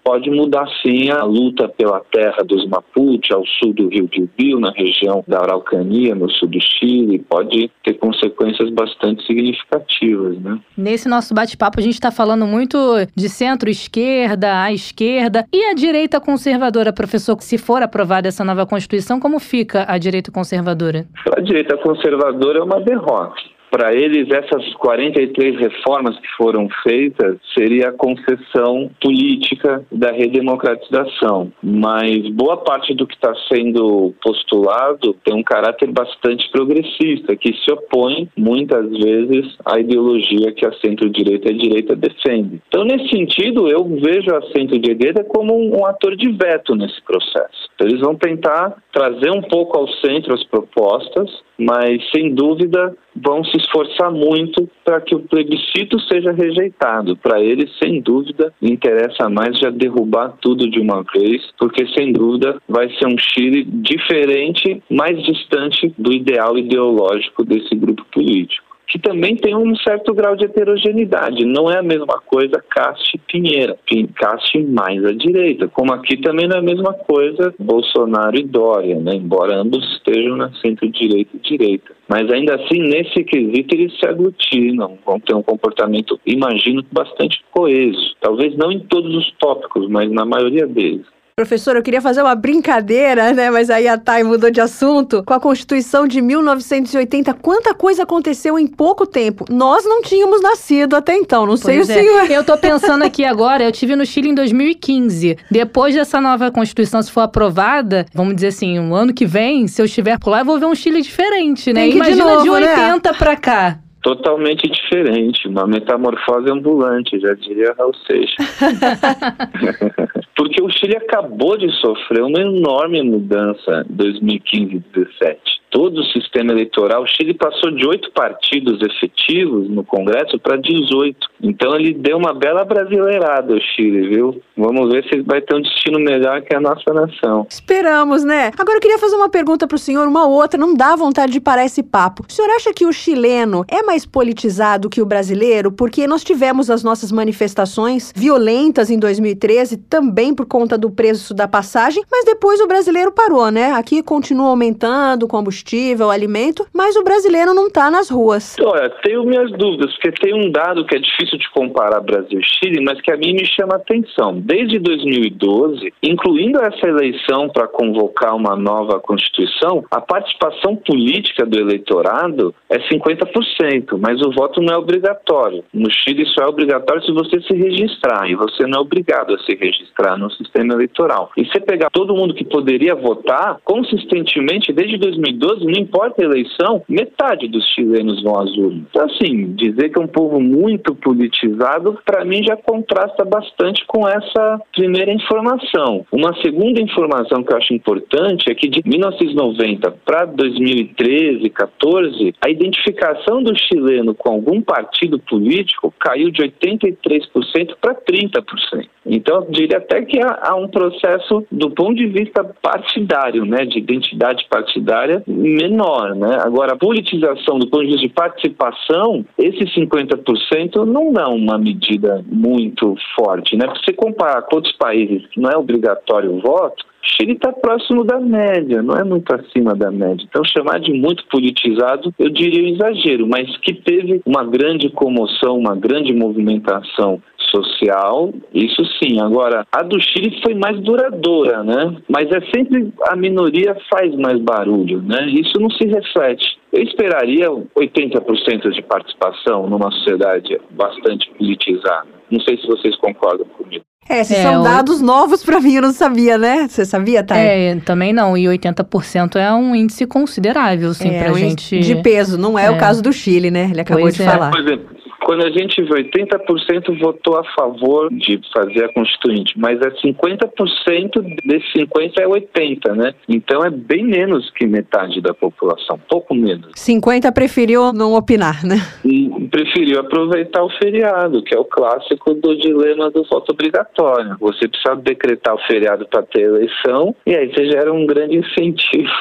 pode 0.02 0.30
mudar 0.30 0.66
sim 0.82 1.10
a 1.10 1.22
luta 1.24 1.68
pela 1.68 2.00
terra 2.12 2.42
dos 2.44 2.66
Mapuche 2.66 3.32
ao 3.32 3.44
sul 3.46 3.72
do 3.72 3.88
Rio 3.88 4.08
de 4.08 4.28
Bill, 4.36 4.58
na 4.58 4.70
região 4.70 5.24
da 5.26 5.38
Araucania, 5.38 6.14
no 6.14 6.30
sul 6.30 6.48
do 6.48 6.58
Chile, 6.60 7.18
pode 7.18 7.70
ter 7.84 7.94
consequências 7.94 8.70
bastante 8.70 9.24
significativas, 9.26 10.38
né? 10.40 10.58
Nesse 10.76 11.08
nosso 11.08 11.34
bate-papo 11.34 11.78
a 11.78 11.82
gente 11.82 11.94
está 11.94 12.10
falando 12.10 12.46
muito 12.46 12.78
de 13.14 13.28
centro-esquerda, 13.28 14.62
à 14.62 14.72
esquerda 14.72 15.46
e 15.52 15.64
a 15.64 15.74
direita 15.74 16.20
conservadora, 16.20 16.92
professor, 16.92 17.36
se 17.40 17.58
for 17.58 17.82
aprovada 17.82 18.28
essa 18.28 18.44
nova 18.44 18.66
Constituição, 18.66 19.20
como 19.20 19.38
fica 19.38 19.84
a 19.88 19.98
direita 19.98 20.30
conservadora? 20.32 21.06
A 21.36 21.40
direita 21.40 21.76
conservadora 21.76 22.58
é 22.58 22.62
uma 22.62 22.80
derrota 22.80 23.57
para 23.70 23.94
eles, 23.94 24.28
essas 24.30 24.74
43 24.74 25.58
reformas 25.58 26.18
que 26.18 26.28
foram 26.36 26.68
feitas 26.82 27.36
seria 27.56 27.88
a 27.88 27.92
concessão 27.92 28.90
política 29.00 29.84
da 29.90 30.10
redemocratização. 30.10 31.52
Mas 31.62 32.28
boa 32.30 32.56
parte 32.58 32.94
do 32.94 33.06
que 33.06 33.14
está 33.14 33.32
sendo 33.52 34.14
postulado 34.22 35.14
tem 35.24 35.34
um 35.34 35.42
caráter 35.42 35.90
bastante 35.90 36.48
progressista, 36.50 37.36
que 37.36 37.52
se 37.54 37.72
opõe 37.72 38.28
muitas 38.36 38.88
vezes 38.90 39.56
à 39.64 39.78
ideologia 39.78 40.52
que 40.52 40.66
a 40.66 40.72
centro-direita 40.74 41.50
e 41.50 41.54
a 41.54 41.58
direita 41.58 41.96
defende. 41.96 42.60
Então, 42.68 42.84
nesse 42.84 43.08
sentido, 43.08 43.68
eu 43.68 43.84
vejo 43.84 44.34
a 44.34 44.42
centro-direita 44.52 45.24
como 45.24 45.54
um, 45.54 45.80
um 45.80 45.86
ator 45.86 46.16
de 46.16 46.30
veto 46.32 46.74
nesse 46.74 47.00
processo. 47.02 47.68
Então, 47.74 47.86
eles 47.86 48.00
vão 48.00 48.14
tentar 48.14 48.76
trazer 48.92 49.30
um 49.30 49.42
pouco 49.42 49.78
ao 49.78 49.88
centro 49.88 50.34
as 50.34 50.44
propostas, 50.44 51.30
mas 51.58 51.98
sem 52.10 52.34
dúvida 52.34 52.96
vão 53.16 53.44
se 53.44 53.57
esforçar 53.58 54.10
muito 54.10 54.68
para 54.84 55.00
que 55.00 55.14
o 55.14 55.20
plebiscito 55.20 56.00
seja 56.00 56.32
rejeitado. 56.32 57.16
Para 57.16 57.40
eles, 57.40 57.70
sem 57.82 58.00
dúvida, 58.00 58.52
interessa 58.60 59.28
mais 59.28 59.58
já 59.58 59.70
derrubar 59.70 60.36
tudo 60.40 60.68
de 60.68 60.80
uma 60.80 61.04
vez, 61.14 61.42
porque 61.58 61.86
sem 61.88 62.12
dúvida 62.12 62.60
vai 62.68 62.88
ser 62.94 63.06
um 63.06 63.16
Chile 63.18 63.64
diferente, 63.64 64.82
mais 64.90 65.22
distante 65.22 65.92
do 65.98 66.12
ideal 66.12 66.56
ideológico 66.56 67.44
desse 67.44 67.74
grupo 67.74 68.04
político 68.12 68.67
que 68.88 68.98
também 68.98 69.36
tem 69.36 69.54
um 69.54 69.76
certo 69.76 70.14
grau 70.14 70.34
de 70.34 70.46
heterogeneidade. 70.46 71.44
Não 71.44 71.70
é 71.70 71.78
a 71.78 71.82
mesma 71.82 72.20
coisa 72.26 72.62
Cast 72.74 73.14
e 73.14 73.18
Pinheira, 73.18 73.78
Cast 74.16 74.58
mais 74.64 75.04
à 75.04 75.12
direita, 75.12 75.68
como 75.68 75.92
aqui 75.92 76.16
também 76.16 76.48
não 76.48 76.56
é 76.56 76.58
a 76.60 76.62
mesma 76.62 76.94
coisa 76.94 77.54
Bolsonaro 77.58 78.36
e 78.36 78.44
Dória, 78.44 78.98
né? 78.98 79.14
embora 79.14 79.56
ambos 79.56 79.84
estejam 79.94 80.36
na 80.36 80.50
centro-direita 80.54 81.30
e 81.36 81.38
direita. 81.40 81.92
Mas 82.08 82.30
ainda 82.32 82.54
assim, 82.54 82.80
nesse 82.80 83.22
quesito, 83.24 83.74
eles 83.74 83.98
se 83.98 84.06
aglutinam, 84.06 84.98
vão 85.04 85.20
ter 85.20 85.34
um 85.34 85.42
comportamento, 85.42 86.18
imagino, 86.24 86.82
bastante 86.90 87.44
coeso. 87.50 88.16
Talvez 88.20 88.56
não 88.56 88.72
em 88.72 88.80
todos 88.80 89.14
os 89.14 89.30
tópicos, 89.32 89.88
mas 89.90 90.10
na 90.10 90.24
maioria 90.24 90.66
deles. 90.66 91.04
Professor, 91.38 91.76
eu 91.76 91.82
queria 91.84 92.00
fazer 92.00 92.20
uma 92.20 92.34
brincadeira, 92.34 93.32
né? 93.32 93.48
Mas 93.48 93.70
aí 93.70 93.86
a 93.86 93.96
Thay 93.96 94.24
mudou 94.24 94.50
de 94.50 94.60
assunto. 94.60 95.22
Com 95.24 95.32
a 95.32 95.38
Constituição 95.38 96.04
de 96.04 96.20
1980, 96.20 97.32
quanta 97.34 97.72
coisa 97.72 98.02
aconteceu 98.02 98.58
em 98.58 98.66
pouco 98.66 99.06
tempo. 99.06 99.44
Nós 99.48 99.84
não 99.84 100.02
tínhamos 100.02 100.42
nascido 100.42 100.96
até 100.96 101.14
então, 101.14 101.46
não 101.46 101.56
sei 101.56 101.76
pois 101.76 101.88
o 101.88 101.92
é. 101.92 101.94
senhor. 101.94 102.28
Eu 102.28 102.42
tô 102.42 102.58
pensando 102.58 103.04
aqui 103.04 103.24
agora, 103.24 103.62
eu 103.62 103.70
tive 103.70 103.94
no 103.94 104.04
Chile 104.04 104.30
em 104.30 104.34
2015. 104.34 105.38
Depois 105.48 105.94
dessa 105.94 106.20
nova 106.20 106.50
Constituição, 106.50 107.00
se 107.00 107.12
for 107.12 107.20
aprovada, 107.20 108.04
vamos 108.12 108.34
dizer 108.34 108.48
assim, 108.48 108.76
um 108.80 108.92
ano 108.92 109.14
que 109.14 109.24
vem, 109.24 109.68
se 109.68 109.80
eu 109.80 109.86
estiver 109.86 110.18
por 110.18 110.30
lá, 110.30 110.40
eu 110.40 110.44
vou 110.44 110.58
ver 110.58 110.66
um 110.66 110.74
Chile 110.74 111.00
diferente, 111.00 111.72
né? 111.72 111.86
Ir 111.86 111.92
de 111.92 111.96
Imagina 111.98 112.24
novo, 112.24 112.42
de 112.42 112.50
né? 112.50 112.86
80 112.88 113.14
pra 113.14 113.36
cá. 113.36 113.78
Totalmente 114.08 114.66
diferente, 114.70 115.46
uma 115.46 115.66
metamorfose 115.66 116.50
ambulante, 116.50 117.20
já 117.20 117.34
diria 117.34 117.74
Raul 117.78 117.92
Seixas. 118.06 118.58
Porque 120.34 120.62
o 120.62 120.70
Chile 120.70 120.96
acabou 120.96 121.58
de 121.58 121.70
sofrer 121.72 122.22
uma 122.22 122.40
enorme 122.40 123.02
mudança 123.02 123.84
em 123.86 123.94
2015 123.94 124.76
e 124.76 124.78
2017. 124.94 125.57
Todo 125.70 126.00
o 126.00 126.04
sistema 126.04 126.52
eleitoral, 126.52 127.02
o 127.02 127.06
Chile 127.06 127.34
passou 127.34 127.70
de 127.70 127.86
oito 127.86 128.10
partidos 128.12 128.80
efetivos 128.80 129.68
no 129.68 129.84
Congresso 129.84 130.38
para 130.38 130.56
18. 130.56 131.16
Então 131.42 131.74
ele 131.74 131.94
deu 131.94 132.16
uma 132.16 132.34
bela 132.34 132.64
brasileirada, 132.64 133.54
o 133.54 133.60
Chile, 133.60 134.08
viu? 134.08 134.42
Vamos 134.56 134.90
ver 134.90 135.04
se 135.08 135.20
vai 135.22 135.40
ter 135.40 135.54
um 135.56 135.62
destino 135.62 135.98
melhor 135.98 136.42
que 136.42 136.54
a 136.54 136.60
nossa 136.60 136.92
nação. 136.92 137.46
Esperamos, 137.48 138.24
né? 138.24 138.50
Agora 138.58 138.78
eu 138.78 138.80
queria 138.80 138.98
fazer 138.98 139.16
uma 139.16 139.28
pergunta 139.28 139.66
para 139.66 139.76
o 139.76 139.78
senhor, 139.78 140.06
uma 140.08 140.26
outra, 140.26 140.58
não 140.58 140.74
dá 140.74 140.96
vontade 140.96 141.32
de 141.32 141.40
parar 141.40 141.64
esse 141.64 141.82
papo. 141.82 142.24
O 142.28 142.32
senhor 142.32 142.50
acha 142.50 142.72
que 142.72 142.86
o 142.86 142.92
chileno 142.92 143.64
é 143.68 143.82
mais 143.82 144.04
politizado 144.04 144.88
que 144.88 145.00
o 145.00 145.06
brasileiro? 145.06 145.70
Porque 145.70 146.06
nós 146.06 146.24
tivemos 146.24 146.70
as 146.70 146.82
nossas 146.82 147.12
manifestações 147.12 148.12
violentas 148.14 148.90
em 148.90 148.98
2013, 148.98 149.76
também 149.76 150.34
por 150.34 150.46
conta 150.46 150.76
do 150.76 150.90
preço 150.90 151.34
da 151.34 151.46
passagem, 151.46 152.02
mas 152.10 152.24
depois 152.24 152.60
o 152.60 152.66
brasileiro 152.66 153.12
parou, 153.12 153.50
né? 153.50 153.72
Aqui 153.72 154.02
continua 154.02 154.48
aumentando 154.48 155.24
o 155.24 155.28
combustível, 155.28 155.57
o 156.04 156.10
alimento, 156.10 156.66
mas 156.72 156.96
o 156.96 157.04
brasileiro 157.04 157.54
não 157.54 157.68
está 157.68 157.90
nas 157.90 158.10
ruas. 158.10 158.56
Olha, 158.60 158.90
tenho 159.02 159.24
minhas 159.24 159.50
dúvidas, 159.52 159.92
porque 159.94 160.12
tem 160.12 160.34
um 160.34 160.50
dado 160.50 160.84
que 160.84 160.96
é 160.96 160.98
difícil 160.98 161.38
de 161.38 161.50
comparar 161.50 162.00
Brasil 162.00 162.40
e 162.40 162.44
Chile, 162.44 162.82
mas 162.82 163.00
que 163.00 163.12
a 163.12 163.16
mim 163.16 163.32
me 163.32 163.44
chama 163.44 163.76
atenção. 163.76 164.38
Desde 164.40 164.78
2012, 164.78 165.92
incluindo 166.02 166.60
essa 166.60 166.86
eleição 166.86 167.48
para 167.48 167.68
convocar 167.68 168.34
uma 168.34 168.56
nova 168.56 169.00
Constituição, 169.00 169.84
a 169.90 170.00
participação 170.00 170.76
política 170.76 171.44
do 171.44 171.58
eleitorado 171.58 172.54
é 172.70 172.78
50%, 172.78 173.98
mas 173.98 174.20
o 174.20 174.32
voto 174.32 174.60
não 174.60 174.74
é 174.74 174.78
obrigatório. 174.78 175.64
No 175.72 175.90
Chile, 175.90 176.26
só 176.26 176.44
é 176.44 176.48
obrigatório 176.48 177.02
se 177.04 177.12
você 177.12 177.40
se 177.42 177.54
registrar, 177.54 178.28
e 178.30 178.34
você 178.34 178.66
não 178.66 178.78
é 178.78 178.82
obrigado 178.82 179.34
a 179.34 179.38
se 179.40 179.54
registrar 179.54 180.16
no 180.16 180.30
sistema 180.32 180.74
eleitoral. 180.74 181.30
E 181.36 181.44
se 181.46 181.60
pegar 181.60 181.90
todo 181.90 182.14
mundo 182.14 182.34
que 182.34 182.44
poderia 182.44 182.94
votar, 182.94 183.58
consistentemente, 183.64 184.72
desde 184.72 184.96
2012, 184.98 185.47
não 185.56 185.72
importa 185.72 186.22
a 186.22 186.24
eleição, 186.24 186.82
metade 186.88 187.48
dos 187.48 187.64
chilenos 187.74 188.22
vão 188.22 188.38
às 188.38 188.50
urnas. 188.56 188.82
Então, 188.90 189.06
assim, 189.06 189.54
dizer 189.54 189.90
que 189.90 189.98
é 189.98 190.02
um 190.02 190.08
povo 190.08 190.40
muito 190.40 190.94
politizado, 190.94 191.98
para 192.04 192.24
mim 192.24 192.42
já 192.42 192.56
contrasta 192.56 193.24
bastante 193.24 193.84
com 193.86 194.08
essa 194.08 194.60
primeira 194.74 195.12
informação. 195.12 196.06
Uma 196.12 196.34
segunda 196.42 196.80
informação 196.80 197.42
que 197.42 197.52
eu 197.52 197.56
acho 197.56 197.74
importante 197.74 198.50
é 198.50 198.54
que 198.54 198.68
de 198.68 198.82
1990 198.84 199.90
para 200.04 200.24
2013, 200.26 201.48
14, 201.50 202.34
a 202.40 202.50
identificação 202.50 203.42
do 203.42 203.56
chileno 203.56 204.14
com 204.14 204.30
algum 204.30 204.60
partido 204.60 205.18
político 205.18 205.92
caiu 205.98 206.30
de 206.30 206.42
83% 206.42 207.76
para 207.80 207.94
30%. 207.94 208.88
Então, 209.06 209.36
eu 209.36 209.50
diria 209.50 209.78
até 209.78 210.02
que 210.02 210.20
há, 210.20 210.38
há, 210.42 210.56
um 210.56 210.68
processo, 210.68 211.46
do 211.50 211.70
ponto 211.70 211.94
de 211.94 212.06
vista 212.06 212.44
partidário, 212.60 213.44
né, 213.46 213.64
de 213.64 213.78
identidade 213.78 214.46
partidária, 214.50 215.22
menor. 215.38 216.14
Né? 216.14 216.36
Agora, 216.40 216.74
a 216.74 216.76
politização, 216.76 217.58
do 217.58 217.68
ponto 217.68 217.84
de 217.84 217.92
vista 217.92 218.06
de 218.06 218.12
participação, 218.12 219.24
esses 219.38 219.74
50% 219.74 220.84
não 220.84 221.12
dá 221.12 221.28
uma 221.28 221.58
medida 221.58 222.24
muito 222.26 222.94
forte. 223.16 223.56
Né? 223.56 223.66
Se 223.74 223.84
você 223.84 223.92
comparar 223.92 224.42
com 224.42 224.56
outros 224.56 224.74
países 224.76 225.22
não 225.36 225.50
é 225.50 225.56
obrigatório 225.56 226.34
o 226.34 226.40
voto, 226.40 226.84
Chile 227.02 227.32
está 227.32 227.52
próximo 227.52 228.04
da 228.04 228.20
média, 228.20 228.82
não 228.82 228.94
é 228.94 229.04
muito 229.04 229.32
acima 229.34 229.74
da 229.74 229.90
média. 229.90 230.24
Então, 230.28 230.42
chamar 230.44 230.80
de 230.80 230.92
muito 230.92 231.24
politizado, 231.26 232.12
eu 232.18 232.28
diria 232.30 232.64
um 232.64 232.74
exagero, 232.74 233.26
mas 233.26 233.56
que 233.58 233.74
teve 233.74 234.20
uma 234.26 234.44
grande 234.44 234.88
comoção, 234.90 235.58
uma 235.58 235.74
grande 235.74 236.12
movimentação 236.12 237.20
social, 237.50 238.32
isso 238.52 238.82
sim. 239.02 239.20
Agora, 239.20 239.66
a 239.72 239.82
do 239.82 240.00
Chile 240.00 240.38
foi 240.42 240.54
mais 240.54 240.78
duradoura, 240.80 241.62
né? 241.64 241.96
Mas 242.08 242.30
é 242.30 242.40
sempre 242.54 242.92
a 243.08 243.16
minoria 243.16 243.76
faz 243.90 244.14
mais 244.16 244.38
barulho, 244.40 245.02
né? 245.02 245.26
Isso 245.28 245.58
não 245.58 245.70
se 245.70 245.86
reflete. 245.86 246.58
Eu 246.72 246.82
esperaria 246.82 247.48
80% 247.48 248.70
de 248.70 248.82
participação 248.82 249.66
numa 249.68 249.90
sociedade 249.90 250.60
bastante 250.70 251.30
politizada. 251.30 252.08
Não 252.30 252.40
sei 252.40 252.58
se 252.58 252.66
vocês 252.66 252.94
concordam 252.96 253.46
comigo. 253.46 253.84
É, 254.08 254.20
esses 254.20 254.38
é, 254.38 254.42
são 254.42 254.62
dados 254.62 255.00
novos 255.00 255.44
para 255.44 255.60
mim, 255.60 255.74
eu 255.74 255.82
não 255.82 255.92
sabia, 255.92 256.38
né? 256.38 256.66
Você 256.66 256.84
sabia, 256.84 257.22
Thay? 257.22 257.38
É, 257.38 257.76
também 257.84 258.12
não. 258.12 258.36
E 258.36 258.44
80% 258.44 259.36
é 259.36 259.52
um 259.52 259.74
índice 259.74 260.06
considerável, 260.06 260.94
sim, 260.94 261.10
é, 261.10 261.22
pra 261.22 261.32
um 261.32 261.34
gente. 261.34 261.78
De 261.78 261.96
peso, 261.96 262.38
não 262.38 262.58
é, 262.58 262.66
é, 262.66 262.70
o 262.70 262.78
caso 262.78 263.02
do 263.02 263.12
Chile, 263.12 263.50
né? 263.50 263.68
Ele 263.70 263.80
acabou 263.82 264.04
pois 264.04 264.14
de 264.14 264.22
é. 264.22 264.24
falar. 264.24 264.50
Por 264.50 264.60
exemplo, 264.60 264.86
quando 265.28 265.44
a 265.44 265.50
gente 265.50 265.82
vê 265.82 266.04
80% 266.04 266.98
votou 266.98 267.36
a 267.36 267.44
favor 267.52 268.08
de 268.10 268.40
fazer 268.50 268.86
a 268.86 268.88
Constituinte, 268.94 269.58
mas 269.58 269.78
é 269.82 269.90
50% 269.90 271.36
desses 271.44 271.70
50 271.72 272.22
é 272.22 272.26
80, 272.26 272.94
né? 272.94 273.14
Então 273.28 273.62
é 273.62 273.68
bem 273.68 274.06
menos 274.06 274.50
que 274.52 274.66
metade 274.66 275.20
da 275.20 275.34
população, 275.34 276.00
pouco 276.08 276.34
menos. 276.34 276.72
50 276.74 277.30
preferiu 277.30 277.92
não 277.92 278.14
opinar, 278.14 278.64
né? 278.64 278.76
E 279.04 279.28
preferiu 279.50 280.00
aproveitar 280.00 280.64
o 280.64 280.70
feriado, 280.70 281.42
que 281.42 281.54
é 281.54 281.58
o 281.58 281.64
clássico 281.66 282.32
do 282.32 282.56
dilema 282.56 283.10
do 283.10 283.22
voto 283.24 283.52
obrigatório. 283.52 284.34
Você 284.40 284.66
precisa 284.66 284.96
decretar 284.96 285.54
o 285.54 285.66
feriado 285.66 286.06
para 286.08 286.22
ter 286.22 286.44
eleição 286.44 287.14
e 287.26 287.34
aí 287.34 287.52
você 287.52 287.70
gera 287.70 287.92
um 287.92 288.06
grande 288.06 288.38
incentivo 288.40 289.12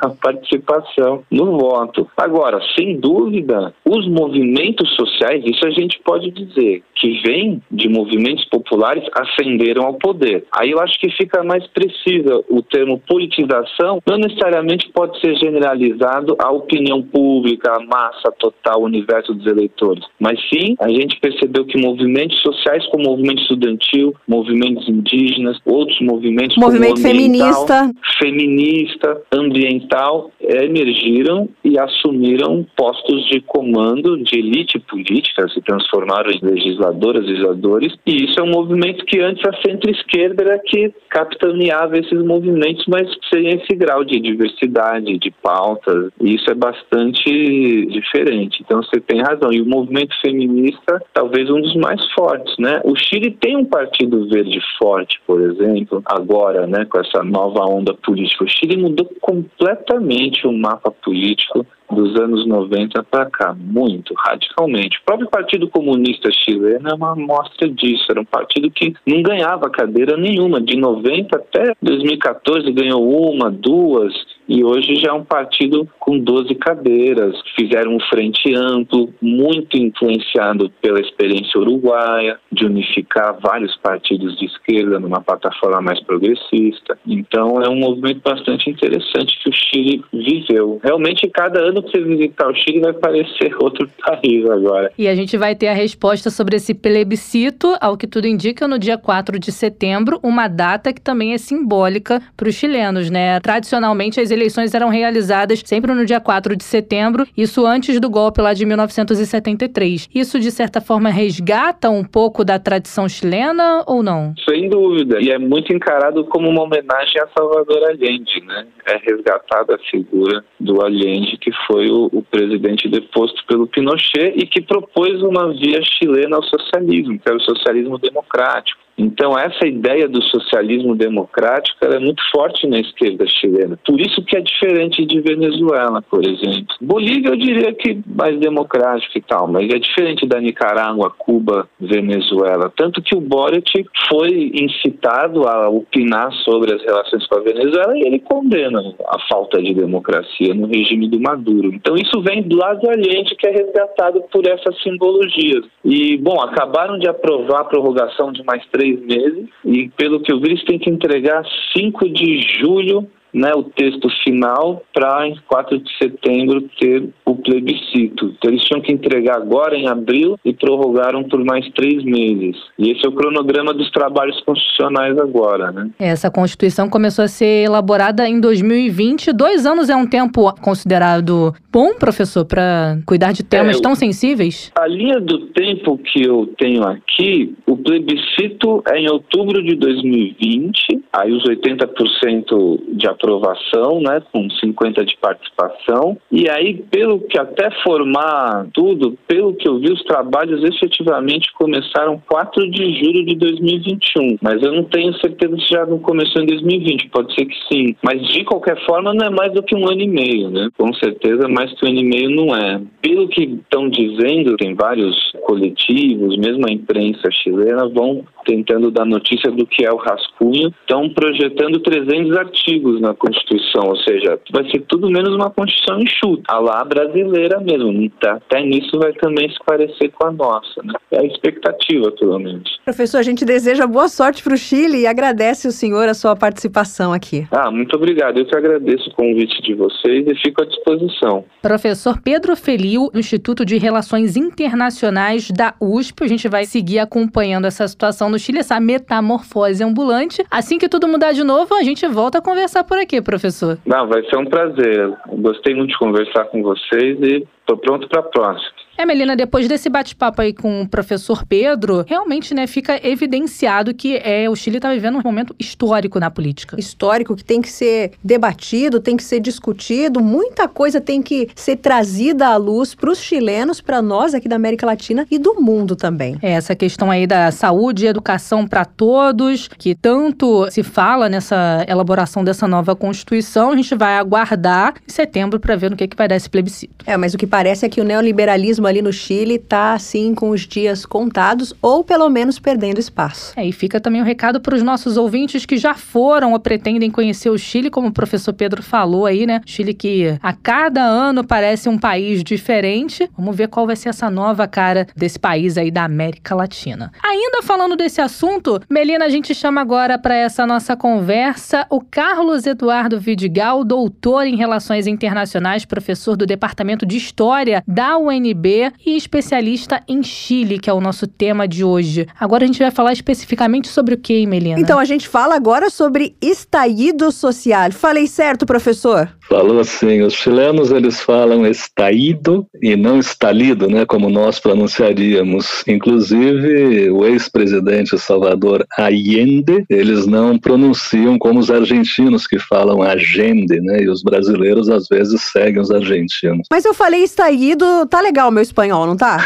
na 0.00 0.10
participação 0.10 1.24
no 1.28 1.58
voto. 1.58 2.08
Agora, 2.16 2.60
sem 2.78 3.00
dúvida, 3.00 3.74
os 3.84 4.08
movimentos 4.08 4.94
sociais, 4.94 5.55
isso 5.56 5.66
a 5.66 5.70
gente 5.70 5.98
pode 6.04 6.30
dizer 6.30 6.82
que 6.94 7.20
vem 7.22 7.62
de 7.70 7.88
movimentos 7.88 8.44
populares 8.46 9.04
ascenderam 9.14 9.84
ao 9.84 9.94
poder. 9.94 10.44
Aí 10.52 10.70
eu 10.70 10.80
acho 10.80 10.98
que 10.98 11.10
fica 11.10 11.42
mais 11.42 11.66
precisa 11.68 12.42
o 12.48 12.62
termo 12.62 13.00
politização, 13.06 14.00
não 14.06 14.18
necessariamente 14.18 14.88
pode 14.92 15.20
ser 15.20 15.36
generalizado 15.36 16.36
à 16.38 16.50
opinião 16.50 17.02
pública, 17.02 17.72
à 17.72 17.80
massa 17.80 18.32
total, 18.38 18.80
o 18.80 18.84
universo 18.84 19.34
dos 19.34 19.46
eleitores, 19.46 20.04
mas 20.18 20.38
sim 20.48 20.76
a 20.80 20.88
gente 20.88 21.18
percebeu 21.20 21.64
que 21.64 21.78
movimentos 21.78 22.40
sociais 22.40 22.86
como 22.86 23.04
o 23.04 23.10
movimento 23.10 23.42
estudantil, 23.42 24.14
movimentos 24.26 24.88
indígenas, 24.88 25.58
outros 25.64 26.00
movimentos 26.00 26.56
movimento 26.56 27.00
feminista, 27.00 27.90
feminista, 28.18 29.22
ambiental 29.32 30.30
emergiram 30.40 31.48
e 31.64 31.78
assumiram 31.78 32.66
postos 32.76 33.26
de 33.28 33.40
comando 33.40 34.16
de 34.22 34.38
elite 34.38 34.78
política 34.78 35.35
se 35.48 35.60
transformaram 35.62 36.30
em 36.30 36.40
legisladoras 36.42 37.24
e 37.24 37.28
legisladores, 37.28 37.92
e 38.06 38.24
isso 38.24 38.40
é 38.40 38.42
um 38.42 38.50
movimento 38.50 39.04
que 39.04 39.20
antes 39.20 39.42
a 39.46 39.52
centro-esquerda 39.66 40.44
era 40.44 40.58
que 40.58 40.92
capitaneava 41.10 41.98
esses 41.98 42.22
movimentos, 42.24 42.84
mas 42.86 43.08
sem 43.32 43.48
esse 43.48 43.74
grau 43.74 44.04
de 44.04 44.18
diversidade, 44.20 45.18
de 45.18 45.30
pautas, 45.30 46.10
e 46.20 46.34
isso 46.34 46.50
é 46.50 46.54
bastante 46.54 47.86
diferente. 47.86 48.62
Então 48.62 48.82
você 48.82 49.00
tem 49.00 49.20
razão. 49.20 49.52
E 49.52 49.60
o 49.60 49.66
movimento 49.66 50.14
feminista, 50.20 51.02
talvez 51.12 51.48
um 51.50 51.60
dos 51.60 51.74
mais 51.76 52.00
fortes, 52.12 52.56
né? 52.58 52.80
O 52.84 52.94
Chile 52.96 53.36
tem 53.40 53.56
um 53.56 53.64
partido 53.64 54.28
verde 54.28 54.60
forte, 54.78 55.20
por 55.26 55.40
exemplo, 55.40 56.02
agora, 56.04 56.66
né, 56.66 56.84
com 56.84 57.00
essa 57.00 57.22
nova 57.22 57.64
onda 57.64 57.94
política. 57.94 58.44
O 58.44 58.48
Chile 58.48 58.76
mudou 58.76 59.08
completamente 59.20 60.46
o 60.46 60.52
mapa 60.52 60.90
político 60.90 61.66
dos 61.90 62.18
anos 62.20 62.46
90 62.46 63.02
para 63.04 63.26
cá, 63.26 63.54
muito, 63.54 64.14
radicalmente. 64.16 64.98
O 64.98 65.04
próprio 65.04 65.28
Partido 65.28 65.68
Comunista 65.68 66.30
Chileno 66.32 66.88
é 66.88 66.94
uma 66.94 67.12
amostra 67.12 67.68
disso. 67.68 68.06
Era 68.10 68.20
um 68.20 68.24
partido 68.24 68.70
que 68.70 68.94
não 69.06 69.22
ganhava 69.22 69.70
cadeira 69.70 70.16
nenhuma. 70.16 70.60
De 70.60 70.76
90 70.76 71.36
até 71.36 71.74
2014 71.82 72.70
ganhou 72.72 73.30
uma, 73.30 73.50
duas, 73.50 74.12
e 74.48 74.62
hoje 74.62 74.96
já 74.96 75.10
é 75.10 75.12
um 75.12 75.24
partido 75.24 75.88
com 75.98 76.18
12 76.18 76.54
cadeiras. 76.56 77.34
Fizeram 77.56 77.96
um 77.96 78.00
frente 78.00 78.54
amplo, 78.54 79.12
muito 79.20 79.76
influenciado 79.76 80.70
pela 80.80 81.00
experiência 81.00 81.60
uruguaia, 81.60 82.38
de 82.52 82.64
unificar 82.64 83.36
vários 83.40 83.76
partidos 83.78 84.38
de 84.38 84.46
esquerda 84.46 85.00
numa 85.00 85.20
plataforma 85.20 85.80
mais 85.80 86.00
progressista. 86.04 86.98
Então 87.06 87.60
é 87.60 87.68
um 87.68 87.76
movimento 87.76 88.20
bastante 88.22 88.70
interessante 88.70 89.38
que 89.42 89.50
o 89.50 89.52
Chile 89.52 90.04
viveu. 90.12 90.80
Realmente, 90.82 91.28
cada 91.28 91.60
ano 91.60 91.82
que 91.82 91.90
você 91.90 92.04
visitar 92.04 92.48
o 92.48 92.54
Chile 92.54 92.80
vai 92.80 92.92
parecer 92.92 93.54
outro 93.60 93.88
país 94.04 94.48
agora. 94.48 94.92
E 94.96 95.08
a 95.08 95.14
gente 95.14 95.36
vai 95.36 95.54
ter 95.54 95.68
a 95.68 95.74
resposta 95.74 96.30
sobre 96.30 96.56
esse 96.56 96.74
plebiscito, 96.74 97.76
ao 97.80 97.96
que 97.96 98.06
tudo 98.06 98.26
indica, 98.26 98.68
no 98.68 98.78
dia 98.78 98.96
4 98.96 99.38
de 99.38 99.50
setembro, 99.50 100.20
uma 100.22 100.48
data 100.48 100.92
que 100.92 101.00
também 101.00 101.32
é 101.32 101.38
simbólica 101.38 102.22
para 102.36 102.48
os 102.48 102.54
chilenos, 102.54 103.10
né? 103.10 103.40
Tradicionalmente, 103.40 104.20
as 104.20 104.30
eleições 104.36 104.74
eram 104.74 104.88
realizadas 104.88 105.62
sempre 105.64 105.92
no 105.94 106.04
dia 106.04 106.20
4 106.20 106.54
de 106.54 106.62
setembro, 106.62 107.26
isso 107.36 107.66
antes 107.66 107.98
do 107.98 108.10
golpe 108.10 108.40
lá 108.40 108.52
de 108.52 108.64
1973. 108.64 110.08
Isso, 110.14 110.38
de 110.38 110.50
certa 110.50 110.80
forma, 110.80 111.08
resgata 111.08 111.90
um 111.90 112.04
pouco 112.04 112.44
da 112.44 112.58
tradição 112.58 113.08
chilena 113.08 113.82
ou 113.86 114.02
não? 114.02 114.34
Sem 114.48 114.68
dúvida. 114.68 115.18
E 115.20 115.30
é 115.30 115.38
muito 115.38 115.72
encarado 115.72 116.24
como 116.26 116.48
uma 116.48 116.62
homenagem 116.62 117.20
a 117.20 117.28
Salvador 117.36 117.82
Allende, 117.88 118.42
né? 118.46 118.66
É 118.86 118.98
resgatada 118.98 119.74
a 119.74 119.78
figura 119.90 120.44
do 120.60 120.84
Allende, 120.84 121.38
que 121.38 121.50
foi 121.66 121.90
o, 121.90 122.08
o 122.12 122.22
presidente 122.22 122.88
deposto 122.88 123.44
pelo 123.46 123.66
Pinochet 123.66 124.34
e 124.36 124.46
que 124.46 124.60
propôs 124.60 125.22
uma 125.22 125.52
via 125.52 125.80
chilena 125.82 126.36
ao 126.36 126.42
socialismo, 126.42 127.18
que 127.18 127.28
era 127.28 127.36
o 127.36 127.40
socialismo 127.40 127.98
democrático 127.98 128.85
Então 128.98 129.38
essa 129.38 129.66
ideia 129.66 130.08
do 130.08 130.22
socialismo 130.22 130.94
democrático 130.94 131.84
é 131.84 131.98
muito 131.98 132.22
forte 132.30 132.66
na 132.66 132.78
esquerda 132.78 133.26
chilena. 133.26 133.78
Por 133.84 134.00
isso 134.00 134.22
que 134.24 134.36
é 134.36 134.40
diferente 134.40 135.04
de 135.04 135.20
Venezuela, 135.20 136.02
por 136.02 136.24
exemplo. 136.24 136.74
Bolívia 136.80 137.30
eu 137.30 137.36
diria 137.36 137.72
que 137.74 137.98
mais 138.06 138.38
democrático 138.38 139.18
e 139.18 139.22
tal, 139.22 139.48
mas 139.48 139.68
é 139.68 139.78
diferente 139.78 140.26
da 140.26 140.40
Nicarágua, 140.40 141.12
Cuba, 141.16 141.68
Venezuela. 141.78 142.72
Tanto 142.76 143.02
que 143.02 143.16
o 143.16 143.20
Boric 143.20 143.84
foi 144.08 144.52
incitado 144.54 145.46
a 145.46 145.68
opinar 145.68 146.32
sobre 146.44 146.74
as 146.74 146.82
relações 146.82 147.26
com 147.26 147.38
a 147.38 147.42
Venezuela 147.42 147.96
e 147.96 148.06
ele 148.06 148.18
condena 148.20 148.80
a 149.08 149.18
falta 149.28 149.60
de 149.62 149.74
democracia 149.74 150.54
no 150.54 150.66
regime 150.66 151.08
do 151.08 151.20
Maduro. 151.20 151.74
Então 151.74 151.96
isso 151.96 152.20
vem 152.22 152.42
do 152.42 152.56
lado 152.56 152.88
aliente 152.88 153.34
que 153.36 153.46
é 153.46 153.50
resgatado 153.50 154.22
por 154.32 154.46
essas 154.46 154.80
simbologias. 154.82 155.64
E, 155.84 156.16
bom, 156.18 156.40
acabaram 156.40 156.98
de 156.98 157.08
aprovar 157.08 157.60
a 157.60 157.64
prorrogação 157.64 158.32
de 158.32 158.44
mais 158.44 158.64
três 158.70 158.85
meses 158.94 159.48
e, 159.64 159.88
pelo 159.96 160.20
que 160.20 160.32
eu 160.32 160.40
vi, 160.40 160.48
eles 160.48 160.64
têm 160.64 160.78
que 160.78 160.90
entregar 160.90 161.44
5 161.76 162.08
de 162.10 162.40
julho 162.60 163.08
né, 163.36 163.52
o 163.54 163.64
texto 163.64 164.08
final 164.24 164.82
para 164.94 165.28
em 165.28 165.36
4 165.46 165.78
de 165.78 165.98
setembro 165.98 166.62
ter 166.80 167.06
o 167.26 167.36
plebiscito. 167.36 168.34
Então 168.38 168.50
eles 168.50 168.64
tinham 168.64 168.80
que 168.80 168.90
entregar 168.90 169.36
agora 169.36 169.76
em 169.76 169.86
abril 169.86 170.38
e 170.42 170.54
prorrogaram 170.54 171.22
por 171.24 171.44
mais 171.44 171.68
três 171.74 172.02
meses. 172.02 172.56
E 172.78 172.90
esse 172.90 173.04
é 173.04 173.08
o 173.08 173.12
cronograma 173.12 173.74
dos 173.74 173.90
trabalhos 173.90 174.40
constitucionais 174.40 175.18
agora, 175.18 175.70
né? 175.70 175.90
Essa 175.98 176.30
Constituição 176.30 176.88
começou 176.88 177.26
a 177.26 177.28
ser 177.28 177.64
elaborada 177.64 178.26
em 178.26 178.40
2020. 178.40 179.34
Dois 179.34 179.66
anos 179.66 179.90
é 179.90 179.96
um 179.96 180.06
tempo 180.06 180.50
considerado 180.62 181.54
bom, 181.70 181.94
professor, 181.94 182.46
para 182.46 182.98
cuidar 183.04 183.32
de 183.32 183.44
temas 183.44 183.76
é, 183.76 183.82
tão 183.82 183.94
sensíveis? 183.94 184.72
A 184.78 184.86
linha 184.86 185.20
do 185.20 185.48
tempo 185.48 185.98
que 185.98 186.26
eu 186.26 186.46
tenho 186.58 186.82
aqui, 186.84 187.54
o 187.66 187.76
plebiscito 187.76 188.82
é 188.88 188.98
em 188.98 189.10
outubro 189.10 189.62
de 189.62 189.76
2020, 189.76 191.02
aí 191.12 191.32
os 191.32 191.44
80% 191.44 192.80
de 192.94 193.06
aprovação, 193.26 194.00
né, 194.00 194.22
com 194.32 194.48
50 194.48 195.04
de 195.04 195.16
participação. 195.18 196.16
E 196.30 196.48
aí, 196.48 196.74
pelo 196.74 197.20
que 197.20 197.38
até 197.38 197.70
formar 197.82 198.68
tudo, 198.72 199.18
pelo 199.26 199.54
que 199.54 199.68
eu 199.68 199.78
vi, 199.78 199.92
os 199.92 200.02
trabalhos 200.04 200.62
efetivamente 200.62 201.52
começaram 201.54 202.22
4 202.28 202.70
de 202.70 203.02
julho 203.02 203.26
de 203.26 203.34
2021. 203.34 204.38
Mas 204.40 204.62
eu 204.62 204.72
não 204.72 204.84
tenho 204.84 205.12
certeza 205.18 205.56
se 205.58 205.68
já 205.72 205.84
não 205.84 205.98
começou 205.98 206.42
em 206.42 206.46
2020, 206.46 207.08
pode 207.08 207.34
ser 207.34 207.46
que 207.46 207.56
sim. 207.72 207.96
Mas 208.02 208.22
de 208.28 208.44
qualquer 208.44 208.78
forma, 208.86 209.12
não 209.12 209.26
é 209.26 209.30
mais 209.30 209.52
do 209.52 209.62
que 209.62 209.74
um 209.74 209.88
ano 209.88 210.00
e 210.00 210.08
meio, 210.08 210.50
né? 210.50 210.68
Com 210.78 210.92
certeza, 210.94 211.48
mais 211.48 211.72
que 211.74 211.84
um 211.84 211.88
ano 211.88 212.00
e 212.00 212.04
meio 212.04 212.30
não 212.30 212.54
é. 212.54 212.80
Pelo 213.02 213.28
que 213.28 213.42
estão 213.42 213.88
dizendo, 213.88 214.56
tem 214.56 214.74
vários 214.74 215.16
coletivos, 215.42 216.36
mesmo 216.38 216.66
a 216.68 216.72
imprensa 216.72 217.30
chilena, 217.30 217.88
vão 217.88 218.24
tentando 218.44 218.90
dar 218.90 219.04
notícia 219.04 219.50
do 219.50 219.66
que 219.66 219.84
é 219.84 219.92
o 219.92 219.96
rascunho, 219.96 220.72
estão 220.80 221.08
projetando 221.08 221.80
300 221.80 222.36
artigos 222.36 223.00
na 223.00 223.12
Constituição, 223.16 223.88
ou 223.88 223.96
seja, 223.96 224.38
vai 224.52 224.68
ser 224.70 224.80
tudo 224.88 225.10
menos 225.10 225.34
uma 225.34 225.50
Constituição 225.50 226.00
enxuta, 226.00 226.42
a 226.48 226.58
lá 226.58 226.84
brasileira 226.84 227.60
mesmo. 227.60 227.86
Tá, 228.20 228.34
até 228.34 228.62
nisso 228.62 228.98
vai 228.98 229.12
também 229.14 229.48
se 229.50 229.58
parecer 229.64 230.10
com 230.10 230.26
a 230.26 230.32
nossa, 230.32 230.82
né? 230.84 230.94
É 231.10 231.20
a 231.20 231.24
expectativa, 231.24 232.10
pelo 232.12 232.38
menos. 232.38 232.78
Professor, 232.84 233.18
a 233.18 233.22
gente 233.22 233.44
deseja 233.44 233.86
boa 233.86 234.08
sorte 234.08 234.42
para 234.42 234.54
o 234.54 234.56
Chile 234.56 235.00
e 235.00 235.06
agradece 235.06 235.68
o 235.68 235.72
senhor 235.72 236.08
a 236.08 236.14
sua 236.14 236.36
participação 236.36 237.12
aqui. 237.12 237.46
Ah, 237.50 237.70
muito 237.70 237.94
obrigado. 237.96 238.38
Eu 238.38 238.46
que 238.46 238.56
agradeço 238.56 239.10
o 239.10 239.14
convite 239.14 239.60
de 239.62 239.74
vocês 239.74 240.26
e 240.26 240.34
fico 240.36 240.62
à 240.62 240.66
disposição. 240.66 241.44
Professor 241.62 242.20
Pedro 242.20 242.56
Felio, 242.56 243.10
do 243.12 243.18
Instituto 243.18 243.64
de 243.64 243.76
Relações 243.76 244.36
Internacionais 244.36 245.50
da 245.50 245.74
USP. 245.80 246.24
A 246.24 246.28
gente 246.28 246.48
vai 246.48 246.64
seguir 246.64 246.98
acompanhando 246.98 247.66
essa 247.66 247.86
situação 247.88 248.28
no 248.28 248.38
Chile, 248.38 248.58
essa 248.58 248.78
metamorfose 248.78 249.82
ambulante. 249.82 250.44
Assim 250.50 250.78
que 250.78 250.88
tudo 250.88 251.08
mudar 251.08 251.32
de 251.32 251.42
novo, 251.42 251.74
a 251.74 251.82
gente 251.82 252.06
volta 252.06 252.38
a 252.38 252.42
conversar 252.42 252.84
por 252.84 252.95
aqui, 252.96 253.20
professor. 253.22 253.78
Não, 253.86 254.06
vai 254.08 254.22
ser 254.24 254.36
um 254.36 254.46
prazer. 254.46 255.12
Gostei 255.28 255.74
muito 255.74 255.90
de 255.90 255.98
conversar 255.98 256.44
com 256.46 256.62
vocês 256.62 257.18
e 257.20 257.46
estou 257.60 257.76
pronto 257.78 258.08
para 258.08 258.20
a 258.20 258.24
próxima. 258.24 258.85
É, 258.98 259.04
Melina, 259.04 259.36
depois 259.36 259.68
desse 259.68 259.88
bate-papo 259.90 260.40
aí 260.40 260.54
com 260.54 260.82
o 260.82 260.88
professor 260.88 261.44
Pedro, 261.44 262.04
realmente, 262.06 262.54
né, 262.54 262.66
fica 262.66 262.98
evidenciado 263.06 263.92
que 263.92 264.16
é, 264.16 264.48
o 264.48 264.56
Chile 264.56 264.78
está 264.78 264.92
vivendo 264.92 265.18
um 265.18 265.22
momento 265.22 265.54
histórico 265.58 266.18
na 266.18 266.30
política. 266.30 266.78
Histórico 266.78 267.36
que 267.36 267.44
tem 267.44 267.60
que 267.60 267.70
ser 267.70 268.12
debatido, 268.24 268.98
tem 268.98 269.16
que 269.16 269.22
ser 269.22 269.40
discutido, 269.40 270.20
muita 270.20 270.66
coisa 270.66 271.00
tem 271.00 271.20
que 271.20 271.48
ser 271.54 271.76
trazida 271.76 272.48
à 272.48 272.56
luz 272.56 272.94
para 272.94 273.10
os 273.10 273.18
chilenos, 273.18 273.80
para 273.82 274.00
nós 274.00 274.34
aqui 274.34 274.48
da 274.48 274.56
América 274.56 274.86
Latina 274.86 275.26
e 275.30 275.38
do 275.38 275.60
mundo 275.60 275.94
também. 275.94 276.38
É, 276.40 276.52
essa 276.52 276.74
questão 276.74 277.10
aí 277.10 277.26
da 277.26 277.50
saúde 277.50 278.06
e 278.06 278.08
educação 278.08 278.66
para 278.66 278.84
todos, 278.84 279.68
que 279.68 279.94
tanto 279.94 280.70
se 280.70 280.82
fala 280.82 281.28
nessa 281.28 281.84
elaboração 281.86 282.42
dessa 282.42 282.66
nova 282.66 282.96
Constituição, 282.96 283.72
a 283.72 283.76
gente 283.76 283.94
vai 283.94 284.16
aguardar 284.16 284.94
em 285.06 285.12
setembro 285.12 285.60
para 285.60 285.76
ver 285.76 285.90
no 285.90 285.96
que, 285.96 286.08
que 286.08 286.16
vai 286.16 286.28
dar 286.28 286.36
esse 286.36 286.48
plebiscito. 286.48 287.04
É, 287.06 287.16
mas 287.16 287.34
o 287.34 287.38
que 287.38 287.46
parece 287.46 287.84
é 287.84 287.88
que 287.88 288.00
o 288.00 288.04
neoliberalismo 288.04 288.85
ali 288.86 289.02
no 289.02 289.12
Chile 289.12 289.56
está 289.56 289.92
assim 289.92 290.34
com 290.34 290.50
os 290.50 290.62
dias 290.62 291.04
contados 291.04 291.74
ou 291.80 292.04
pelo 292.04 292.28
menos 292.28 292.58
perdendo 292.58 292.98
espaço. 292.98 293.52
É, 293.56 293.66
e 293.66 293.72
fica 293.72 294.00
também 294.00 294.20
o 294.20 294.24
um 294.24 294.26
recado 294.26 294.60
para 294.60 294.74
os 294.74 294.82
nossos 294.82 295.16
ouvintes 295.16 295.66
que 295.66 295.76
já 295.76 295.94
foram 295.94 296.52
ou 296.52 296.60
pretendem 296.60 297.10
conhecer 297.10 297.50
o 297.50 297.58
Chile, 297.58 297.90
como 297.90 298.08
o 298.08 298.12
professor 298.12 298.52
Pedro 298.52 298.82
falou 298.82 299.26
aí, 299.26 299.46
né? 299.46 299.60
Chile 299.66 299.94
que 299.94 300.38
a 300.42 300.52
cada 300.52 301.02
ano 301.02 301.44
parece 301.44 301.88
um 301.88 301.98
país 301.98 302.42
diferente. 302.42 303.28
Vamos 303.36 303.56
ver 303.56 303.68
qual 303.68 303.86
vai 303.86 303.96
ser 303.96 304.10
essa 304.10 304.30
nova 304.30 304.66
cara 304.66 305.06
desse 305.16 305.38
país 305.38 305.76
aí 305.76 305.90
da 305.90 306.04
América 306.04 306.54
Latina. 306.54 307.12
Ainda 307.22 307.62
falando 307.62 307.96
desse 307.96 308.20
assunto, 308.20 308.80
Melina, 308.88 309.24
a 309.24 309.28
gente 309.28 309.54
chama 309.54 309.80
agora 309.80 310.18
para 310.18 310.34
essa 310.36 310.66
nossa 310.66 310.96
conversa 310.96 311.86
o 311.90 312.00
Carlos 312.00 312.66
Eduardo 312.66 313.18
Vidigal, 313.18 313.84
doutor 313.84 314.46
em 314.46 314.56
Relações 314.56 315.06
Internacionais, 315.06 315.84
professor 315.84 316.36
do 316.36 316.46
Departamento 316.46 317.04
de 317.04 317.16
História 317.16 317.82
da 317.86 318.16
UNB 318.18 318.75
e 319.04 319.16
especialista 319.16 320.02
em 320.08 320.22
Chile, 320.22 320.78
que 320.78 320.88
é 320.88 320.92
o 320.92 321.00
nosso 321.00 321.26
tema 321.26 321.66
de 321.66 321.84
hoje. 321.84 322.26
Agora 322.38 322.64
a 322.64 322.66
gente 322.66 322.78
vai 322.78 322.90
falar 322.90 323.12
especificamente 323.12 323.88
sobre 323.88 324.14
o 324.14 324.18
que, 324.18 324.46
Melina? 324.46 324.80
Então 324.80 324.98
a 324.98 325.04
gente 325.04 325.28
fala 325.28 325.54
agora 325.54 325.90
sobre 325.90 326.36
estallido 326.40 327.30
social. 327.30 327.92
Falei 327.92 328.26
certo, 328.26 328.64
professor? 328.64 329.35
Falou 329.48 329.78
assim, 329.80 330.22
os 330.22 330.34
chilenos 330.34 330.90
eles 330.90 331.20
falam 331.20 331.66
estallido 331.66 332.66
e 332.82 332.96
não 332.96 333.18
estalido, 333.18 333.88
né, 333.88 334.04
como 334.04 334.28
nós 334.28 334.58
pronunciaríamos. 334.58 335.84
Inclusive, 335.86 337.10
o 337.10 337.24
ex-presidente 337.24 338.18
Salvador 338.18 338.84
Allende, 338.98 339.84
eles 339.88 340.26
não 340.26 340.58
pronunciam 340.58 341.38
como 341.38 341.60
os 341.60 341.70
argentinos 341.70 342.46
que 342.46 342.58
falam 342.58 343.02
agende, 343.02 343.80
né, 343.80 344.02
e 344.02 344.08
os 344.08 344.22
brasileiros 344.22 344.88
às 344.88 345.06
vezes 345.08 345.42
seguem 345.42 345.80
os 345.80 345.90
argentinos. 345.90 346.66
Mas 346.70 346.84
eu 346.84 346.92
falei 346.92 347.22
estallido, 347.22 347.84
tá 348.06 348.20
legal 348.20 348.50
meu 348.50 348.62
espanhol, 348.62 349.06
não 349.06 349.16
tá? 349.16 349.38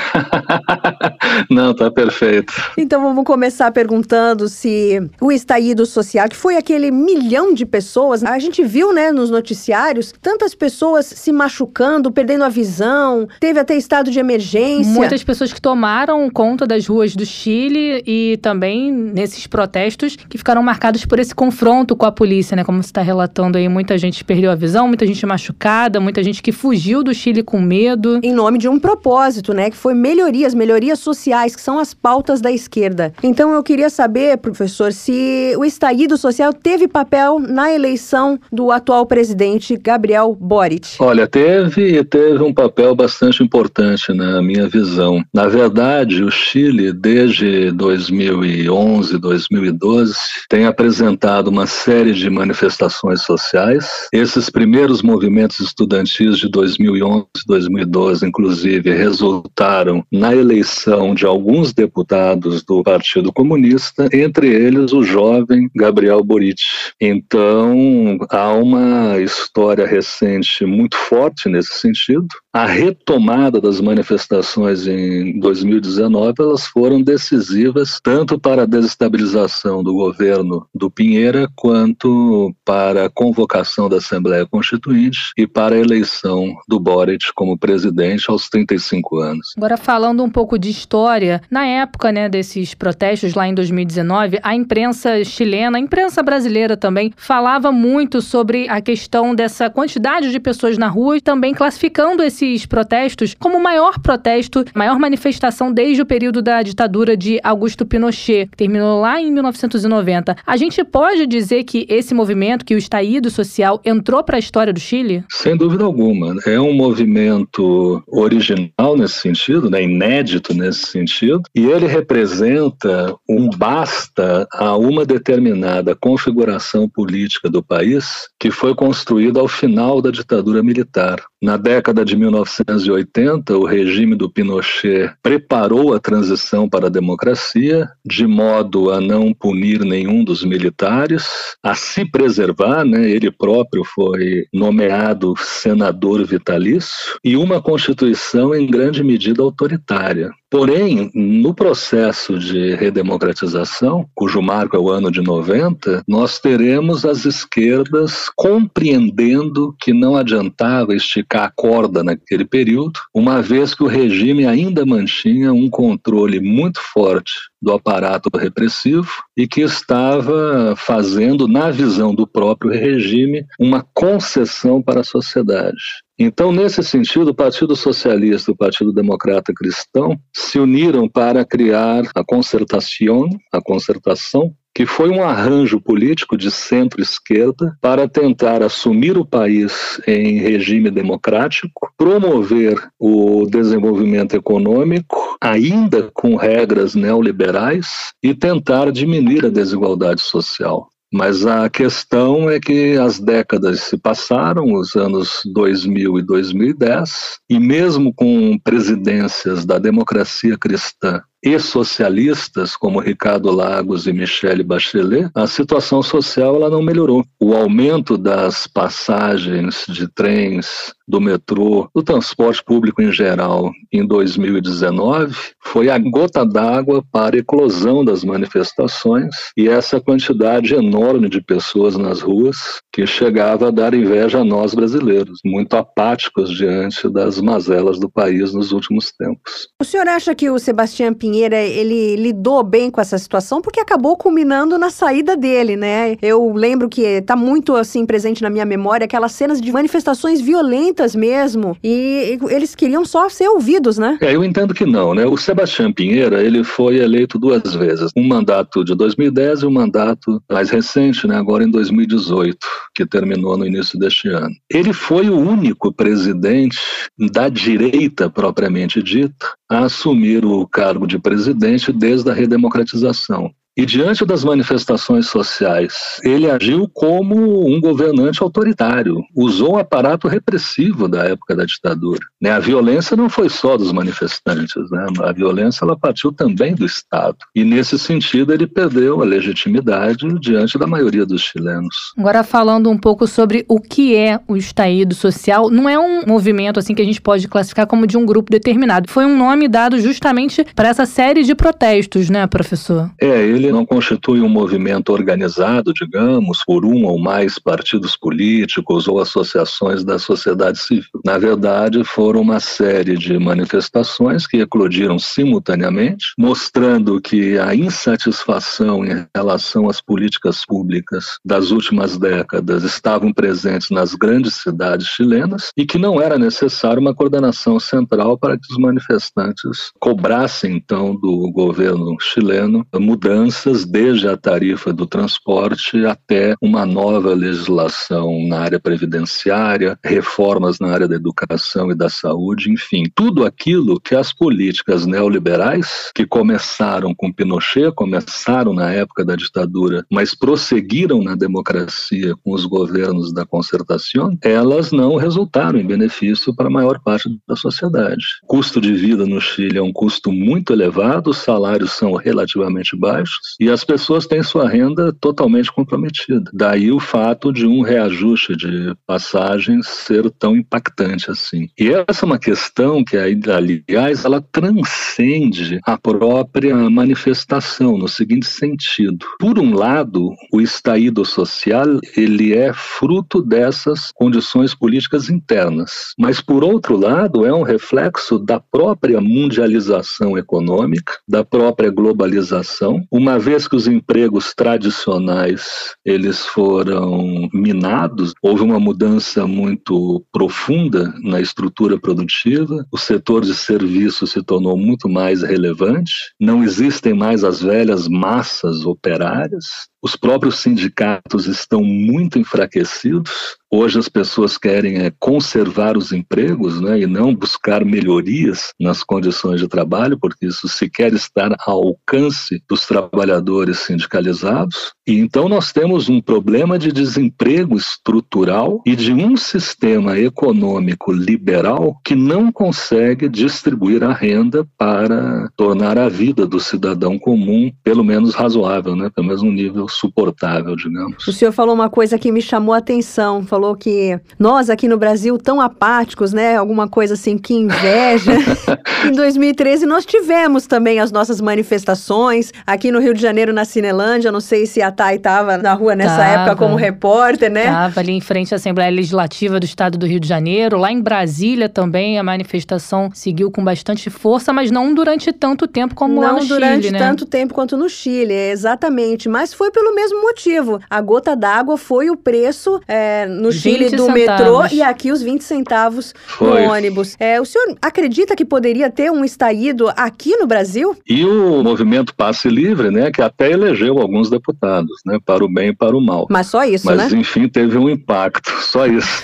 não, 1.50 1.74
tá 1.74 1.90
perfeito. 1.90 2.52
Então 2.76 3.02
vamos 3.02 3.24
começar 3.24 3.70
perguntando 3.70 4.48
se 4.48 5.00
o 5.20 5.30
estallido 5.30 5.84
social, 5.84 6.28
que 6.28 6.36
foi 6.36 6.56
aquele 6.56 6.90
milhão 6.90 7.52
de 7.52 7.66
pessoas, 7.66 8.24
a 8.24 8.38
gente 8.38 8.64
viu, 8.64 8.92
né, 8.92 9.12
nos 9.12 9.30
noticiários, 9.30 9.89
tantas 10.20 10.54
pessoas 10.54 11.06
se 11.06 11.32
machucando, 11.32 12.10
perdendo 12.10 12.44
a 12.44 12.48
visão, 12.48 13.28
teve 13.38 13.58
até 13.58 13.76
estado 13.76 14.10
de 14.10 14.18
emergência. 14.18 14.92
Muitas 14.92 15.22
pessoas 15.22 15.52
que 15.52 15.60
tomaram 15.60 16.28
conta 16.30 16.66
das 16.66 16.86
ruas 16.86 17.14
do 17.14 17.26
Chile 17.26 18.02
e 18.06 18.38
também 18.42 18.92
nesses 18.92 19.46
protestos 19.46 20.16
que 20.16 20.38
ficaram 20.38 20.62
marcados 20.62 21.04
por 21.04 21.18
esse 21.18 21.34
confronto 21.34 21.96
com 21.96 22.06
a 22.06 22.12
polícia, 22.12 22.56
né? 22.56 22.64
Como 22.64 22.82
você 22.82 22.88
está 22.88 23.02
relatando 23.02 23.58
aí, 23.58 23.68
muita 23.68 23.98
gente 23.98 24.24
perdeu 24.24 24.50
a 24.50 24.54
visão, 24.54 24.86
muita 24.86 25.06
gente 25.06 25.24
machucada, 25.26 26.00
muita 26.00 26.22
gente 26.22 26.42
que 26.42 26.52
fugiu 26.52 27.02
do 27.02 27.12
Chile 27.12 27.42
com 27.42 27.60
medo. 27.60 28.20
Em 28.22 28.32
nome 28.32 28.58
de 28.58 28.68
um 28.68 28.78
propósito 28.78 29.00
propósito, 29.00 29.54
né, 29.54 29.70
que 29.70 29.76
foi 29.76 29.94
melhorias, 29.94 30.54
melhorias 30.54 30.98
sociais, 30.98 31.56
que 31.56 31.62
são 31.62 31.78
as 31.78 31.94
pautas 31.94 32.40
da 32.40 32.50
esquerda. 32.50 33.12
Então 33.22 33.52
eu 33.52 33.62
queria 33.62 33.88
saber, 33.88 34.36
professor, 34.38 34.92
se 34.92 35.54
o 35.58 35.64
estallido 35.64 36.16
social 36.16 36.52
teve 36.52 36.86
papel 36.86 37.38
na 37.38 37.72
eleição 37.72 38.38
do 38.52 38.70
atual 38.70 39.06
presidente 39.06 39.76
Gabriel 39.82 40.36
Boric. 40.38 40.96
Olha, 40.98 41.26
teve 41.26 42.04
teve 42.04 42.42
um 42.42 42.52
papel 42.52 42.94
bastante 42.94 43.42
importante 43.42 44.12
na 44.12 44.42
minha 44.42 44.68
visão. 44.68 45.22
Na 45.32 45.46
verdade, 45.46 46.22
o 46.22 46.30
Chile, 46.30 46.92
desde 46.92 47.70
2011, 47.72 49.18
2012, 49.18 50.14
tem 50.48 50.66
apresentado 50.66 51.48
uma 51.48 51.66
série 51.66 52.12
de 52.12 52.28
manifestações 52.28 53.22
sociais. 53.22 54.08
Esses 54.12 54.50
primeiros 54.50 55.02
movimentos 55.02 55.60
estudantis 55.60 56.38
de 56.38 56.48
2011, 56.48 57.26
2012, 57.46 58.26
inclusive, 58.26 58.90
resultaram 58.92 60.04
na 60.12 60.34
eleição 60.34 61.14
de 61.14 61.24
alguns 61.24 61.72
deputados 61.72 62.62
do 62.62 62.82
Partido 62.82 63.32
Comunista, 63.32 64.08
entre 64.12 64.48
eles 64.48 64.92
o 64.92 65.02
jovem 65.02 65.70
Gabriel 65.74 66.22
Boric. 66.22 66.62
Então, 67.00 68.18
há 68.30 68.52
uma 68.52 69.18
história 69.20 69.69
história 69.70 69.86
recente 69.86 70.66
muito 70.66 70.96
forte 70.96 71.48
nesse 71.48 71.74
sentido. 71.74 72.26
A 72.52 72.66
retomada 72.66 73.60
das 73.60 73.80
manifestações 73.80 74.84
em 74.88 75.38
2019 75.38 76.34
elas 76.40 76.66
foram 76.66 77.00
decisivas 77.00 78.00
tanto 78.02 78.40
para 78.40 78.62
a 78.62 78.66
desestabilização 78.66 79.84
do 79.84 79.94
governo 79.94 80.66
do 80.74 80.90
Pinheira 80.90 81.48
quanto 81.54 82.52
para 82.64 83.06
a 83.06 83.10
convocação 83.10 83.88
da 83.88 83.98
Assembleia 83.98 84.44
Constituinte 84.44 85.18
e 85.38 85.46
para 85.46 85.76
a 85.76 85.78
eleição 85.78 86.52
do 86.68 86.80
Boric 86.80 87.26
como 87.36 87.56
presidente 87.56 88.28
aos 88.28 88.48
35 88.48 89.20
anos. 89.20 89.52
Agora 89.56 89.76
falando 89.76 90.24
um 90.24 90.30
pouco 90.30 90.58
de 90.58 90.70
história, 90.70 91.40
na 91.48 91.64
época, 91.64 92.10
né, 92.10 92.28
desses 92.28 92.74
protestos 92.74 93.34
lá 93.34 93.46
em 93.46 93.54
2019, 93.54 94.40
a 94.42 94.56
imprensa 94.56 95.22
chilena, 95.24 95.78
a 95.78 95.80
imprensa 95.80 96.20
brasileira 96.20 96.76
também 96.76 97.12
falava 97.16 97.70
muito 97.70 98.20
sobre 98.20 98.68
a 98.68 98.80
questão 98.80 99.36
dessa 99.36 99.59
quantidade 99.68 100.30
de 100.30 100.40
pessoas 100.40 100.78
na 100.78 100.88
rua 100.88 101.16
e 101.16 101.20
também 101.20 101.52
classificando 101.52 102.22
esses 102.22 102.64
protestos 102.64 103.34
como 103.38 103.58
o 103.58 103.62
maior 103.62 103.98
protesto, 103.98 104.64
maior 104.74 104.98
manifestação 104.98 105.72
desde 105.72 106.02
o 106.02 106.06
período 106.06 106.40
da 106.40 106.62
ditadura 106.62 107.16
de 107.16 107.40
Augusto 107.42 107.84
Pinochet, 107.84 108.48
que 108.50 108.56
terminou 108.56 109.00
lá 109.00 109.20
em 109.20 109.32
1990. 109.32 110.36
A 110.46 110.56
gente 110.56 110.84
pode 110.84 111.26
dizer 111.26 111.64
que 111.64 111.86
esse 111.88 112.14
movimento, 112.14 112.64
que 112.64 112.74
o 112.74 112.78
estaído 112.78 113.30
social, 113.30 113.80
entrou 113.84 114.22
para 114.22 114.36
a 114.36 114.38
história 114.38 114.72
do 114.72 114.80
Chile? 114.80 115.24
Sem 115.30 115.56
dúvida 115.56 115.84
alguma. 115.84 116.36
É 116.46 116.60
um 116.60 116.72
movimento 116.72 118.02
original 118.06 118.96
nesse 118.96 119.14
sentido, 119.14 119.68
né? 119.68 119.82
inédito 119.82 120.54
nesse 120.54 120.86
sentido, 120.86 121.42
e 121.54 121.66
ele 121.66 121.86
representa 121.86 123.14
um 123.28 123.50
basta 123.50 124.46
a 124.52 124.76
uma 124.76 125.04
determinada 125.04 125.94
configuração 125.94 126.88
política 126.88 127.48
do 127.48 127.62
país 127.62 128.28
que 128.38 128.50
foi 128.50 128.74
construída 128.74 129.40
ao 129.40 129.48
final 129.50 130.00
da 130.00 130.10
ditadura 130.10 130.62
militar. 130.62 131.29
Na 131.42 131.56
década 131.56 132.04
de 132.04 132.14
1980, 132.16 133.56
o 133.56 133.64
regime 133.64 134.14
do 134.14 134.28
Pinochet 134.28 135.10
preparou 135.22 135.94
a 135.94 135.98
transição 135.98 136.68
para 136.68 136.88
a 136.88 136.90
democracia, 136.90 137.88
de 138.04 138.26
modo 138.26 138.90
a 138.90 139.00
não 139.00 139.32
punir 139.32 139.80
nenhum 139.80 140.22
dos 140.22 140.44
militares, 140.44 141.56
a 141.62 141.74
se 141.74 142.04
preservar, 142.04 142.84
né? 142.84 143.10
ele 143.10 143.30
próprio 143.30 143.82
foi 143.84 144.44
nomeado 144.52 145.34
senador 145.38 146.22
vitalício, 146.26 147.18
e 147.24 147.38
uma 147.38 147.62
constituição 147.62 148.54
em 148.54 148.66
grande 148.66 149.02
medida 149.02 149.42
autoritária. 149.42 150.30
Porém, 150.50 151.12
no 151.14 151.54
processo 151.54 152.36
de 152.36 152.74
redemocratização, 152.74 154.04
cujo 154.14 154.42
marco 154.42 154.76
é 154.76 154.80
o 154.80 154.90
ano 154.90 155.08
de 155.08 155.22
90, 155.22 156.02
nós 156.08 156.40
teremos 156.40 157.04
as 157.04 157.24
esquerdas 157.24 158.28
compreendendo 158.34 159.74
que 159.80 159.92
não 159.92 160.16
adiantava 160.16 160.92
esticar 160.92 161.29
a 161.38 161.50
corda 161.50 162.02
naquele 162.02 162.44
período, 162.44 163.00
uma 163.14 163.40
vez 163.40 163.74
que 163.74 163.82
o 163.82 163.88
regime 163.88 164.46
ainda 164.46 164.84
mantinha 164.84 165.52
um 165.52 165.68
controle 165.68 166.40
muito 166.40 166.80
forte 166.80 167.32
do 167.62 167.72
aparato 167.72 168.30
repressivo 168.36 169.10
e 169.36 169.46
que 169.46 169.60
estava 169.60 170.74
fazendo, 170.76 171.46
na 171.46 171.70
visão 171.70 172.14
do 172.14 172.26
próprio 172.26 172.72
regime, 172.72 173.44
uma 173.58 173.84
concessão 173.94 174.82
para 174.82 175.00
a 175.00 175.04
sociedade. 175.04 175.76
Então, 176.18 176.52
nesse 176.52 176.82
sentido, 176.82 177.28
o 177.28 177.34
Partido 177.34 177.74
Socialista 177.74 178.50
e 178.50 178.54
o 178.54 178.56
Partido 178.56 178.92
Democrata 178.92 179.54
Cristão 179.54 180.18
se 180.34 180.58
uniram 180.58 181.08
para 181.08 181.46
criar 181.46 182.02
a 182.14 182.22
concertação, 182.22 183.26
a 183.50 183.60
concertação, 183.62 184.54
que 184.74 184.86
foi 184.86 185.10
um 185.10 185.22
arranjo 185.22 185.80
político 185.80 186.36
de 186.36 186.50
centro-esquerda 186.50 187.76
para 187.80 188.08
tentar 188.08 188.62
assumir 188.62 189.18
o 189.18 189.26
país 189.26 190.00
em 190.06 190.38
regime 190.38 190.90
democrático, 190.90 191.92
promover 191.96 192.80
o 192.98 193.46
desenvolvimento 193.46 194.34
econômico, 194.34 195.36
ainda 195.40 196.10
com 196.14 196.36
regras 196.36 196.94
neoliberais, 196.94 198.12
e 198.22 198.34
tentar 198.34 198.92
diminuir 198.92 199.46
a 199.46 199.50
desigualdade 199.50 200.20
social. 200.20 200.88
Mas 201.12 201.44
a 201.44 201.68
questão 201.68 202.48
é 202.48 202.60
que 202.60 202.96
as 202.96 203.18
décadas 203.18 203.80
se 203.80 203.98
passaram, 203.98 204.72
os 204.74 204.94
anos 204.94 205.40
2000 205.52 206.20
e 206.20 206.22
2010, 206.22 207.40
e 207.50 207.58
mesmo 207.58 208.14
com 208.14 208.56
presidências 208.62 209.66
da 209.66 209.78
democracia 209.78 210.56
cristã 210.56 211.20
e 211.42 211.58
socialistas 211.58 212.76
como 212.76 213.00
Ricardo 213.00 213.50
Lagos 213.50 214.06
e 214.06 214.12
Michele 214.12 214.62
Bachelet, 214.62 215.30
a 215.34 215.46
situação 215.46 216.02
social 216.02 216.56
ela 216.56 216.70
não 216.70 216.82
melhorou. 216.82 217.24
O 217.40 217.54
aumento 217.54 218.18
das 218.18 218.66
passagens 218.66 219.84
de 219.88 220.06
trens, 220.06 220.94
do 221.08 221.20
metrô, 221.20 221.88
do 221.94 222.02
transporte 222.02 222.62
público 222.62 223.02
em 223.02 223.10
geral, 223.10 223.72
em 223.92 224.06
2019, 224.06 225.34
foi 225.60 225.90
a 225.90 225.98
gota 225.98 226.46
d'água 226.46 227.02
para 227.10 227.36
a 227.36 227.38
eclosão 227.40 228.04
das 228.04 228.22
manifestações 228.22 229.34
e 229.56 229.68
essa 229.68 230.00
quantidade 230.00 230.74
enorme 230.74 231.28
de 231.28 231.40
pessoas 231.40 231.96
nas 231.96 232.20
ruas 232.20 232.80
que 232.92 233.06
chegava 233.06 233.68
a 233.68 233.70
dar 233.70 233.92
inveja 233.92 234.40
a 234.40 234.44
nós 234.44 234.72
brasileiros, 234.72 235.40
muito 235.44 235.74
apáticos 235.74 236.50
diante 236.50 237.08
das 237.08 237.40
mazelas 237.40 237.98
do 237.98 238.08
país 238.08 238.52
nos 238.52 238.70
últimos 238.70 239.10
tempos. 239.12 239.68
O 239.80 239.84
senhor 239.84 240.06
acha 240.06 240.34
que 240.34 240.48
o 240.48 240.58
Sebastião 240.58 241.12
Pinheira 241.30 241.62
ele 241.62 242.16
lidou 242.16 242.64
bem 242.64 242.90
com 242.90 243.00
essa 243.00 243.16
situação 243.16 243.62
porque 243.62 243.78
acabou 243.78 244.16
culminando 244.16 244.76
na 244.76 244.90
saída 244.90 245.36
dele, 245.36 245.76
né? 245.76 246.16
Eu 246.20 246.52
lembro 246.52 246.88
que 246.88 247.02
está 247.02 247.36
muito 247.36 247.76
assim 247.76 248.04
presente 248.04 248.42
na 248.42 248.50
minha 248.50 248.64
memória 248.64 249.04
aquelas 249.04 249.30
cenas 249.30 249.60
de 249.60 249.70
manifestações 249.70 250.40
violentas 250.40 251.14
mesmo, 251.14 251.76
e 251.84 252.36
eles 252.48 252.74
queriam 252.74 253.04
só 253.04 253.28
ser 253.28 253.48
ouvidos, 253.48 253.96
né? 253.96 254.18
É, 254.20 254.34
eu 254.34 254.42
entendo 254.42 254.74
que 254.74 254.84
não, 254.84 255.14
né? 255.14 255.24
O 255.24 255.36
Sebastião 255.36 255.92
Pinheira, 255.92 256.42
ele 256.42 256.64
foi 256.64 256.96
eleito 256.96 257.38
duas 257.38 257.74
vezes, 257.76 258.10
um 258.16 258.26
mandato 258.26 258.84
de 258.84 258.96
2010 258.96 259.60
e 259.62 259.66
um 259.66 259.70
mandato 259.70 260.42
mais 260.50 260.70
recente, 260.70 261.28
né, 261.28 261.36
agora 261.36 261.62
em 261.62 261.70
2018, 261.70 262.58
que 262.94 263.06
terminou 263.06 263.56
no 263.56 263.66
início 263.66 263.96
deste 263.98 264.28
ano. 264.28 264.54
Ele 264.68 264.92
foi 264.92 265.30
o 265.30 265.38
único 265.38 265.92
presidente 265.92 266.78
da 267.16 267.48
direita 267.48 268.28
propriamente 268.28 269.00
dita 269.00 269.46
a 269.70 269.84
assumir 269.84 270.44
o 270.44 270.66
cargo 270.66 271.06
de 271.06 271.19
presidente 271.20 271.92
desde 271.92 272.30
a 272.30 272.34
redemocratização. 272.34 273.54
E 273.76 273.86
diante 273.86 274.24
das 274.24 274.44
manifestações 274.44 275.26
sociais, 275.26 276.20
ele 276.24 276.50
agiu 276.50 276.88
como 276.92 277.66
um 277.66 277.80
governante 277.80 278.42
autoritário, 278.42 279.22
usou 279.34 279.74
o 279.74 279.78
aparato 279.78 280.28
repressivo 280.28 281.08
da 281.08 281.24
época 281.24 281.54
da 281.54 281.64
ditadura. 281.64 282.20
Né? 282.40 282.50
A 282.50 282.58
violência 282.58 283.16
não 283.16 283.30
foi 283.30 283.48
só 283.48 283.76
dos 283.76 283.92
manifestantes, 283.92 284.90
né? 284.90 285.06
a 285.22 285.32
violência 285.32 285.84
ela 285.84 285.96
partiu 285.96 286.32
também 286.32 286.74
do 286.74 286.84
Estado. 286.84 287.38
E 287.54 287.64
nesse 287.64 287.98
sentido 287.98 288.52
ele 288.52 288.66
perdeu 288.66 289.22
a 289.22 289.24
legitimidade 289.24 290.26
diante 290.40 290.78
da 290.78 290.86
maioria 290.86 291.24
dos 291.24 291.42
chilenos. 291.42 292.12
Agora 292.18 292.42
falando 292.42 292.90
um 292.90 292.98
pouco 292.98 293.26
sobre 293.26 293.64
o 293.68 293.80
que 293.80 294.16
é 294.16 294.40
o 294.48 294.56
estaído 294.56 295.14
social, 295.14 295.70
não 295.70 295.88
é 295.88 295.98
um 295.98 296.26
movimento 296.26 296.78
assim 296.78 296.94
que 296.94 297.02
a 297.02 297.04
gente 297.04 297.20
pode 297.20 297.46
classificar 297.46 297.86
como 297.86 298.06
de 298.06 298.18
um 298.18 298.26
grupo 298.26 298.50
determinado. 298.50 299.08
Foi 299.08 299.24
um 299.24 299.36
nome 299.36 299.68
dado 299.68 300.00
justamente 300.00 300.66
para 300.74 300.88
essa 300.88 301.06
série 301.06 301.42
de 301.42 301.54
protestos, 301.54 302.28
né, 302.28 302.46
professor? 302.46 303.10
É, 303.20 303.42
ele 303.42 303.59
não 303.68 303.84
constitui 303.84 304.40
um 304.40 304.48
movimento 304.48 305.12
organizado, 305.12 305.92
digamos, 305.92 306.64
por 306.64 306.84
um 306.84 307.04
ou 307.04 307.18
mais 307.18 307.58
partidos 307.58 308.16
políticos 308.16 309.06
ou 309.06 309.20
associações 309.20 310.02
da 310.04 310.18
sociedade 310.18 310.78
civil. 310.78 311.20
Na 311.24 311.38
verdade, 311.38 312.02
foram 312.04 312.40
uma 312.40 312.60
série 312.60 313.16
de 313.16 313.38
manifestações 313.38 314.46
que 314.46 314.58
eclodiram 314.58 315.18
simultaneamente, 315.18 316.32
mostrando 316.38 317.20
que 317.20 317.58
a 317.58 317.74
insatisfação 317.74 319.04
em 319.04 319.26
relação 319.36 319.88
às 319.88 320.00
políticas 320.00 320.64
públicas 320.64 321.38
das 321.44 321.70
últimas 321.70 322.16
décadas 322.16 322.82
estavam 322.84 323.32
presentes 323.32 323.90
nas 323.90 324.14
grandes 324.14 324.54
cidades 324.54 325.06
chilenas 325.06 325.70
e 325.76 325.84
que 325.84 325.98
não 325.98 326.20
era 326.20 326.38
necessário 326.38 327.00
uma 327.00 327.14
coordenação 327.14 327.78
central 327.78 328.38
para 328.38 328.56
que 328.56 328.72
os 328.72 328.78
manifestantes 328.78 329.92
cobrassem, 329.98 330.76
então, 330.76 331.14
do 331.14 331.50
governo 331.52 332.16
chileno 332.20 332.86
mudanças 332.98 333.49
mudanças 333.50 333.84
desde 333.84 334.28
a 334.28 334.36
tarifa 334.36 334.92
do 334.92 335.06
transporte 335.06 336.06
até 336.06 336.54
uma 336.62 336.86
nova 336.86 337.34
legislação 337.34 338.46
na 338.46 338.60
área 338.60 338.78
previdenciária, 338.78 339.98
reformas 340.04 340.78
na 340.78 340.92
área 340.92 341.08
da 341.08 341.16
educação 341.16 341.90
e 341.90 341.94
da 341.94 342.08
saúde, 342.08 342.70
enfim, 342.70 343.04
tudo 343.12 343.44
aquilo 343.44 344.00
que 344.00 344.14
as 344.14 344.32
políticas 344.32 345.04
neoliberais, 345.04 346.12
que 346.14 346.24
começaram 346.24 347.12
com 347.12 347.32
Pinochet, 347.32 347.92
começaram 347.92 348.72
na 348.72 348.92
época 348.92 349.24
da 349.24 349.34
ditadura, 349.34 350.04
mas 350.10 350.32
prosseguiram 350.32 351.20
na 351.20 351.34
democracia 351.34 352.34
com 352.44 352.52
os 352.52 352.64
governos 352.64 353.32
da 353.32 353.44
concertação, 353.44 354.38
elas 354.44 354.92
não 354.92 355.16
resultaram 355.16 355.80
em 355.80 355.86
benefício 355.86 356.54
para 356.54 356.68
a 356.68 356.72
maior 356.72 357.00
parte 357.02 357.28
da 357.48 357.56
sociedade. 357.56 358.24
O 358.44 358.46
custo 358.46 358.80
de 358.80 358.92
vida 358.92 359.26
no 359.26 359.40
Chile 359.40 359.78
é 359.78 359.82
um 359.82 359.92
custo 359.92 360.30
muito 360.30 360.72
elevado, 360.72 361.30
os 361.30 361.38
salários 361.38 361.92
são 361.92 362.12
relativamente 362.14 362.96
baixos, 362.96 363.39
baixos. 363.39 363.39
E 363.58 363.68
as 363.68 363.84
pessoas 363.84 364.26
têm 364.26 364.42
sua 364.42 364.68
renda 364.68 365.12
totalmente 365.20 365.72
comprometida. 365.72 366.50
Daí 366.52 366.90
o 366.90 367.00
fato 367.00 367.52
de 367.52 367.66
um 367.66 367.82
reajuste 367.82 368.56
de 368.56 368.94
passagens 369.06 369.86
ser 369.86 370.30
tão 370.30 370.56
impactante 370.56 371.30
assim. 371.30 371.68
E 371.78 371.90
essa 372.08 372.24
é 372.24 372.26
uma 372.26 372.38
questão 372.38 373.04
que, 373.04 373.16
aliás, 373.16 374.24
ela 374.24 374.40
transcende 374.40 375.80
a 375.84 375.98
própria 375.98 376.74
manifestação, 376.90 377.98
no 377.98 378.08
seguinte 378.08 378.46
sentido. 378.46 379.26
Por 379.38 379.58
um 379.58 379.74
lado, 379.74 380.30
o 380.52 380.60
estaído 380.60 381.24
social, 381.24 381.86
ele 382.16 382.54
é 382.54 382.72
fruto 382.72 383.42
dessas 383.42 384.10
condições 384.14 384.74
políticas 384.74 385.28
internas. 385.28 386.14
Mas, 386.18 386.40
por 386.40 386.64
outro 386.64 386.96
lado, 386.96 387.44
é 387.44 387.52
um 387.52 387.62
reflexo 387.62 388.38
da 388.38 388.60
própria 388.60 389.20
mundialização 389.20 390.36
econômica, 390.36 391.12
da 391.28 391.44
própria 391.44 391.90
globalização, 391.90 393.04
uma 393.10 393.29
vez 393.38 393.66
que 393.68 393.76
os 393.76 393.86
empregos 393.86 394.54
tradicionais 394.54 395.94
eles 396.04 396.46
foram 396.46 397.48
minados, 397.52 398.32
houve 398.42 398.62
uma 398.62 398.80
mudança 398.80 399.46
muito 399.46 400.24
profunda 400.32 401.14
na 401.22 401.40
estrutura 401.40 401.98
produtiva, 401.98 402.84
o 402.92 402.98
setor 402.98 403.42
de 403.42 403.54
serviços 403.54 404.32
se 404.32 404.42
tornou 404.42 404.76
muito 404.76 405.08
mais 405.08 405.42
relevante, 405.42 406.12
não 406.40 406.62
existem 406.62 407.14
mais 407.14 407.44
as 407.44 407.60
velhas 407.62 408.08
massas 408.08 408.84
operárias, 408.84 409.90
os 410.02 410.16
próprios 410.16 410.58
sindicatos 410.58 411.46
estão 411.46 411.82
muito 411.82 412.38
enfraquecidos. 412.38 413.58
Hoje 413.70 413.98
as 413.98 414.08
pessoas 414.08 414.56
querem 414.56 414.98
é, 414.98 415.12
conservar 415.18 415.96
os 415.96 416.12
empregos 416.12 416.80
né, 416.80 417.00
e 417.00 417.06
não 417.06 417.34
buscar 417.34 417.84
melhorias 417.84 418.72
nas 418.80 419.04
condições 419.04 419.60
de 419.60 419.68
trabalho, 419.68 420.18
porque 420.18 420.46
isso 420.46 420.68
sequer 420.68 421.12
está 421.12 421.54
ao 421.66 421.88
alcance 421.88 422.62
dos 422.68 422.86
trabalhadores 422.86 423.78
sindicalizados. 423.80 424.94
E 425.10 425.18
então 425.18 425.48
nós 425.48 425.72
temos 425.72 426.08
um 426.08 426.20
problema 426.20 426.78
de 426.78 426.92
desemprego 426.92 427.76
estrutural 427.76 428.80
e 428.86 428.94
de 428.94 429.12
um 429.12 429.36
sistema 429.36 430.16
econômico 430.16 431.10
liberal 431.10 432.00
que 432.04 432.14
não 432.14 432.52
consegue 432.52 433.28
distribuir 433.28 434.04
a 434.04 434.12
renda 434.12 434.64
para 434.78 435.48
tornar 435.56 435.98
a 435.98 436.08
vida 436.08 436.46
do 436.46 436.60
cidadão 436.60 437.18
comum 437.18 437.72
pelo 437.82 438.04
menos 438.04 438.36
razoável, 438.36 438.94
né, 438.94 439.10
pelo 439.12 439.26
menos 439.26 439.42
um 439.42 439.50
nível 439.50 439.88
suportável, 439.88 440.76
digamos. 440.76 441.26
O 441.26 441.32
senhor 441.32 441.50
falou 441.50 441.74
uma 441.74 441.90
coisa 441.90 442.16
que 442.16 442.30
me 442.30 442.40
chamou 442.40 442.72
a 442.72 442.78
atenção, 442.78 443.44
falou 443.44 443.74
que 443.74 444.16
nós 444.38 444.70
aqui 444.70 444.86
no 444.86 444.96
Brasil 444.96 445.36
tão 445.38 445.60
apáticos, 445.60 446.32
né, 446.32 446.56
alguma 446.56 446.86
coisa 446.86 447.14
assim 447.14 447.36
que 447.36 447.52
inveja. 447.52 448.30
em 449.04 449.10
2013 449.10 449.86
nós 449.86 450.06
tivemos 450.06 450.68
também 450.68 451.00
as 451.00 451.10
nossas 451.10 451.40
manifestações 451.40 452.52
aqui 452.64 452.92
no 452.92 453.00
Rio 453.00 453.12
de 453.12 453.20
Janeiro 453.20 453.52
na 453.52 453.64
Cinelândia, 453.64 454.30
não 454.30 454.40
sei 454.40 454.66
se 454.66 454.80
a 454.80 454.99
Thay 455.00 455.16
estava 455.16 455.56
na 455.56 455.72
rua 455.72 455.96
nessa 455.96 456.16
tava, 456.16 456.28
época 456.42 456.56
como 456.56 456.76
repórter, 456.76 457.50
né? 457.50 457.64
Estava 457.64 458.00
ali 458.00 458.12
em 458.12 458.20
frente 458.20 458.52
à 458.52 458.56
Assembleia 458.56 458.90
Legislativa 458.90 459.58
do 459.58 459.64
Estado 459.64 459.96
do 459.96 460.04
Rio 460.04 460.20
de 460.20 460.28
Janeiro, 460.28 460.76
lá 460.76 460.92
em 460.92 461.00
Brasília 461.00 461.70
também 461.70 462.18
a 462.18 462.22
manifestação 462.22 463.10
seguiu 463.14 463.50
com 463.50 463.64
bastante 463.64 464.10
força, 464.10 464.52
mas 464.52 464.70
não 464.70 464.92
durante 464.92 465.32
tanto 465.32 465.66
tempo 465.66 465.94
como 465.94 466.16
não 466.16 466.22
lá 466.22 466.32
no 466.34 466.40
Chile, 466.42 466.50
Não 466.50 466.56
durante 466.58 466.90
né? 466.90 466.98
tanto 466.98 467.24
tempo 467.24 467.54
quanto 467.54 467.78
no 467.78 467.88
Chile, 467.88 468.34
exatamente, 468.34 469.26
mas 469.26 469.54
foi 469.54 469.70
pelo 469.70 469.94
mesmo 469.94 470.20
motivo. 470.20 470.78
A 470.90 471.00
gota 471.00 471.34
d'água 471.34 471.78
foi 471.78 472.10
o 472.10 472.16
preço 472.16 472.78
é, 472.86 473.24
no 473.26 473.50
Chile 473.50 473.88
do 473.88 474.04
centavos. 474.04 474.14
metrô 474.14 474.66
e 474.70 474.82
aqui 474.82 475.10
os 475.10 475.22
20 475.22 475.40
centavos 475.42 476.12
foi. 476.26 476.66
no 476.66 476.72
ônibus. 476.72 477.16
É, 477.18 477.40
o 477.40 477.44
senhor 477.46 477.74
acredita 477.80 478.36
que 478.36 478.44
poderia 478.44 478.90
ter 478.90 479.10
um 479.10 479.24
estaído 479.24 479.88
aqui 479.96 480.36
no 480.36 480.46
Brasil? 480.46 480.94
E 481.08 481.24
o 481.24 481.62
movimento 481.62 482.14
Passe 482.14 482.48
Livre, 482.50 482.90
né, 482.90 483.10
que 483.10 483.22
até 483.22 483.50
elegeu 483.50 483.98
alguns 483.98 484.28
deputados, 484.28 484.89
né, 485.04 485.18
para 485.24 485.44
o 485.44 485.52
bem 485.52 485.68
e 485.68 485.76
para 485.76 485.96
o 485.96 486.00
mal. 486.00 486.26
Mas 486.30 486.48
só 486.48 486.64
isso, 486.64 486.86
Mas, 486.86 486.96
né? 486.96 487.04
Mas 487.04 487.12
enfim, 487.12 487.48
teve 487.48 487.76
um 487.78 487.88
impacto, 487.88 488.50
só 488.62 488.86
isso. 488.86 489.22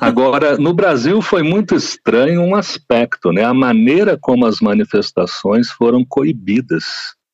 Agora, 0.00 0.56
no 0.58 0.72
Brasil 0.72 1.20
foi 1.22 1.42
muito 1.42 1.74
estranho 1.74 2.40
um 2.40 2.54
aspecto, 2.54 3.32
né, 3.32 3.44
a 3.44 3.54
maneira 3.54 4.18
como 4.20 4.46
as 4.46 4.60
manifestações 4.60 5.70
foram 5.70 6.04
coibidas 6.04 6.84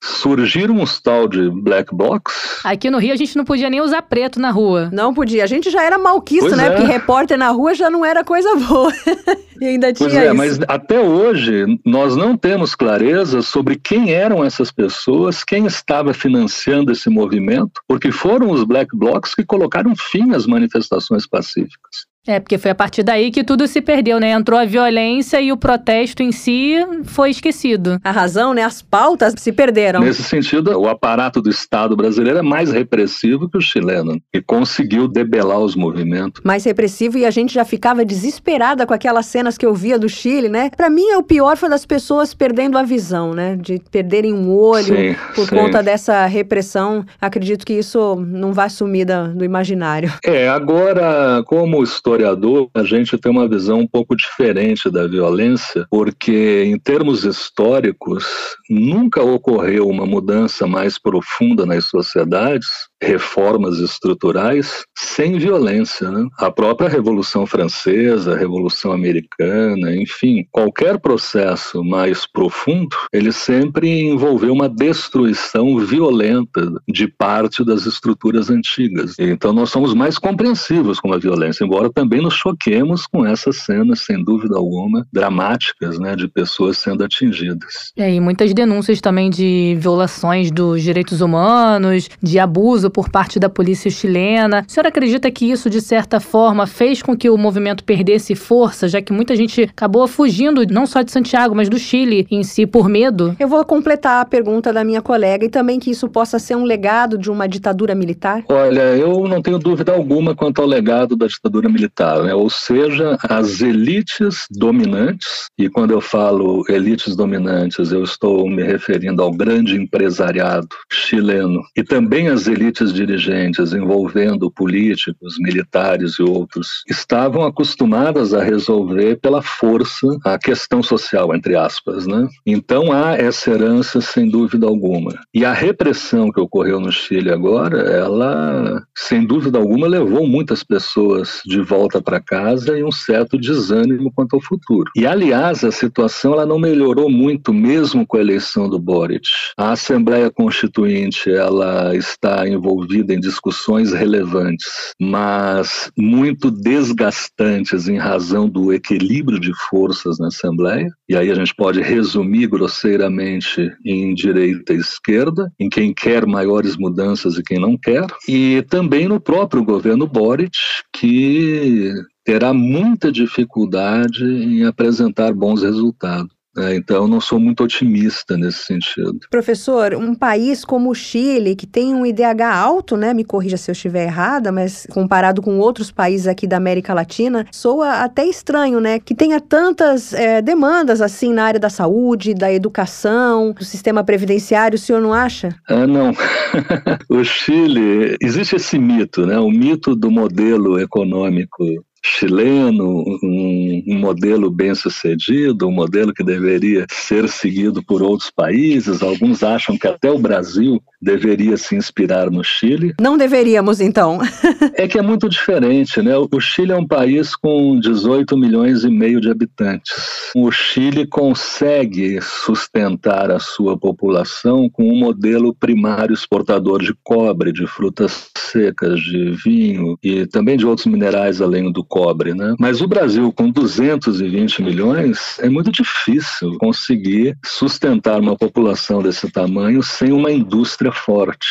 surgiram 0.03 0.77
uns 0.77 1.01
tal 1.01 1.29
de 1.29 1.51
black 1.51 1.95
box. 1.95 2.61
Aqui 2.65 2.91
no 2.91 2.99
Rio 2.99 3.13
a 3.13 3.17
gente 3.17 3.37
não 3.37 3.45
podia 3.45 3.69
nem 3.69 3.81
usar 3.81 4.03
preto 4.03 4.41
na 4.41 4.51
rua. 4.51 4.91
Não 4.93 5.13
podia. 5.13 5.45
A 5.45 5.47
gente 5.47 5.71
já 5.71 5.83
era 5.83 5.99
malquisto, 5.99 6.49
pois 6.49 6.57
né? 6.57 6.67
É. 6.67 6.71
Porque 6.71 6.85
repórter 6.85 7.39
na 7.39 7.51
rua 7.51 7.75
já 7.75 7.91
não 7.91 8.05
era 8.05 8.25
coisa 8.25 8.55
boa. 8.57 8.93
e 9.61 9.67
ainda 9.67 9.93
tinha 9.93 10.09
pois 10.09 10.19
é, 10.19 10.27
isso. 10.27 10.35
mas 10.35 10.59
até 10.69 11.01
hoje 11.01 11.65
nós 11.85 12.17
não 12.17 12.37
temos 12.37 12.75
clareza 12.75 13.43
sobre 13.43 13.77
quem 13.77 14.13
eram 14.13 14.45
essas 14.45 14.71
pessoas, 14.73 15.45
quem 15.45 15.67
estava 15.67 16.15
financiando 16.15 16.93
esse 16.93 17.11
movimento, 17.11 17.83
porque 17.87 18.11
foram 18.11 18.51
os 18.51 18.65
black 18.65 18.97
blocs 18.97 19.35
que 19.35 19.45
colocaram 19.45 19.95
fim 19.97 20.35
às 20.35 20.47
manifestações 20.47 21.27
pacíficas. 21.27 22.10
É, 22.27 22.39
porque 22.39 22.59
foi 22.59 22.71
a 22.71 22.75
partir 22.75 23.03
daí 23.03 23.31
que 23.31 23.43
tudo 23.43 23.67
se 23.67 23.81
perdeu, 23.81 24.21
né? 24.21 24.31
Entrou 24.31 24.59
a 24.59 24.65
violência 24.65 25.41
e 25.41 25.51
o 25.51 25.57
protesto 25.57 26.23
em 26.23 26.31
si 26.31 26.75
foi 27.05 27.31
esquecido. 27.31 27.99
A 28.05 28.11
razão, 28.11 28.53
né? 28.53 28.63
As 28.63 28.83
pautas 28.83 29.35
se 29.39 29.51
perderam. 29.53 30.01
Nesse 30.01 30.23
sentido, 30.23 30.79
o 30.79 30.89
aparato 30.89 31.41
do 31.41 31.49
Estado 31.49 31.97
brasileiro 31.97 32.39
é 32.39 32.43
mais 32.43 32.71
repressivo 32.71 33.49
que 33.49 33.57
o 33.57 33.61
chileno 33.61 34.21
e 34.33 34.41
conseguiu 34.41 35.09
debelar 35.09 35.59
os 35.59 35.75
movimentos. 35.75 36.43
Mais 36.45 36.65
repressivo 36.65 37.17
e 37.17 37.25
a 37.25 37.31
gente 37.31 37.55
já 37.55 37.65
ficava 37.65 38.05
desesperada 38.05 38.87
com 38.87 38.93
aquelas 38.93 39.27
cenas 39.27 39.57
que 39.57 39.65
eu 39.65 39.75
via 39.75 39.99
do 39.99 40.09
Chile, 40.09 40.49
né? 40.49 40.71
Para 40.77 40.91
mim, 40.91 41.15
o 41.15 41.23
pior 41.23 41.57
foi 41.57 41.69
das 41.69 41.87
pessoas 41.87 42.35
perdendo 42.35 42.77
a 42.77 42.83
visão, 42.83 43.33
né? 43.33 43.57
De 43.57 43.81
perderem 43.91 44.35
um 44.35 44.51
olho 44.51 44.95
sim, 44.95 45.17
por 45.35 45.49
sim. 45.49 45.57
conta 45.57 45.83
dessa 45.83 46.27
repressão. 46.27 47.05
Acredito 47.21 47.65
que 47.65 47.73
isso 47.73 48.17
não 48.17 48.53
vai 48.53 48.69
sumir 48.69 49.07
do 49.35 49.45
imaginário. 49.45 50.13
É, 50.25 50.49
agora, 50.49 51.43
como 51.47 51.83
estou 51.83 52.10
historiador, 52.11 52.69
a 52.75 52.83
gente 52.83 53.17
tem 53.17 53.31
uma 53.31 53.49
visão 53.49 53.79
um 53.79 53.87
pouco 53.87 54.17
diferente 54.17 54.91
da 54.91 55.07
violência, 55.07 55.87
porque 55.89 56.65
em 56.65 56.77
termos 56.77 57.25
históricos, 57.25 58.25
nunca 58.71 59.21
ocorreu 59.21 59.89
uma 59.89 60.07
mudança 60.07 60.65
mais 60.65 60.97
profunda 60.97 61.67
nas 61.67 61.87
sociedades, 61.87 62.69
reformas 63.03 63.79
estruturais, 63.79 64.85
sem 64.97 65.39
violência. 65.39 66.11
Né? 66.11 66.29
A 66.39 66.51
própria 66.51 66.89
Revolução 66.89 67.47
Francesa, 67.47 68.35
a 68.35 68.39
Revolução 68.39 68.93
Americana, 68.93 69.97
enfim, 69.97 70.47
qualquer 70.53 71.01
processo 71.01 71.83
mais 71.83 72.27
profundo, 72.27 72.97
ele 73.13 73.33
sempre 73.33 74.03
envolveu 74.03 74.53
uma 74.53 74.69
destruição 74.69 75.79
violenta 75.79 76.71
de 76.87 77.09
parte 77.09 77.65
das 77.65 77.87
estruturas 77.87 78.51
antigas. 78.51 79.15
Então 79.19 79.53
nós 79.53 79.71
somos 79.71 79.95
mais 79.95 80.19
compreensivos 80.19 81.01
com 81.01 81.13
a 81.13 81.19
violência, 81.19 81.65
embora 81.65 81.91
também 81.93 82.23
nos 82.23 82.35
choquemos 82.35 83.07
com 83.07 83.27
essas 83.27 83.57
cenas, 83.57 84.01
sem 84.01 84.23
dúvida 84.23 84.57
alguma, 84.57 85.07
dramáticas, 85.13 85.99
né, 85.99 86.15
de 86.15 86.29
pessoas 86.29 86.79
sendo 86.79 87.03
atingidas. 87.03 87.93
É, 87.97 88.13
e 88.13 88.21
muitas 88.21 88.53
denúncias 88.61 89.01
também 89.01 89.29
de 89.29 89.77
violações 89.79 90.51
dos 90.51 90.83
direitos 90.83 91.21
humanos, 91.21 92.09
de 92.23 92.39
abuso 92.39 92.91
por 92.91 93.09
parte 93.09 93.39
da 93.39 93.49
polícia 93.49 93.91
chilena. 93.91 94.65
O 94.69 94.71
senhor 94.71 94.87
acredita 94.87 95.31
que 95.31 95.51
isso, 95.51 95.69
de 95.69 95.81
certa 95.81 96.21
forma, 96.21 96.67
fez 96.67 97.03
com 97.03 97.17
que 97.17 97.29
o 97.29 97.37
movimento 97.37 97.85
perdesse 97.85 98.35
força, 98.35 98.89
já 98.89 99.03
que 99.03 99.13
muita 99.13 99.35
gente 99.35 99.63
acabou 99.63 100.07
fugindo, 100.07 100.65
não 100.71 100.87
só 100.87 101.03
de 101.03 101.11
Santiago, 101.11 101.55
mas 101.55 101.69
do 101.69 101.79
Chile 101.79 102.27
em 102.31 102.43
si, 102.43 102.67
por 102.67 102.89
medo? 102.89 103.35
Eu 103.39 103.49
vou 103.49 103.65
completar 103.65 104.23
a 104.23 104.25
pergunta 104.25 104.73
da 104.73 104.85
minha 104.85 105.03
colega 105.03 105.45
e 105.45 105.49
também 105.49 105.79
que 105.79 105.91
isso 105.91 106.09
possa 106.09 106.39
ser 106.39 106.57
um 106.57 106.65
legado 106.65 107.19
de 107.19 107.31
uma 107.31 107.49
ditadura 107.49 107.95
militar? 107.95 108.45
Olha, 108.49 108.97
eu 108.97 109.27
não 109.27 109.43
tenho 109.43 109.59
dúvida 109.59 109.93
alguma 109.93 110.35
quanto 110.35 110.61
ao 110.61 110.69
legado 110.69 111.17
da 111.17 111.27
ditadura 111.27 111.69
militar 111.69 111.81
militar, 111.81 112.23
né? 112.23 112.35
ou 112.35 112.51
seja, 112.51 113.19
as 113.23 113.61
elites 113.61 114.47
dominantes, 114.51 115.49
e 115.59 115.69
quando 115.69 115.93
eu 115.93 116.01
falo 116.01 116.65
elites 116.69 117.17
dominantes, 117.17 117.93
eu 117.93 118.05
estou 118.05 118.49
me 118.51 118.63
referindo 118.63 119.23
ao 119.23 119.31
grande 119.31 119.77
empresariado 119.77 120.69
chileno, 120.93 121.61
e 121.77 121.83
também 121.83 122.29
as 122.29 122.47
elites 122.47 122.93
dirigentes 122.93 123.73
envolvendo 123.73 124.51
políticos, 124.51 125.37
militares 125.39 126.19
e 126.19 126.23
outros, 126.23 126.83
estavam 126.89 127.45
acostumadas 127.45 128.35
a 128.35 128.43
resolver 128.43 129.17
pela 129.17 129.43
força 129.43 130.07
a 130.25 130.39
questão 130.39 130.83
social, 130.83 131.35
entre 131.35 131.57
aspas. 131.57 132.07
Né? 132.07 132.29
Então 132.47 132.93
há 132.93 133.15
essa 133.15 133.51
herança 133.51 134.01
sem 134.01 134.29
dúvida 134.29 134.67
alguma. 134.67 135.13
E 135.35 135.45
a 135.45 135.53
repressão 135.53 136.31
que 136.31 136.41
ocorreu 136.41 136.81
no 136.81 136.93
Chile 136.93 137.31
agora, 137.31 137.79
ela, 137.79 138.83
sem 138.97 139.25
dúvida 139.25 139.59
alguma, 139.59 139.87
levou 139.87 140.27
muitas 140.27 140.63
pessoas 140.63 141.41
de 141.47 141.61
volta 141.61 142.01
para 142.01 142.21
casa 142.21 142.79
e 142.79 142.85
um 142.85 142.93
certo 142.93 143.39
desânimo 143.39 144.13
quanto 144.15 144.35
ao 144.35 144.43
futuro. 144.43 144.91
E 144.97 145.07
aliás, 145.07 145.65
a 145.65 145.71
situação 145.71 146.33
ela 146.33 146.47
não 146.47 146.59
melhorou 146.59 147.11
muito 147.11 147.53
mesmo 147.53 148.07
com 148.07 148.17
a 148.17 148.21
eleição 148.21 148.40
eleição 148.41 148.69
do 148.69 148.79
Boric. 148.79 149.29
A 149.57 149.73
Assembleia 149.73 150.31
Constituinte 150.31 151.31
ela 151.31 151.95
está 151.95 152.49
envolvida 152.49 153.13
em 153.13 153.21
discussões 153.21 153.93
relevantes, 153.93 154.95
mas 154.99 155.91
muito 155.97 156.51
desgastantes 156.51 157.87
em 157.87 157.99
razão 157.99 158.49
do 158.49 158.73
equilíbrio 158.73 159.39
de 159.39 159.53
forças 159.69 160.19
na 160.19 160.29
Assembleia. 160.29 160.89
E 161.09 161.15
aí 161.15 161.31
a 161.31 161.35
gente 161.35 161.55
pode 161.55 161.83
resumir 161.83 162.47
grosseiramente 162.47 163.71
em 163.85 164.15
direita 164.15 164.73
e 164.73 164.79
esquerda, 164.79 165.53
em 165.61 165.69
quem 165.69 165.93
quer 165.93 166.27
maiores 166.27 166.77
mudanças 166.77 167.37
e 167.37 167.43
quem 167.43 167.61
não 167.61 167.77
quer, 167.77 168.07
e 168.27 168.65
também 168.71 169.07
no 169.07 169.21
próprio 169.21 169.63
governo 169.63 170.07
Boric, 170.07 170.57
que 170.93 171.93
terá 172.25 172.55
muita 172.55 173.11
dificuldade 173.13 174.25
em 174.25 174.65
apresentar 174.65 175.35
bons 175.35 175.63
resultados. 175.63 176.40
É, 176.59 176.75
então, 176.75 176.97
eu 177.05 177.09
não 177.09 177.21
sou 177.21 177.39
muito 177.39 177.63
otimista 177.63 178.37
nesse 178.37 178.65
sentido. 178.65 179.19
Professor, 179.31 179.95
um 179.95 180.15
país 180.15 180.65
como 180.65 180.91
o 180.91 180.95
Chile, 180.95 181.55
que 181.55 181.67
tem 181.67 181.95
um 181.95 182.05
IDH 182.05 182.43
alto, 182.53 182.97
né? 182.97 183.15
Me 183.15 183.25
corrija 183.25 183.57
se 183.57 183.71
eu 183.71 183.73
estiver 183.73 184.05
errada, 184.05 184.51
mas 184.51 184.87
comparado 184.91 185.41
com 185.41 185.59
outros 185.59 185.93
países 185.93 186.27
aqui 186.27 186.47
da 186.47 186.57
América 186.57 186.93
Latina, 186.93 187.47
soa 187.53 188.03
até 188.03 188.25
estranho, 188.27 188.81
né? 188.81 188.99
Que 188.99 189.15
tenha 189.15 189.41
tantas 189.41 190.13
é, 190.13 190.43
demandas 190.43 191.01
assim 191.01 191.33
na 191.33 191.45
área 191.45 191.61
da 191.61 191.71
saúde, 191.71 192.35
da 192.35 192.53
educação, 192.53 193.53
do 193.53 193.65
sistema 193.65 194.03
previdenciário, 194.03 194.77
o 194.77 194.81
senhor 194.81 195.01
não 195.01 195.15
acha? 195.15 195.51
Ah, 195.69 195.87
não. 195.87 196.13
o 197.09 197.23
Chile, 197.23 198.17
existe 198.21 198.57
esse 198.57 198.79
mito, 198.79 199.25
né? 199.25 199.39
O 199.39 199.51
mito 199.51 199.95
do 199.95 200.11
modelo 200.11 200.81
econômico 200.81 201.65
chileno, 202.03 203.05
um, 203.23 203.83
um, 203.87 203.99
modelo 203.99 204.51
bem 204.51 204.75
sucedido, 204.75 205.69
um 205.69 205.73
modelo 205.73 206.15
que 206.15 206.25
deveria 206.25 206.87
ser 206.91 207.29
seguido 207.29 207.83
por 207.83 208.03
outros 208.03 208.31
países. 208.31 209.03
Alguns 209.03 209.43
acham 209.43 209.77
que 209.77 209.87
até 209.87 210.11
o 210.11 210.19
Brasil 210.19 210.83
deveria 211.01 211.57
se 211.57 211.75
inspirar 211.75 212.31
no 212.31 212.45
Chile. 212.45 212.95
Não 213.01 213.17
deveríamos, 213.17 213.81
então. 213.81 214.19
é 214.75 214.87
que 214.87 214.99
é 214.99 215.03
muito 215.03 215.29
diferente, 215.29 216.03
né? 216.03 216.13
O 216.17 216.41
Chile 216.41 216.73
é 216.73 216.77
um 216.77 216.87
país 216.87 217.35
com 217.35 217.79
18 217.81 218.37
milhões 218.37 218.85
e 218.85 218.91
meio 218.91 219.21
de 219.21 219.31
habitantes. 219.31 220.31
O 220.35 220.51
Chile 220.51 221.07
consegue 221.07 222.21
sustentar 222.21 223.31
a 223.31 223.39
sua 223.39 223.79
população 223.79 224.69
com 224.69 224.85
um 224.85 224.99
modelo 224.99 225.55
primário 225.55 226.15
exportador 226.15 226.83
de 226.83 226.95
cobre, 227.03 227.53
de 227.53 227.67
frutas 227.67 228.31
secas, 228.37 229.01
de 229.01 229.31
vinho 229.45 229.99
e 230.03 230.27
também 230.27 230.57
de 230.57 230.67
outros 230.67 230.87
minerais 230.87 231.41
além 231.41 231.71
do 231.73 231.85
cobre, 231.85 232.35
né? 232.35 232.55
Mas 232.59 232.81
o 232.81 232.89
Brasil, 232.89 233.33
com 233.33 233.51
220 233.51 234.63
milhões, 234.63 235.39
é 235.41 235.49
muito 235.49 235.71
difícil 235.71 236.57
conseguir 236.59 237.37
sustentar 237.45 238.21
uma 238.21 238.37
população 238.37 239.03
desse 239.03 239.31
tamanho 239.31 239.83
sem 239.83 240.13
uma 240.13 240.31
indústria 240.31 240.90
forte 240.93 241.49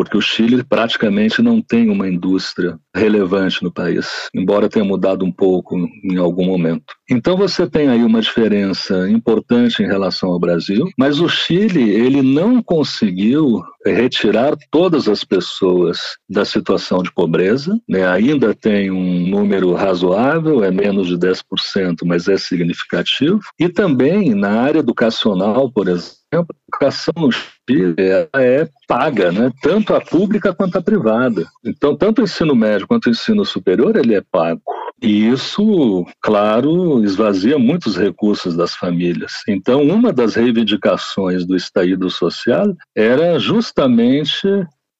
porque 0.00 0.16
o 0.16 0.22
Chile 0.22 0.64
praticamente 0.64 1.42
não 1.42 1.60
tem 1.60 1.90
uma 1.90 2.08
indústria 2.08 2.78
relevante 2.96 3.62
no 3.62 3.70
país, 3.70 4.30
embora 4.34 4.66
tenha 4.66 4.82
mudado 4.82 5.26
um 5.26 5.30
pouco 5.30 5.76
em 6.02 6.16
algum 6.16 6.46
momento. 6.46 6.94
Então 7.10 7.36
você 7.36 7.68
tem 7.68 7.88
aí 7.88 8.02
uma 8.02 8.22
diferença 8.22 9.10
importante 9.10 9.82
em 9.82 9.86
relação 9.86 10.30
ao 10.30 10.40
Brasil, 10.40 10.88
mas 10.98 11.20
o 11.20 11.28
Chile 11.28 11.90
ele 11.90 12.22
não 12.22 12.62
conseguiu 12.62 13.62
retirar 13.84 14.56
todas 14.70 15.06
as 15.06 15.22
pessoas 15.22 16.16
da 16.26 16.46
situação 16.46 17.02
de 17.02 17.12
pobreza, 17.12 17.78
né? 17.86 18.06
ainda 18.08 18.54
tem 18.54 18.90
um 18.90 19.28
número 19.28 19.74
razoável, 19.74 20.64
é 20.64 20.70
menos 20.70 21.08
de 21.08 21.18
10%, 21.18 21.96
mas 22.06 22.26
é 22.26 22.38
significativo, 22.38 23.40
e 23.58 23.68
também 23.68 24.34
na 24.34 24.62
área 24.62 24.78
educacional, 24.78 25.70
por 25.70 25.88
exemplo, 25.88 26.19
a 26.32 26.44
educação 26.72 27.14
no 27.16 27.30
Chile 27.32 27.94
é 28.34 28.68
paga, 28.86 29.32
né? 29.32 29.50
tanto 29.60 29.94
a 29.94 30.00
pública 30.00 30.54
quanto 30.54 30.78
a 30.78 30.82
privada. 30.82 31.44
Então, 31.64 31.96
tanto 31.96 32.20
o 32.20 32.24
ensino 32.24 32.54
médio 32.54 32.86
quanto 32.86 33.06
o 33.06 33.10
ensino 33.10 33.44
superior, 33.44 33.96
ele 33.96 34.14
é 34.14 34.20
pago. 34.20 34.62
E 35.02 35.28
isso, 35.28 36.06
claro, 36.20 37.02
esvazia 37.02 37.58
muitos 37.58 37.96
recursos 37.96 38.54
das 38.54 38.74
famílias. 38.74 39.32
Então, 39.48 39.82
uma 39.82 40.12
das 40.12 40.34
reivindicações 40.34 41.46
do 41.46 41.56
estaído 41.56 42.10
social 42.10 42.66
era 42.94 43.38
justamente 43.38 44.46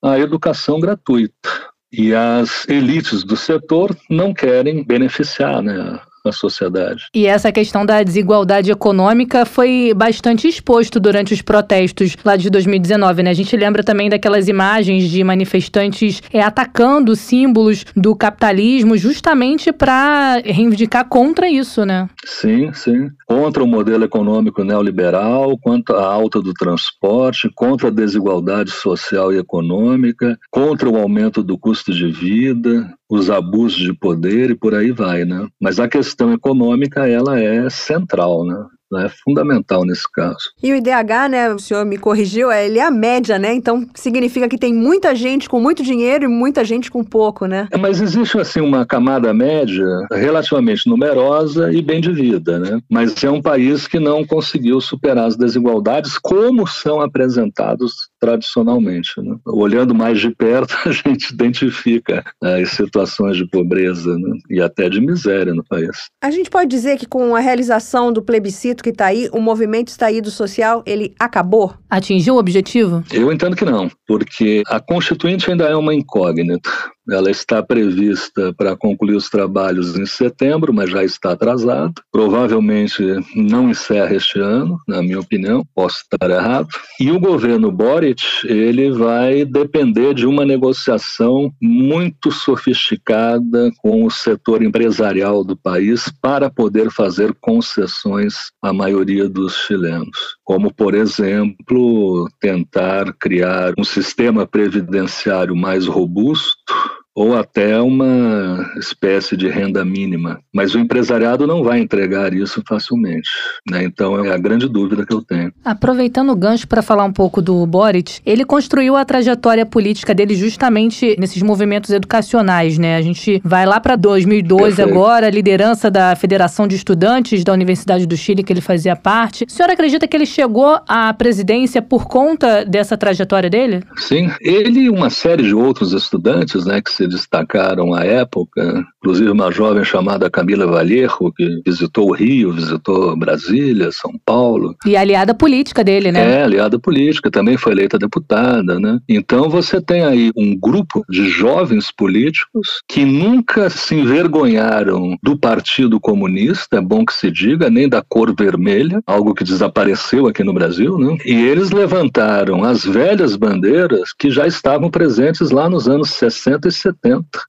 a 0.03 0.18
educação 0.18 0.81
gratuita. 0.81 1.70
E 1.93 2.14
as 2.14 2.68
elites 2.68 3.24
do 3.24 3.37
setor 3.37 3.97
não 4.09 4.33
querem 4.33 4.85
beneficiar 4.85 5.61
né, 5.61 6.01
na 6.24 6.32
sociedade. 6.32 7.04
E 7.14 7.26
essa 7.26 7.50
questão 7.52 7.84
da 7.84 8.02
desigualdade 8.02 8.70
econômica 8.70 9.44
foi 9.44 9.92
bastante 9.94 10.48
exposto 10.48 11.00
durante 11.00 11.32
os 11.34 11.42
protestos 11.42 12.16
lá 12.24 12.36
de 12.36 12.50
2019, 12.50 13.22
né? 13.22 13.30
A 13.30 13.34
gente 13.34 13.56
lembra 13.56 13.82
também 13.82 14.08
daquelas 14.08 14.48
imagens 14.48 15.08
de 15.08 15.22
manifestantes 15.24 16.22
é, 16.32 16.42
atacando 16.42 17.16
símbolos 17.16 17.84
do 17.96 18.14
capitalismo 18.14 18.96
justamente 18.96 19.72
para 19.72 20.40
reivindicar 20.44 21.08
contra 21.08 21.48
isso, 21.48 21.84
né? 21.84 22.08
Sim, 22.24 22.72
sim. 22.72 23.10
Contra 23.26 23.62
o 23.62 23.66
modelo 23.66 24.04
econômico 24.04 24.64
neoliberal, 24.64 25.56
contra 25.58 25.96
a 25.96 26.12
alta 26.12 26.40
do 26.40 26.52
transporte, 26.52 27.50
contra 27.54 27.88
a 27.88 27.92
desigualdade 27.92 28.70
social 28.70 29.32
e 29.32 29.38
econômica, 29.38 30.38
contra 30.50 30.88
o 30.88 30.96
aumento 30.96 31.42
do 31.42 31.58
custo 31.58 31.92
de 31.92 32.10
vida, 32.10 32.92
os 33.11 33.28
abusos 33.28 33.78
de 33.78 33.92
poder 33.92 34.50
e 34.50 34.54
por 34.54 34.74
aí 34.74 34.92
vai, 34.92 35.24
né? 35.24 35.48
Mas 35.61 35.80
a 35.80 35.88
questão 35.88 36.32
econômica, 36.32 37.08
ela 37.08 37.40
é 37.40 37.68
central, 37.68 38.46
né? 38.46 38.64
é 38.98 39.08
fundamental 39.08 39.84
nesse 39.84 40.11
caso. 40.11 40.50
E 40.62 40.72
o 40.72 40.76
IDH, 40.76 41.28
né, 41.30 41.54
o 41.54 41.58
senhor 41.58 41.84
me 41.84 41.96
corrigiu, 41.96 42.50
é, 42.50 42.66
ele 42.66 42.78
é 42.78 42.82
a 42.82 42.90
média, 42.90 43.38
né? 43.38 43.54
Então 43.54 43.86
significa 43.94 44.48
que 44.48 44.58
tem 44.58 44.74
muita 44.74 45.14
gente 45.14 45.48
com 45.48 45.61
muito 45.61 45.82
dinheiro 45.82 46.24
e 46.24 46.28
muita 46.28 46.64
gente 46.64 46.90
com 46.90 47.04
pouco, 47.04 47.46
né? 47.46 47.68
É, 47.70 47.78
mas 47.78 48.00
existe 48.00 48.38
assim 48.38 48.61
uma 48.61 48.84
camada 48.84 49.32
média 49.32 49.86
relativamente 50.11 50.88
numerosa 50.88 51.72
e 51.72 51.80
bem 51.80 52.00
de 52.00 52.12
vida, 52.12 52.58
né? 52.58 52.80
Mas 52.90 53.22
é 53.22 53.30
um 53.30 53.40
país 53.40 53.86
que 53.86 54.00
não 54.00 54.24
conseguiu 54.26 54.80
superar 54.80 55.26
as 55.26 55.36
desigualdades 55.36 56.18
como 56.18 56.66
são 56.66 57.00
apresentados 57.00 58.09
tradicionalmente. 58.20 59.20
Né? 59.20 59.36
Olhando 59.46 59.94
mais 59.94 60.20
de 60.20 60.30
perto, 60.30 60.76
a 60.86 60.92
gente 60.92 61.32
identifica 61.32 62.22
né, 62.40 62.62
as 62.62 62.70
situações 62.70 63.36
de 63.36 63.46
pobreza 63.46 64.16
né? 64.16 64.38
e 64.50 64.60
até 64.60 64.88
de 64.88 65.00
miséria 65.00 65.54
no 65.54 65.64
país. 65.64 66.10
A 66.22 66.30
gente 66.30 66.50
pode 66.50 66.68
dizer 66.68 66.98
que 66.98 67.06
com 67.06 67.34
a 67.34 67.40
realização 67.40 68.12
do 68.12 68.22
plebiscito 68.22 68.82
que 68.82 68.90
está 68.90 69.06
aí, 69.06 69.28
o 69.32 69.40
movimento 69.40 69.88
estaído 69.88 70.30
social, 70.30 70.82
ele 70.86 71.14
acabou? 71.18 71.74
Atingiu 71.88 72.34
o 72.34 72.38
objetivo? 72.38 73.02
Eu 73.10 73.32
entendo 73.32 73.56
que 73.56 73.64
não, 73.64 73.90
porque 74.06 74.62
a 74.66 74.78
Constituinte 74.78 75.50
ainda 75.50 75.64
é 75.64 75.74
uma 75.74 75.94
incógnita. 75.94 76.70
Ela 77.11 77.30
está 77.30 77.62
prevista 77.62 78.54
para 78.54 78.76
concluir 78.76 79.16
os 79.16 79.28
trabalhos 79.28 79.96
em 79.96 80.06
setembro, 80.06 80.72
mas 80.72 80.90
já 80.90 81.04
está 81.04 81.32
atrasada. 81.32 81.92
Provavelmente 82.12 83.02
não 83.34 83.70
encerra 83.70 84.14
este 84.14 84.38
ano, 84.38 84.78
na 84.86 85.02
minha 85.02 85.18
opinião, 85.18 85.64
posso 85.74 86.02
estar 86.02 86.30
errado. 86.30 86.68
E 87.00 87.11
o 87.11 87.18
governo 87.18 87.72
Boric, 87.72 88.22
ele 88.44 88.90
vai 88.92 89.44
depender 89.44 90.14
de 90.14 90.26
uma 90.26 90.44
negociação 90.44 91.52
muito 91.61 92.30
sofisticada 92.30 93.70
com 93.78 94.04
o 94.04 94.11
setor 94.11 94.62
empresarial 94.62 95.42
do 95.42 95.56
país 95.56 96.12
para 96.20 96.50
poder 96.50 96.90
fazer 96.90 97.34
concessões 97.40 98.50
à 98.62 98.72
maioria 98.72 99.28
dos 99.28 99.56
chilenos, 99.56 100.36
como 100.44 100.72
por 100.72 100.94
exemplo, 100.94 102.28
tentar 102.40 103.12
criar 103.18 103.72
um 103.78 103.84
sistema 103.84 104.46
previdenciário 104.46 105.56
mais 105.56 105.86
robusto 105.86 106.99
ou 107.14 107.36
até 107.36 107.80
uma 107.80 108.72
espécie 108.76 109.36
de 109.36 109.48
renda 109.48 109.84
mínima. 109.84 110.40
Mas 110.54 110.74
o 110.74 110.78
empresariado 110.78 111.46
não 111.46 111.62
vai 111.62 111.80
entregar 111.80 112.32
isso 112.32 112.62
facilmente. 112.66 113.28
Né? 113.68 113.84
Então 113.84 114.24
é 114.24 114.32
a 114.32 114.38
grande 114.38 114.68
dúvida 114.68 115.04
que 115.04 115.12
eu 115.12 115.22
tenho. 115.22 115.52
Aproveitando 115.64 116.30
o 116.30 116.36
gancho 116.36 116.68
para 116.68 116.82
falar 116.82 117.04
um 117.04 117.12
pouco 117.12 117.42
do 117.42 117.66
Boric, 117.66 118.20
ele 118.24 118.44
construiu 118.44 118.96
a 118.96 119.04
trajetória 119.04 119.66
política 119.66 120.14
dele 120.14 120.34
justamente 120.34 121.16
nesses 121.18 121.42
movimentos 121.42 121.90
educacionais. 121.90 122.78
Né? 122.78 122.96
A 122.96 123.02
gente 123.02 123.40
vai 123.44 123.66
lá 123.66 123.80
para 123.80 123.96
2002 123.96 124.76
Perfeito. 124.76 124.90
agora, 124.90 125.26
a 125.26 125.30
liderança 125.30 125.90
da 125.90 126.14
Federação 126.14 126.66
de 126.66 126.76
Estudantes 126.76 127.44
da 127.44 127.52
Universidade 127.52 128.06
do 128.06 128.16
Chile, 128.16 128.42
que 128.42 128.52
ele 128.52 128.61
fazia 128.61 128.94
parte. 128.94 129.44
O 129.44 129.50
senhor 129.50 129.70
acredita 129.70 130.06
que 130.06 130.16
ele 130.16 130.26
chegou 130.26 130.78
à 130.86 131.12
presidência 131.12 131.82
por 131.82 132.06
conta 132.06 132.64
dessa 132.64 132.96
trajetória 132.96 133.50
dele? 133.50 133.82
Sim, 133.96 134.30
ele 134.40 134.80
e 134.80 134.90
uma 134.90 135.11
série 135.11 135.42
de 135.42 135.54
outros 135.54 135.92
estudantes 135.92 136.64
né, 136.64 136.80
que 136.80 136.90
se 137.01 137.07
destacaram 137.07 137.94
à 137.94 138.05
época, 138.05 138.84
inclusive 138.98 139.30
uma 139.30 139.51
jovem 139.51 139.82
chamada 139.84 140.30
Camila 140.30 140.66
Vallejo, 140.66 141.32
que 141.34 141.62
visitou 141.64 142.11
o 142.11 142.12
Rio, 142.12 142.53
visitou 142.53 143.16
Brasília, 143.16 143.90
São 143.90 144.12
Paulo. 144.24 144.76
E 144.84 144.96
aliada 144.96 145.34
política 145.34 145.82
dele, 145.82 146.12
né? 146.12 146.40
É, 146.40 146.42
aliada 146.42 146.78
política, 146.78 147.30
também 147.30 147.57
foi 147.57 147.72
eleita 147.72 147.98
deputada, 147.98 148.78
né? 148.78 148.98
Então 149.09 149.48
você 149.48 149.80
tem 149.80 150.05
aí 150.05 150.30
um 150.36 150.55
grupo 150.59 151.03
de 151.09 151.28
jovens 151.30 151.90
políticos 151.90 152.82
que 152.86 153.05
nunca 153.05 153.70
se 153.70 153.94
envergonharam 153.94 155.16
do 155.22 155.38
Partido 155.38 155.98
Comunista, 155.98 156.76
é 156.76 156.80
bom 156.80 157.05
que 157.05 157.14
se 157.14 157.30
diga, 157.30 157.70
nem 157.70 157.88
da 157.88 158.03
cor 158.03 158.34
vermelha, 158.36 159.01
algo 159.07 159.34
que 159.34 159.44
desapareceu 159.44 160.26
aqui 160.26 160.44
no 160.44 160.53
Brasil, 160.53 160.98
né? 160.98 161.16
E 161.24 161.34
eles 161.34 161.70
levantaram 161.70 162.62
as 162.62 162.84
velhas 162.84 163.36
bandeiras 163.36 164.12
que 164.12 164.30
já 164.30 164.46
estavam 164.46 164.90
presentes 164.90 165.51
lá 165.51 165.68
nos 165.68 165.88
anos 165.88 166.11
60 166.11 166.68
e 166.68 166.72
70, 166.72 166.89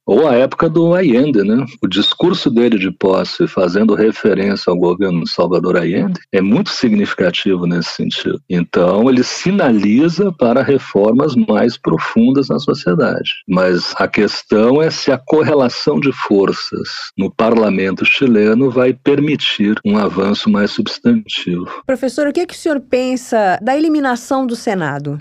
ou 0.05 0.27
a 0.27 0.35
época 0.35 0.69
do 0.69 0.93
Allende, 0.93 1.43
né? 1.43 1.65
O 1.83 1.87
discurso 1.87 2.49
dele 2.49 2.77
de 2.77 2.91
posse, 2.91 3.47
fazendo 3.47 3.95
referência 3.95 4.69
ao 4.69 4.77
governo 4.77 5.27
Salvador 5.27 5.77
Allende, 5.77 6.19
é 6.31 6.41
muito 6.41 6.69
significativo 6.69 7.65
nesse 7.65 7.91
sentido. 7.91 8.39
Então, 8.49 9.09
ele 9.09 9.23
sinaliza 9.23 10.31
para 10.31 10.63
reformas 10.63 11.35
mais 11.35 11.77
profundas 11.77 12.49
na 12.49 12.59
sociedade. 12.59 13.31
Mas 13.47 13.93
a 13.97 14.07
questão 14.07 14.81
é 14.81 14.89
se 14.89 15.11
a 15.11 15.17
correlação 15.17 15.99
de 15.99 16.11
forças 16.11 16.89
no 17.17 17.33
parlamento 17.33 18.05
chileno 18.05 18.69
vai 18.69 18.93
permitir 18.93 19.75
um 19.85 19.97
avanço 19.97 20.49
mais 20.49 20.71
substantivo. 20.71 21.67
Professor, 21.85 22.27
o 22.27 22.33
que, 22.33 22.41
é 22.41 22.45
que 22.45 22.53
o 22.53 22.57
senhor 22.57 22.79
pensa 22.79 23.57
da 23.61 23.75
eliminação 23.75 24.45
do 24.45 24.55
Senado? 24.55 25.17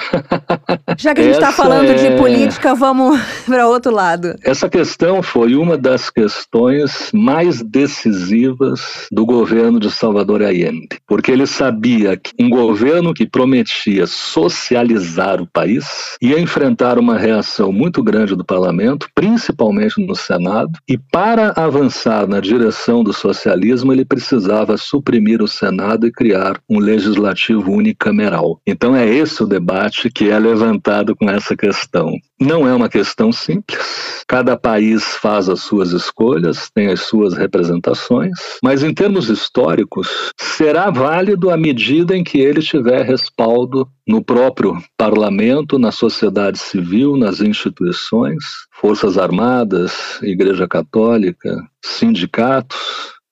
Já 0.99 1.14
que 1.14 1.21
a 1.21 1.25
gente 1.25 1.35
está 1.35 1.53
falando 1.53 1.91
é... 1.91 1.95
de 1.95 2.16
política, 2.16 2.75
vamos 2.75 3.21
para 3.47 3.68
outro 3.68 3.93
lado. 3.93 4.10
Essa 4.45 4.69
questão 4.69 5.23
foi 5.23 5.55
uma 5.55 5.77
das 5.77 6.11
questões 6.11 7.11
mais 7.13 7.63
decisivas 7.63 9.07
do 9.11 9.25
governo 9.25 9.79
de 9.79 9.91
Salvador 9.91 10.43
Allende, 10.43 10.89
porque 11.07 11.31
ele 11.31 11.47
sabia 11.47 12.17
que 12.17 12.33
um 12.39 12.49
governo 12.49 13.15
que 13.15 13.27
prometia 13.27 14.07
socializar 14.07 15.41
o 15.41 15.47
país 15.47 16.17
ia 16.21 16.41
enfrentar 16.41 16.99
uma 16.99 17.19
reação 17.19 17.73
muito 17.73 18.03
grande 18.03 18.35
do 18.35 18.45
parlamento, 18.45 19.09
principalmente 19.15 20.05
no 20.05 20.15
Senado, 20.15 20.73
e 20.89 20.99
para 20.99 21.53
avançar 21.57 22.27
na 22.27 22.41
direção 22.41 23.03
do 23.03 23.13
socialismo, 23.13 23.93
ele 23.93 24.05
precisava 24.05 24.77
suprimir 24.77 25.43
o 25.43 25.49
Senado 25.49 26.07
e 26.07 26.13
criar 26.13 26.61
um 26.69 26.79
legislativo 26.79 27.73
unicameral. 27.73 28.61
Então 28.67 28.95
é 28.95 29.09
esse 29.09 29.43
o 29.43 29.47
debate 29.47 30.11
que 30.11 30.31
é 30.31 30.39
levantado 30.39 31.15
com 31.15 31.29
essa 31.29 31.57
questão. 31.57 32.15
Não 32.41 32.66
é 32.66 32.74
uma 32.74 32.88
questão 32.88 33.30
simples. 33.30 34.24
Cada 34.26 34.57
país 34.57 35.05
faz 35.16 35.49
as 35.51 35.61
suas 35.61 35.93
escolhas, 35.93 36.70
tem 36.74 36.88
as 36.88 37.03
suas 37.03 37.34
representações, 37.34 38.32
mas 38.62 38.82
em 38.82 38.95
termos 38.95 39.28
históricos, 39.28 40.32
será 40.38 40.88
válido 40.91 41.51
à 41.51 41.57
medida 41.57 42.16
em 42.16 42.24
que 42.24 42.38
ele 42.38 42.62
tiver 42.62 43.03
respaldo 43.03 43.86
no 44.09 44.24
próprio 44.24 44.82
parlamento, 44.97 45.78
na 45.78 45.93
sociedade 45.93 46.59
civil, 46.59 47.14
nas 47.14 47.43
instituições, 47.43 48.43
forças 48.72 49.18
armadas, 49.18 50.18
Igreja 50.22 50.66
Católica, 50.66 51.55
sindicatos, 51.84 52.78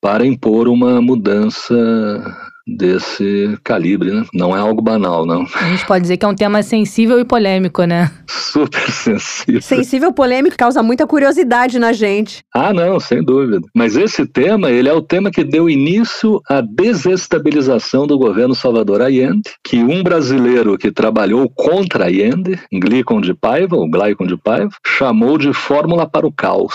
para 0.02 0.26
impor 0.26 0.68
uma 0.68 1.00
mudança 1.00 1.74
desse 2.76 3.58
calibre, 3.64 4.10
né? 4.10 4.24
Não 4.34 4.56
é 4.56 4.60
algo 4.60 4.82
banal, 4.82 5.24
não. 5.24 5.46
A 5.54 5.70
gente 5.70 5.86
pode 5.86 6.02
dizer 6.02 6.16
que 6.16 6.24
é 6.24 6.28
um 6.28 6.34
tema 6.34 6.62
sensível 6.62 7.18
e 7.18 7.24
polêmico, 7.24 7.84
né? 7.84 8.10
Super 8.28 8.80
sensível. 8.90 9.62
Sensível, 9.62 10.12
polêmico, 10.12 10.56
causa 10.56 10.82
muita 10.82 11.06
curiosidade 11.06 11.78
na 11.78 11.92
gente. 11.92 12.42
Ah, 12.54 12.72
não, 12.72 13.00
sem 13.00 13.22
dúvida. 13.22 13.60
Mas 13.74 13.96
esse 13.96 14.26
tema, 14.26 14.70
ele 14.70 14.88
é 14.88 14.92
o 14.92 15.02
tema 15.02 15.30
que 15.30 15.44
deu 15.44 15.70
início 15.70 16.40
à 16.48 16.60
desestabilização 16.60 18.06
do 18.06 18.18
governo 18.18 18.54
Salvador 18.54 19.00
Allende, 19.00 19.42
que 19.64 19.78
um 19.78 20.02
brasileiro 20.02 20.76
que 20.76 20.90
trabalhou 20.90 21.48
contra 21.48 22.04
Allende, 22.04 22.58
Glicon 22.72 23.20
de 23.20 23.34
Paiva, 23.34 23.76
o 23.76 23.88
Glycon 23.88 24.26
de 24.26 24.36
Paiva, 24.36 24.70
chamou 24.84 25.38
de 25.38 25.52
fórmula 25.52 26.08
para 26.08 26.26
o 26.26 26.32
caos. 26.32 26.74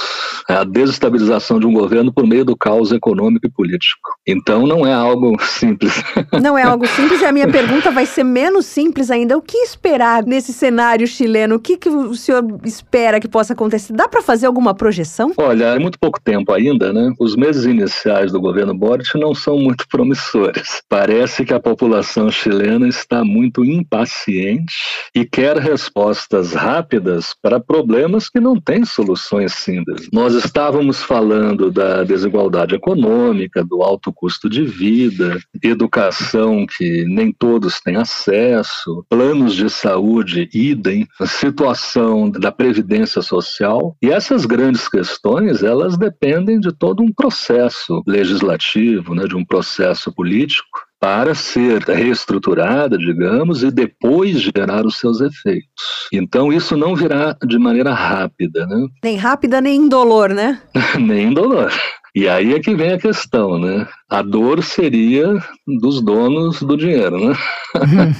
É 0.50 0.56
a 0.56 0.64
desestabilização 0.64 1.60
de 1.60 1.68
um 1.68 1.74
governo 1.74 2.12
por 2.12 2.26
meio 2.26 2.46
do 2.46 2.56
caos 2.56 2.92
econômico 2.92 3.46
e 3.46 3.52
político. 3.52 4.10
Então 4.28 4.66
não 4.66 4.86
é 4.86 4.94
algo 4.94 5.36
simples 5.44 5.83
simples. 5.88 6.04
Não 6.42 6.58
é 6.58 6.64
algo 6.64 6.88
simples 6.88 7.22
e 7.22 7.26
a 7.26 7.32
minha 7.32 7.48
pergunta 7.48 7.92
vai 7.92 8.06
ser 8.06 8.24
menos 8.24 8.66
simples 8.66 9.10
ainda. 9.12 9.38
O 9.38 9.42
que 9.42 9.58
esperar 9.58 10.24
nesse 10.26 10.54
cenário 10.54 11.08
chileno? 11.08 11.56
O 11.56 11.60
que, 11.60 11.78
que 11.78 11.90
o 11.90 12.16
senhor 12.16 12.44
espera 12.64 13.20
que 13.20 13.28
possa 13.28 13.54
acontecer? 13.54 13.94
Dá 13.94 14.08
para 14.08 14.22
fazer 14.22 14.46
alguma 14.46 14.74
projeção? 14.74 15.34
Olha, 15.38 15.66
é 15.66 15.80
muito 15.80 16.00
pouco 16.00 16.20
tempo 16.22 16.52
ainda, 16.52 16.92
né? 16.94 17.14
Os 17.20 17.36
meses 17.36 17.66
iniciais 17.66 18.32
do 18.32 18.42
governo 18.42 18.74
Boric 18.74 19.18
não 19.18 19.34
são 19.34 19.58
muito 19.58 19.88
promissores. 19.88 20.82
Parece 20.90 21.46
que 21.46 21.54
a 21.54 21.60
população 21.60 22.30
chilena 22.32 22.88
está 22.88 23.24
muito 23.24 23.64
impaciente 23.64 24.74
e 25.16 25.26
quer 25.26 25.58
respostas 25.58 26.54
rápidas 26.54 27.36
para 27.42 27.60
problemas 27.60 28.30
que 28.30 28.40
não 28.40 28.60
têm 28.60 28.86
soluções 28.86 29.54
simples. 29.54 30.10
Nós 30.12 30.34
estávamos 30.34 31.04
falando 31.04 31.72
da 31.72 32.04
desigualdade 32.04 32.76
econômica, 32.76 33.64
do 33.64 33.82
alto 33.82 34.12
custo 34.12 34.50
de 34.50 34.64
vida, 34.64 35.40
educação 35.74 36.66
que 36.66 37.06
nem 37.06 37.32
todos 37.32 37.80
têm 37.80 37.96
acesso, 37.96 39.06
planos 39.10 39.56
de 39.56 39.70
saúde, 39.70 40.50
idem, 40.54 41.08
situação 41.26 42.30
da 42.30 42.52
previdência 42.52 43.22
social. 43.22 43.96
E 44.02 44.10
essas 44.10 44.46
grandes 44.46 44.88
questões, 44.88 45.64
elas 45.64 45.98
dependem 45.98 46.60
de 46.60 46.72
todo 46.72 47.04
um 47.04 47.12
processo 47.12 48.02
legislativo, 48.08 49.14
né, 49.14 49.26
de 49.26 49.36
um 49.36 49.46
processo 49.46 50.14
político 50.14 50.80
para 51.04 51.36
ser 51.36 51.82
reestruturada, 51.84 52.98
digamos, 52.98 53.62
e 53.62 53.70
depois 53.70 54.40
gerar 54.40 54.86
os 54.86 55.00
seus 55.00 55.20
efeitos. 55.20 56.08
Então 56.14 56.54
isso 56.54 56.78
não 56.78 56.96
virá 56.96 57.36
de 57.46 57.60
maneira 57.60 57.94
rápida, 57.94 58.66
né? 58.66 58.88
Nem 59.04 59.18
rápida 59.18 59.60
nem 59.60 59.82
indolor, 59.82 60.30
né? 60.30 60.62
nem 60.98 61.28
indolor. 61.28 61.74
E 62.16 62.30
aí 62.30 62.54
é 62.54 62.60
que 62.60 62.76
vem 62.76 62.94
a 62.94 63.00
questão, 63.00 63.60
né? 63.60 63.88
A 64.14 64.22
dor 64.22 64.62
seria 64.62 65.44
dos 65.66 66.00
donos 66.00 66.62
do 66.62 66.78
dinheiro, 66.78 67.30
né? 67.30 67.36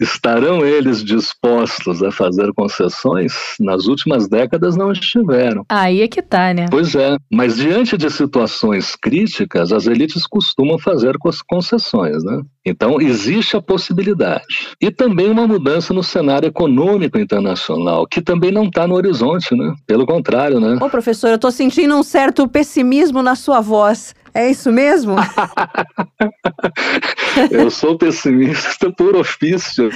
Estarão 0.00 0.64
eles 0.64 1.02
dispostos 1.02 2.00
a 2.00 2.12
fazer 2.12 2.52
concessões? 2.54 3.32
Nas 3.58 3.86
últimas 3.86 4.28
décadas 4.28 4.76
não 4.76 4.92
estiveram. 4.92 5.64
Aí 5.68 6.00
é 6.00 6.06
que 6.06 6.22
tá, 6.22 6.54
né? 6.54 6.66
Pois 6.70 6.94
é, 6.94 7.16
mas 7.28 7.56
diante 7.56 7.96
de 7.96 8.08
situações 8.08 8.94
críticas, 8.94 9.72
as 9.72 9.88
elites 9.88 10.28
costumam 10.28 10.78
fazer 10.78 11.16
concessões, 11.48 12.22
né? 12.22 12.40
Então 12.64 13.00
existe 13.00 13.56
a 13.56 13.60
possibilidade. 13.60 14.68
E 14.80 14.92
também 14.92 15.28
uma 15.28 15.48
mudança 15.48 15.92
no 15.92 16.04
cenário 16.04 16.46
econômico 16.46 17.18
internacional, 17.18 18.06
que 18.06 18.22
também 18.22 18.52
não 18.52 18.66
está 18.66 18.86
no 18.86 18.94
horizonte, 18.94 19.56
né? 19.56 19.74
Pelo 19.88 20.06
contrário, 20.06 20.60
né? 20.60 20.78
Ô 20.80 20.88
professor, 20.88 21.30
eu 21.30 21.34
estou 21.34 21.50
sentindo 21.50 21.96
um 21.96 22.04
certo 22.04 22.46
pessimismo 22.46 23.20
na 23.22 23.34
sua 23.34 23.60
voz. 23.60 24.14
É 24.34 24.50
isso 24.50 24.72
mesmo? 24.72 25.14
Eu 27.50 27.70
sou 27.70 27.96
pessimista 27.96 28.90
por 28.90 29.16
ofício. 29.16 29.90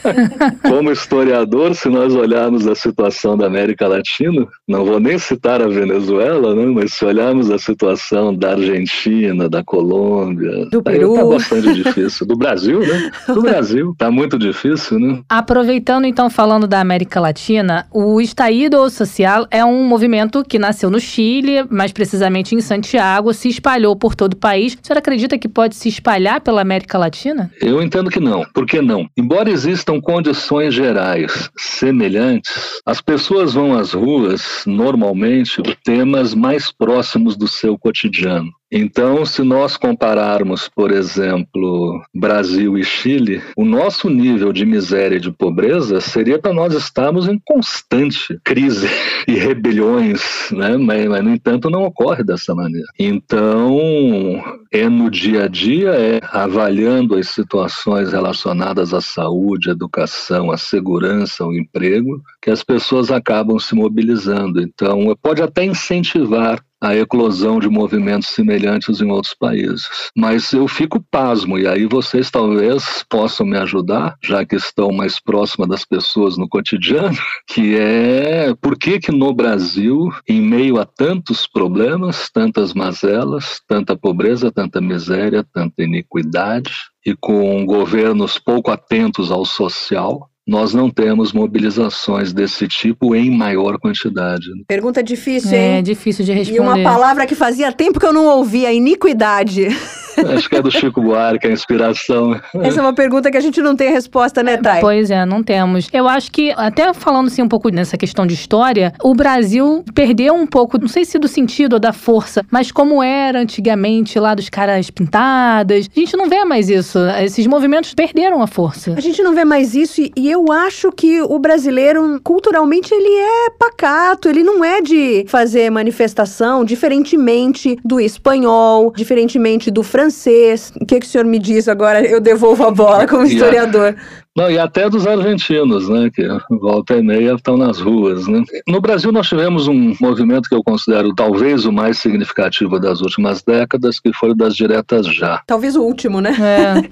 Como 0.62 0.90
historiador, 0.90 1.74
se 1.74 1.88
nós 1.88 2.14
olharmos 2.14 2.66
a 2.66 2.74
situação 2.74 3.36
da 3.36 3.46
América 3.46 3.86
Latina, 3.86 4.46
não 4.66 4.84
vou 4.84 5.00
nem 5.00 5.18
citar 5.18 5.62
a 5.62 5.68
Venezuela, 5.68 6.54
né? 6.54 6.66
mas 6.66 6.94
se 6.94 7.04
olharmos 7.04 7.50
a 7.50 7.58
situação 7.58 8.34
da 8.34 8.52
Argentina, 8.52 9.48
da 9.48 9.62
Colômbia, 9.62 10.66
do 10.66 10.82
Peru, 10.82 11.14
tá 11.14 11.24
bastante 11.24 11.74
difícil. 11.74 12.26
Do 12.26 12.36
Brasil, 12.36 12.80
né? 12.80 13.10
Do 13.28 13.40
Brasil, 13.42 13.94
tá 13.98 14.10
muito 14.10 14.38
difícil, 14.38 14.98
né? 14.98 15.20
Aproveitando 15.28 16.06
então 16.06 16.28
falando 16.28 16.66
da 16.66 16.80
América 16.80 17.20
Latina, 17.20 17.86
o 17.92 18.20
Estaído 18.20 18.88
Social 18.90 19.46
é 19.50 19.64
um 19.64 19.84
movimento 19.84 20.44
que 20.44 20.58
nasceu 20.58 20.90
no 20.90 21.00
Chile, 21.00 21.64
mais 21.70 21.92
precisamente 21.92 22.54
em 22.54 22.60
Santiago, 22.60 23.32
se 23.32 23.48
espalhou 23.54 23.96
por 23.96 24.14
todo 24.14 24.34
o 24.34 24.36
país. 24.36 24.74
O 24.74 24.86
senhor 24.86 24.98
acredita 24.98 25.38
que 25.38 25.48
pode 25.48 25.74
se 25.74 25.88
espalhar 25.88 26.40
pela 26.40 26.60
América 26.60 26.98
Latina? 26.98 27.50
Eu 27.60 27.82
entendo 27.82 28.10
que 28.10 28.20
não. 28.20 28.44
Por 28.52 28.66
que 28.66 28.80
não? 28.80 29.08
Embora 29.16 29.50
existam 29.50 30.00
condições 30.00 30.74
gerais 30.74 31.50
semelhantes, 31.56 32.80
as 32.84 33.00
pessoas 33.00 33.54
vão 33.54 33.74
às 33.74 33.92
ruas 33.92 34.64
normalmente 34.66 35.62
por 35.62 35.74
temas 35.76 36.34
mais 36.34 36.70
próximos 36.70 37.36
do 37.36 37.48
seu 37.48 37.78
cotidiano. 37.78 38.50
Então, 38.76 39.24
se 39.24 39.44
nós 39.44 39.76
compararmos, 39.76 40.68
por 40.68 40.90
exemplo, 40.90 42.02
Brasil 42.12 42.76
e 42.76 42.82
Chile, 42.82 43.40
o 43.56 43.64
nosso 43.64 44.10
nível 44.10 44.52
de 44.52 44.66
miséria 44.66 45.14
e 45.16 45.20
de 45.20 45.30
pobreza 45.30 46.00
seria 46.00 46.40
para 46.40 46.52
nós 46.52 46.74
estarmos 46.74 47.28
em 47.28 47.40
constante 47.44 48.36
crise 48.42 48.88
e 49.28 49.34
rebeliões, 49.34 50.48
né? 50.50 50.76
mas, 50.76 51.06
mas, 51.06 51.22
no 51.22 51.30
entanto, 51.30 51.70
não 51.70 51.84
ocorre 51.84 52.24
dessa 52.24 52.52
maneira. 52.52 52.88
Então, 52.98 54.42
é 54.72 54.88
no 54.88 55.08
dia 55.08 55.44
a 55.44 55.48
dia, 55.48 55.90
é 55.90 56.20
avaliando 56.32 57.14
as 57.14 57.28
situações 57.28 58.10
relacionadas 58.10 58.92
à 58.92 59.00
saúde, 59.00 59.68
à 59.68 59.72
educação, 59.72 60.50
à 60.50 60.56
segurança, 60.56 61.44
ao 61.44 61.54
emprego, 61.54 62.20
que 62.44 62.50
as 62.50 62.62
pessoas 62.62 63.10
acabam 63.10 63.58
se 63.58 63.74
mobilizando. 63.74 64.60
Então, 64.60 65.16
pode 65.22 65.42
até 65.42 65.64
incentivar 65.64 66.62
a 66.78 66.94
eclosão 66.94 67.58
de 67.58 67.70
movimentos 67.70 68.28
semelhantes 68.28 69.00
em 69.00 69.10
outros 69.10 69.32
países. 69.32 69.88
Mas 70.14 70.52
eu 70.52 70.68
fico 70.68 71.02
pasmo, 71.10 71.58
e 71.58 71.66
aí 71.66 71.86
vocês 71.86 72.30
talvez 72.30 73.02
possam 73.08 73.46
me 73.46 73.56
ajudar, 73.56 74.18
já 74.22 74.44
que 74.44 74.56
estão 74.56 74.92
mais 74.92 75.18
próxima 75.18 75.66
das 75.66 75.86
pessoas 75.86 76.36
no 76.36 76.46
cotidiano, 76.46 77.16
que 77.48 77.76
é 77.78 78.54
por 78.60 78.76
que 78.76 79.00
que 79.00 79.10
no 79.10 79.32
Brasil, 79.32 80.10
em 80.28 80.42
meio 80.42 80.78
a 80.78 80.84
tantos 80.84 81.46
problemas, 81.46 82.28
tantas 82.28 82.74
mazelas, 82.74 83.62
tanta 83.66 83.96
pobreza, 83.96 84.52
tanta 84.52 84.82
miséria, 84.82 85.42
tanta 85.50 85.82
iniquidade, 85.82 86.70
e 87.06 87.16
com 87.16 87.64
governos 87.64 88.38
pouco 88.38 88.70
atentos 88.70 89.30
ao 89.30 89.46
social, 89.46 90.28
nós 90.46 90.74
não 90.74 90.90
temos 90.90 91.32
mobilizações 91.32 92.32
desse 92.32 92.68
tipo 92.68 93.14
em 93.14 93.30
maior 93.30 93.78
quantidade. 93.78 94.46
Pergunta 94.68 95.02
difícil, 95.02 95.52
hein? 95.52 95.78
É 95.78 95.82
difícil 95.82 96.24
de 96.24 96.32
responder. 96.32 96.58
E 96.58 96.60
uma 96.60 96.82
palavra 96.82 97.26
que 97.26 97.34
fazia 97.34 97.72
tempo 97.72 97.98
que 97.98 98.06
eu 98.06 98.12
não 98.12 98.26
ouvia, 98.26 98.72
iniquidade. 98.72 99.68
Acho 100.34 100.48
que 100.48 100.56
é 100.56 100.62
do 100.62 100.70
Chico 100.70 101.00
Buarque, 101.00 101.46
a 101.46 101.50
inspiração. 101.50 102.40
Essa 102.62 102.80
é 102.80 102.82
uma 102.82 102.94
pergunta 102.94 103.30
que 103.30 103.36
a 103.36 103.40
gente 103.40 103.60
não 103.60 103.74
tem 103.74 103.90
resposta, 103.90 104.42
né, 104.42 104.56
Thay? 104.56 104.80
Pois 104.80 105.10
é, 105.10 105.24
não 105.26 105.42
temos. 105.42 105.88
Eu 105.92 106.08
acho 106.08 106.30
que, 106.30 106.52
até 106.56 106.92
falando 106.94 107.26
assim 107.26 107.42
um 107.42 107.48
pouco 107.48 107.68
nessa 107.68 107.96
questão 107.96 108.26
de 108.26 108.34
história, 108.34 108.92
o 109.02 109.14
Brasil 109.14 109.84
perdeu 109.94 110.34
um 110.34 110.46
pouco, 110.46 110.78
não 110.78 110.88
sei 110.88 111.04
se 111.04 111.18
do 111.18 111.28
sentido 111.28 111.74
ou 111.74 111.80
da 111.80 111.92
força, 111.92 112.44
mas 112.50 112.70
como 112.70 113.02
era 113.02 113.40
antigamente 113.40 114.18
lá 114.18 114.34
dos 114.34 114.48
caras 114.48 114.90
pintadas. 114.90 115.88
A 115.94 116.00
gente 116.00 116.16
não 116.16 116.28
vê 116.28 116.44
mais 116.44 116.68
isso. 116.68 116.98
Esses 117.22 117.46
movimentos 117.46 117.94
perderam 117.94 118.42
a 118.42 118.46
força. 118.46 118.94
A 118.96 119.00
gente 119.00 119.22
não 119.22 119.34
vê 119.34 119.44
mais 119.44 119.74
isso 119.74 120.00
e 120.16 120.30
eu 120.30 120.50
acho 120.50 120.90
que 120.92 121.22
o 121.22 121.38
brasileiro, 121.38 122.20
culturalmente, 122.22 122.94
ele 122.94 123.08
é 123.08 123.50
pacato, 123.50 124.28
ele 124.28 124.42
não 124.42 124.64
é 124.64 124.80
de 124.80 125.24
fazer 125.28 125.70
manifestação, 125.70 126.64
diferentemente 126.64 127.76
do 127.84 128.00
espanhol, 128.00 128.92
diferentemente 128.96 129.70
do 129.70 129.82
francês 129.82 130.03
francês. 130.04 130.72
O 130.80 130.84
que, 130.84 131.00
que 131.00 131.06
o 131.06 131.08
senhor 131.08 131.24
me 131.24 131.38
diz 131.38 131.68
agora? 131.68 132.04
Eu 132.04 132.20
devolvo 132.20 132.64
a 132.64 132.70
bola 132.70 133.06
como 133.06 133.24
historiador. 133.24 133.96
Não, 134.36 134.50
e 134.50 134.58
até 134.58 134.90
dos 134.90 135.06
argentinos, 135.06 135.88
né, 135.88 136.10
que 136.12 136.26
volta 136.50 136.96
e 136.96 137.02
meia 137.02 137.34
estão 137.34 137.56
nas 137.56 137.78
ruas, 137.78 138.26
né. 138.26 138.42
No 138.66 138.80
Brasil 138.80 139.12
nós 139.12 139.28
tivemos 139.28 139.68
um 139.68 139.94
movimento 140.00 140.48
que 140.48 140.54
eu 140.54 140.62
considero 140.62 141.14
talvez 141.14 141.64
o 141.64 141.72
mais 141.72 141.98
significativo 141.98 142.80
das 142.80 143.00
últimas 143.00 143.42
décadas, 143.42 144.00
que 144.00 144.12
foi 144.12 144.30
o 144.30 144.34
das 144.34 144.56
diretas 144.56 145.06
já. 145.06 145.40
Talvez 145.46 145.76
o 145.76 145.82
último, 145.82 146.20
né? 146.20 146.34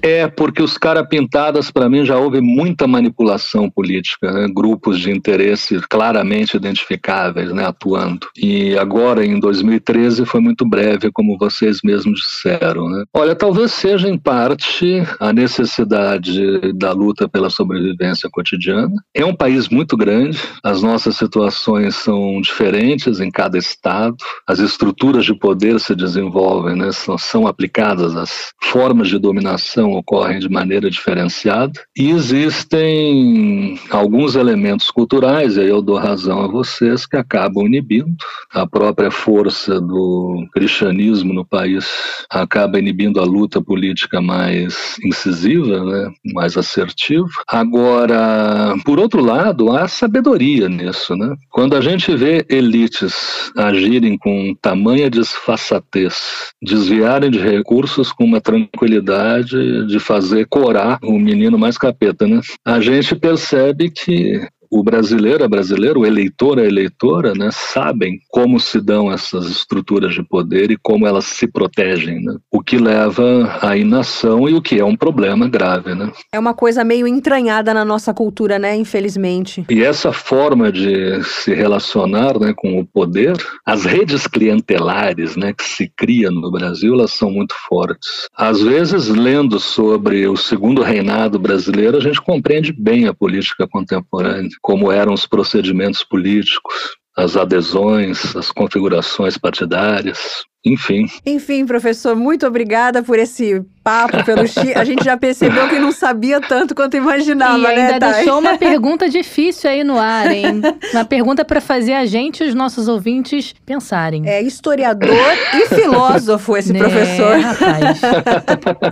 É, 0.02 0.20
é 0.20 0.28
porque 0.28 0.62
os 0.62 0.78
cara 0.78 1.04
pintadas, 1.04 1.70
para 1.70 1.88
mim, 1.88 2.04
já 2.04 2.16
houve 2.16 2.40
muita 2.40 2.86
manipulação 2.86 3.68
política, 3.68 4.30
né? 4.30 4.46
grupos 4.54 5.00
de 5.00 5.10
interesse 5.10 5.80
claramente 5.88 6.56
identificáveis, 6.56 7.52
né, 7.52 7.66
atuando. 7.66 8.28
E 8.36 8.76
agora, 8.78 9.24
em 9.24 9.40
2013, 9.40 10.24
foi 10.24 10.40
muito 10.40 10.64
breve, 10.68 11.10
como 11.12 11.36
vocês 11.36 11.80
mesmos 11.82 12.20
disseram, 12.20 12.88
né. 12.88 13.04
Olha, 13.12 13.34
talvez 13.34 13.72
seja, 13.72 14.08
em 14.08 14.18
parte, 14.18 15.02
a 15.18 15.32
necessidade 15.32 16.72
da 16.74 16.92
luta 16.92 17.28
pela 17.32 17.48
sobrevivência 17.50 18.28
cotidiana. 18.30 18.94
É 19.14 19.24
um 19.24 19.34
país 19.34 19.68
muito 19.68 19.96
grande, 19.96 20.38
as 20.62 20.82
nossas 20.82 21.16
situações 21.16 21.96
são 21.96 22.40
diferentes 22.40 23.20
em 23.20 23.30
cada 23.30 23.56
estado, 23.56 24.16
as 24.46 24.58
estruturas 24.58 25.24
de 25.24 25.34
poder 25.34 25.80
se 25.80 25.94
desenvolvem, 25.94 26.76
né, 26.76 26.92
são, 26.92 27.16
são 27.16 27.46
aplicadas, 27.46 28.14
as 28.14 28.52
formas 28.62 29.08
de 29.08 29.18
dominação 29.18 29.92
ocorrem 29.92 30.38
de 30.38 30.48
maneira 30.48 30.90
diferenciada. 30.90 31.72
E 31.96 32.10
existem 32.10 33.78
alguns 33.90 34.34
elementos 34.34 34.90
culturais, 34.90 35.56
e 35.56 35.60
aí 35.60 35.68
eu 35.68 35.80
dou 35.80 35.96
razão 35.96 36.42
a 36.42 36.48
vocês, 36.48 37.06
que 37.06 37.16
acabam 37.16 37.66
inibindo. 37.66 38.14
A 38.52 38.66
própria 38.66 39.10
força 39.10 39.80
do 39.80 40.46
cristianismo 40.52 41.32
no 41.32 41.44
país, 41.44 41.86
acaba 42.30 42.78
inibindo 42.78 43.20
a 43.20 43.24
luta 43.24 43.62
política 43.62 44.20
mais 44.20 44.96
incisiva, 45.04 45.84
né, 45.84 46.12
mais 46.34 46.56
assertiva 46.56 47.21
Agora, 47.48 48.74
por 48.84 48.98
outro 48.98 49.22
lado, 49.22 49.70
há 49.70 49.88
sabedoria 49.88 50.68
nisso, 50.68 51.14
né? 51.16 51.34
Quando 51.50 51.76
a 51.76 51.80
gente 51.80 52.14
vê 52.14 52.44
elites 52.48 53.52
agirem 53.56 54.16
com 54.18 54.54
tamanha 54.60 55.10
desfaçatez, 55.10 56.52
desviarem 56.62 57.30
de 57.30 57.38
recursos 57.38 58.12
com 58.12 58.24
uma 58.24 58.40
tranquilidade 58.40 59.86
de 59.86 59.98
fazer 59.98 60.46
corar 60.46 60.98
o 61.02 61.18
menino 61.18 61.58
mais 61.58 61.78
capeta, 61.78 62.26
né? 62.26 62.40
A 62.64 62.80
gente 62.80 63.14
percebe 63.14 63.90
que 63.90 64.40
o 64.72 64.82
brasileiro, 64.82 65.44
a 65.44 65.48
brasileira, 65.48 65.98
o 65.98 66.06
eleitor, 66.06 66.58
a 66.58 66.64
eleitora, 66.64 67.34
né, 67.34 67.50
sabem 67.52 68.18
como 68.30 68.58
se 68.58 68.80
dão 68.80 69.12
essas 69.12 69.46
estruturas 69.50 70.14
de 70.14 70.22
poder 70.22 70.70
e 70.70 70.78
como 70.78 71.06
elas 71.06 71.26
se 71.26 71.46
protegem, 71.46 72.24
né? 72.24 72.36
O 72.50 72.62
que 72.62 72.78
leva 72.78 73.58
à 73.60 73.76
inação 73.76 74.48
e 74.48 74.54
o 74.54 74.62
que 74.62 74.80
é 74.80 74.84
um 74.84 74.96
problema 74.96 75.46
grave, 75.46 75.94
né? 75.94 76.10
É 76.32 76.38
uma 76.38 76.54
coisa 76.54 76.82
meio 76.82 77.06
entranhada 77.06 77.74
na 77.74 77.84
nossa 77.84 78.14
cultura, 78.14 78.58
né, 78.58 78.74
infelizmente. 78.74 79.62
E 79.68 79.82
essa 79.82 80.10
forma 80.10 80.72
de 80.72 81.22
se 81.22 81.52
relacionar, 81.52 82.38
né, 82.40 82.54
com 82.56 82.80
o 82.80 82.86
poder, 82.86 83.36
as 83.66 83.84
redes 83.84 84.26
clientelares, 84.26 85.36
né, 85.36 85.52
que 85.52 85.64
se 85.64 85.92
criam 85.94 86.32
no 86.32 86.50
Brasil, 86.50 86.94
elas 86.94 87.12
são 87.12 87.30
muito 87.30 87.54
fortes. 87.68 88.26
Às 88.34 88.62
vezes, 88.62 89.08
lendo 89.08 89.60
sobre 89.60 90.26
o 90.26 90.36
segundo 90.36 90.80
reinado 90.80 91.38
brasileiro, 91.38 91.98
a 91.98 92.00
gente 92.00 92.22
compreende 92.22 92.72
bem 92.72 93.06
a 93.06 93.12
política 93.12 93.68
contemporânea 93.68 94.48
como 94.62 94.90
eram 94.90 95.12
os 95.12 95.26
procedimentos 95.26 96.02
políticos, 96.04 96.96
as 97.16 97.36
adesões, 97.36 98.34
as 98.34 98.50
configurações 98.50 99.36
partidárias, 99.36 100.44
enfim. 100.64 101.06
Enfim, 101.26 101.66
professor, 101.66 102.16
muito 102.16 102.46
obrigada 102.46 103.02
por 103.02 103.18
esse 103.18 103.62
papo 103.82 104.24
pelo 104.24 104.46
Chile. 104.46 104.74
A 104.74 104.84
gente 104.84 105.04
já 105.04 105.16
percebeu 105.16 105.68
que 105.68 105.78
não 105.78 105.92
sabia 105.92 106.40
tanto 106.40 106.74
quanto 106.74 106.96
imaginava, 106.96 107.58
e 107.58 107.76
né, 107.76 107.92
ainda 107.92 108.12
deixou 108.12 108.38
uma 108.38 108.56
pergunta 108.58 109.08
difícil 109.08 109.70
aí 109.70 109.82
no 109.84 109.98
ar, 109.98 110.30
hein? 110.30 110.62
Uma 110.92 111.04
pergunta 111.04 111.44
para 111.44 111.60
fazer 111.60 111.94
a 111.94 112.06
gente 112.06 112.42
e 112.44 112.48
os 112.48 112.54
nossos 112.54 112.88
ouvintes 112.88 113.54
pensarem. 113.66 114.28
É 114.28 114.40
historiador 114.42 115.16
e 115.54 115.66
filósofo 115.74 116.56
esse 116.56 116.72
né, 116.72 116.78
professor. 116.78 117.38
rapaz. 117.38 118.00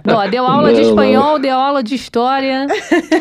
Ó, 0.12 0.26
deu 0.26 0.44
aula 0.44 0.68
não, 0.68 0.74
de 0.74 0.82
espanhol, 0.82 1.32
não. 1.34 1.40
deu 1.40 1.56
aula 1.56 1.82
de 1.82 1.94
história, 1.94 2.66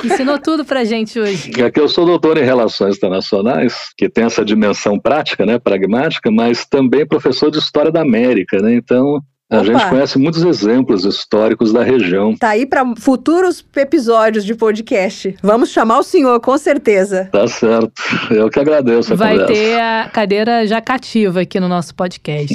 ensinou 0.04 0.40
tudo 0.40 0.66
pra 0.66 0.84
gente 0.84 1.20
hoje. 1.20 1.52
É 1.62 1.70
que 1.70 1.80
eu 1.80 1.88
sou 1.88 2.06
doutor 2.06 2.38
em 2.38 2.44
relações 2.44 2.98
internacionais, 2.98 3.92
que 3.98 4.10
tem 4.10 4.26
essa 4.26 4.44
dimensão 4.44 5.00
prática, 5.00 5.46
né, 5.46 5.60
pragmática, 5.60 6.32
mas 6.32 6.66
também 6.66 7.06
professor 7.06 7.52
de 7.52 7.60
história 7.60 7.92
da 7.92 8.02
América, 8.02 8.58
né? 8.62 8.74
Então, 8.74 9.22
a 9.50 9.58
Opa. 9.58 9.66
gente 9.66 9.90
conhece 9.90 10.20
muitos 10.20 10.44
exemplos 10.44 11.06
históricos 11.06 11.74
da 11.74 11.84
região. 11.84 12.36
Tá 12.36 12.50
aí 12.50 12.66
para 12.68 12.84
futuros 12.98 13.66
episódios 13.76 14.46
de 14.46 14.54
podcast. 14.54 15.36
Vamos 15.42 15.70
chamar 15.70 16.00
o 16.00 16.04
senhor, 16.04 16.40
com 16.40 16.56
certeza. 16.58 17.30
Tá 17.32 17.48
certo. 17.48 17.92
Eu 18.30 18.50
que 18.50 18.60
agradeço 18.60 19.14
a 19.14 19.16
Vai 19.16 19.32
conversa. 19.40 19.54
ter 19.54 19.80
a 19.80 20.10
cadeira 20.14 20.68
já 20.68 20.80
cativa 20.80 21.42
aqui 21.42 21.60
no 21.60 21.68
nosso 21.68 21.96
podcast. 21.96 22.54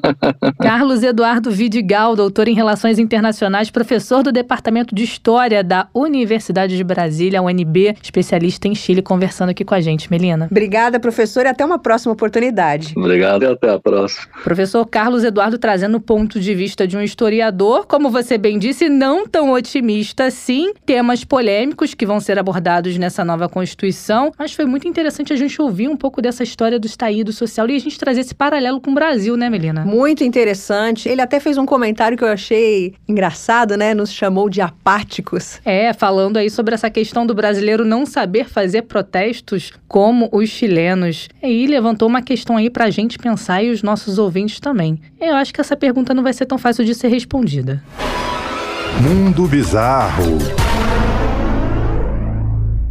Carlos 0.62 1.02
Eduardo 1.02 1.50
Vidigal, 1.50 2.16
doutor 2.16 2.48
em 2.48 2.54
Relações 2.54 2.98
Internacionais, 2.98 3.70
professor 3.70 4.22
do 4.22 4.32
Departamento 4.32 4.94
de 4.94 5.04
História 5.04 5.62
da 5.62 5.88
Universidade 5.94 6.76
de 6.76 6.84
Brasília, 6.84 7.42
UNB, 7.42 7.96
especialista 8.02 8.66
em 8.66 8.74
Chile, 8.74 9.02
conversando 9.02 9.50
aqui 9.50 9.64
com 9.64 9.74
a 9.74 9.80
gente, 9.80 10.10
Melina. 10.10 10.48
Obrigada, 10.50 10.98
professor, 10.98 11.44
e 11.44 11.48
até 11.48 11.64
uma 11.64 11.78
próxima 11.78 12.12
oportunidade. 12.12 12.94
Obrigado 12.96 13.42
e 13.42 13.46
até 13.46 13.70
a 13.70 13.78
próxima. 13.78 14.26
Professor 14.42 14.86
Carlos 14.86 15.24
Eduardo 15.24 15.58
trazendo 15.58 16.00
ponto 16.00 16.29
ponto 16.30 16.38
de 16.38 16.54
vista 16.54 16.86
de 16.86 16.96
um 16.96 17.02
historiador, 17.02 17.88
como 17.88 18.08
você 18.08 18.38
bem 18.38 18.56
disse, 18.56 18.88
não 18.88 19.26
tão 19.26 19.50
otimista 19.50 20.26
assim. 20.26 20.72
Temas 20.86 21.24
polêmicos 21.24 21.92
que 21.92 22.06
vão 22.06 22.20
ser 22.20 22.38
abordados 22.38 22.96
nessa 22.96 23.24
nova 23.24 23.48
Constituição. 23.48 24.32
Mas 24.38 24.52
foi 24.52 24.64
muito 24.64 24.86
interessante 24.86 25.32
a 25.32 25.36
gente 25.36 25.60
ouvir 25.60 25.88
um 25.88 25.96
pouco 25.96 26.22
dessa 26.22 26.44
história 26.44 26.78
do 26.78 26.86
estaído 26.86 27.32
social 27.32 27.68
e 27.68 27.74
a 27.74 27.80
gente 27.80 27.98
trazer 27.98 28.20
esse 28.20 28.32
paralelo 28.32 28.80
com 28.80 28.92
o 28.92 28.94
Brasil, 28.94 29.36
né, 29.36 29.50
Melina? 29.50 29.84
Muito 29.84 30.22
interessante. 30.22 31.08
Ele 31.08 31.20
até 31.20 31.40
fez 31.40 31.58
um 31.58 31.66
comentário 31.66 32.16
que 32.16 32.22
eu 32.22 32.28
achei 32.28 32.94
engraçado, 33.08 33.76
né? 33.76 33.92
Nos 33.92 34.12
chamou 34.12 34.48
de 34.48 34.60
apáticos. 34.60 35.60
É, 35.64 35.92
falando 35.92 36.36
aí 36.36 36.48
sobre 36.48 36.76
essa 36.76 36.88
questão 36.88 37.26
do 37.26 37.34
brasileiro 37.34 37.84
não 37.84 38.06
saber 38.06 38.44
fazer 38.44 38.82
protestos 38.82 39.72
como 39.88 40.28
os 40.30 40.48
chilenos. 40.48 41.28
E 41.42 41.66
levantou 41.66 42.06
uma 42.06 42.22
questão 42.22 42.56
aí 42.56 42.70
pra 42.70 42.88
gente 42.88 43.18
pensar 43.18 43.64
e 43.64 43.70
os 43.70 43.82
nossos 43.82 44.16
ouvintes 44.16 44.60
também. 44.60 45.00
Eu 45.20 45.34
acho 45.34 45.52
que 45.52 45.60
essa 45.60 45.76
pergunta 45.76 46.14
não 46.14 46.19
vai 46.22 46.32
ser 46.32 46.46
tão 46.46 46.58
fácil 46.58 46.84
de 46.84 46.94
ser 46.94 47.08
respondida. 47.08 47.82
Mundo 49.00 49.46
Bizarro. 49.46 50.59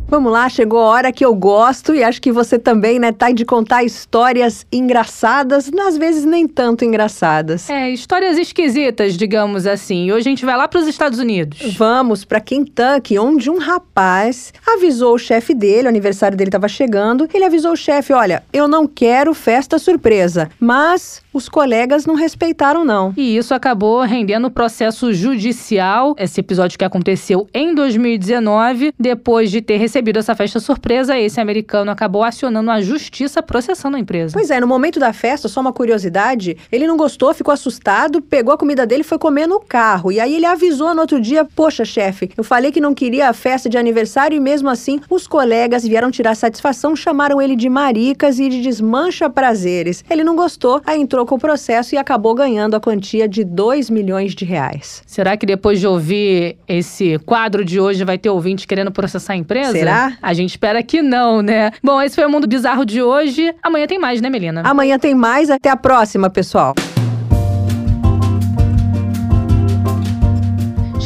Vamos 0.10 0.32
lá, 0.32 0.50
chegou 0.50 0.80
a 0.80 0.86
hora 0.86 1.12
que 1.12 1.24
eu 1.24 1.36
gosto 1.36 1.94
e 1.94 2.04
acho 2.04 2.20
que 2.20 2.32
você 2.32 2.58
também, 2.58 2.98
né, 2.98 3.12
tá 3.12 3.30
de 3.32 3.46
contar 3.46 3.84
histórias 3.84 4.66
engraçadas, 4.72 5.70
às 5.88 5.98
vezes 6.00 6.26
nem 6.26 6.48
tanto 6.48 6.84
engraçadas. 6.84 7.70
É, 7.70 7.92
histórias 7.92 8.36
esquisitas, 8.36 9.16
digamos 9.16 9.68
assim. 9.68 10.08
E 10.08 10.12
hoje 10.12 10.28
a 10.28 10.32
gente 10.32 10.44
vai 10.44 10.58
lá 10.58 10.68
para 10.68 10.80
os 10.80 10.88
Estados 10.88 11.20
Unidos. 11.20 11.76
Vamos 11.76 12.26
para 12.26 12.40
Kentucky, 12.40 13.20
onde 13.20 13.52
um 13.52 13.60
rapaz 13.60 14.52
avisou 14.66 15.14
o 15.14 15.20
chefe 15.20 15.54
dele, 15.54 15.86
o 15.86 15.90
aniversário 15.90 16.36
dele 16.36 16.48
estava 16.48 16.68
chegando. 16.68 17.30
Ele 17.32 17.46
avisou 17.46 17.74
o 17.74 17.78
chefe: 17.78 18.12
"Olha, 18.12 18.42
eu 18.52 18.68
não 18.68 18.88
quero 18.88 19.32
festa 19.36 19.78
surpresa, 19.78 20.50
mas 20.60 21.22
os 21.32 21.48
colegas 21.48 22.08
não 22.08 22.16
respeitaram, 22.16 22.84
não. 22.84 23.14
E 23.16 23.38
isso 23.38 23.54
acabou 23.54 24.02
rendendo 24.02 24.50
processo 24.50 25.14
judicial. 25.14 26.16
Esse 26.18 26.40
episódio 26.40 26.80
que 26.80 26.84
aconteceu 26.84 27.48
em 27.54 27.76
2019, 27.76 28.92
depois 29.00 29.52
de 29.52 29.62
ter 29.62 29.78
recebido 29.78 29.99
essa 30.18 30.36
festa 30.36 30.60
surpresa, 30.60 31.18
esse 31.18 31.40
americano 31.40 31.92
acabou 31.92 32.24
acionando 32.24 32.72
a 32.72 32.82
justiça 32.82 33.42
processando 33.42 33.98
a 33.98 34.00
empresa. 34.00 34.34
Pois 34.34 34.50
é, 34.50 34.60
no 34.60 34.68
momento 34.68 35.00
da 35.00 35.14
festa, 35.14 35.48
só 35.48 35.62
uma 35.62 35.74
curiosidade, 35.74 36.58
ele 36.72 36.88
não 36.88 36.98
gostou, 36.98 37.34
ficou 37.34 37.54
assustado, 37.54 38.22
pegou 38.22 38.54
a 38.54 38.58
comida 38.58 38.86
dele 38.86 39.02
e 39.02 39.04
foi 39.04 39.18
comer 39.18 39.48
no 39.48 39.60
carro. 39.60 40.12
E 40.12 40.20
aí 40.20 40.36
ele 40.36 40.46
avisou 40.46 40.94
no 40.94 41.02
outro 41.02 41.20
dia: 41.20 41.46
Poxa, 41.46 41.84
chefe, 41.86 42.30
eu 42.38 42.44
falei 42.44 42.72
que 42.72 42.82
não 42.82 42.94
queria 42.94 43.30
a 43.30 43.34
festa 43.34 43.70
de 43.70 43.78
aniversário 43.78 44.36
e 44.36 44.40
mesmo 44.40 44.70
assim 44.70 45.00
os 45.10 45.28
colegas 45.28 45.84
vieram 45.84 46.12
tirar 46.12 46.36
satisfação, 46.36 46.96
chamaram 46.96 47.42
ele 47.42 47.56
de 47.56 47.70
maricas 47.70 48.40
e 48.40 48.50
de 48.50 48.62
desmancha 48.62 49.30
prazeres. 49.30 50.04
Ele 50.10 50.24
não 50.24 50.36
gostou, 50.36 50.82
aí 50.86 51.02
entrou 51.02 51.26
com 51.26 51.36
o 51.36 51.40
processo 51.40 51.96
e 51.96 51.98
acabou 51.98 52.34
ganhando 52.34 52.76
a 52.76 52.80
quantia 52.80 53.28
de 53.28 53.44
2 53.44 53.90
milhões 53.90 54.34
de 54.34 54.46
reais. 54.46 55.04
Será 55.06 55.36
que 55.36 55.46
depois 55.46 55.80
de 55.80 55.88
ouvir 55.88 56.58
esse 56.68 57.18
quadro 57.20 57.66
de 57.66 57.80
hoje 57.80 58.04
vai 58.04 58.18
ter 58.18 58.30
ouvinte 58.30 58.68
querendo 58.68 58.92
processar 58.92 59.34
a 59.34 59.38
empresa? 59.38 59.72
Será? 59.72 59.89
A 60.22 60.34
gente 60.34 60.52
espera 60.52 60.82
que 60.84 61.02
não, 61.02 61.42
né? 61.42 61.72
Bom, 61.84 62.02
esse 62.02 62.16
foi 62.16 62.26
o 62.26 62.30
Mundo 62.30 62.48
Bizarro 62.48 62.86
de 62.86 63.02
hoje. 63.02 63.54
Amanhã 63.64 63.88
tem 63.88 64.00
mais, 64.00 64.22
né, 64.22 64.30
Melina? 64.30 64.62
Amanhã 64.66 64.98
tem 64.98 65.16
mais. 65.16 65.50
Até 65.50 65.70
a 65.70 65.78
próxima, 65.78 66.30
pessoal. 66.30 66.74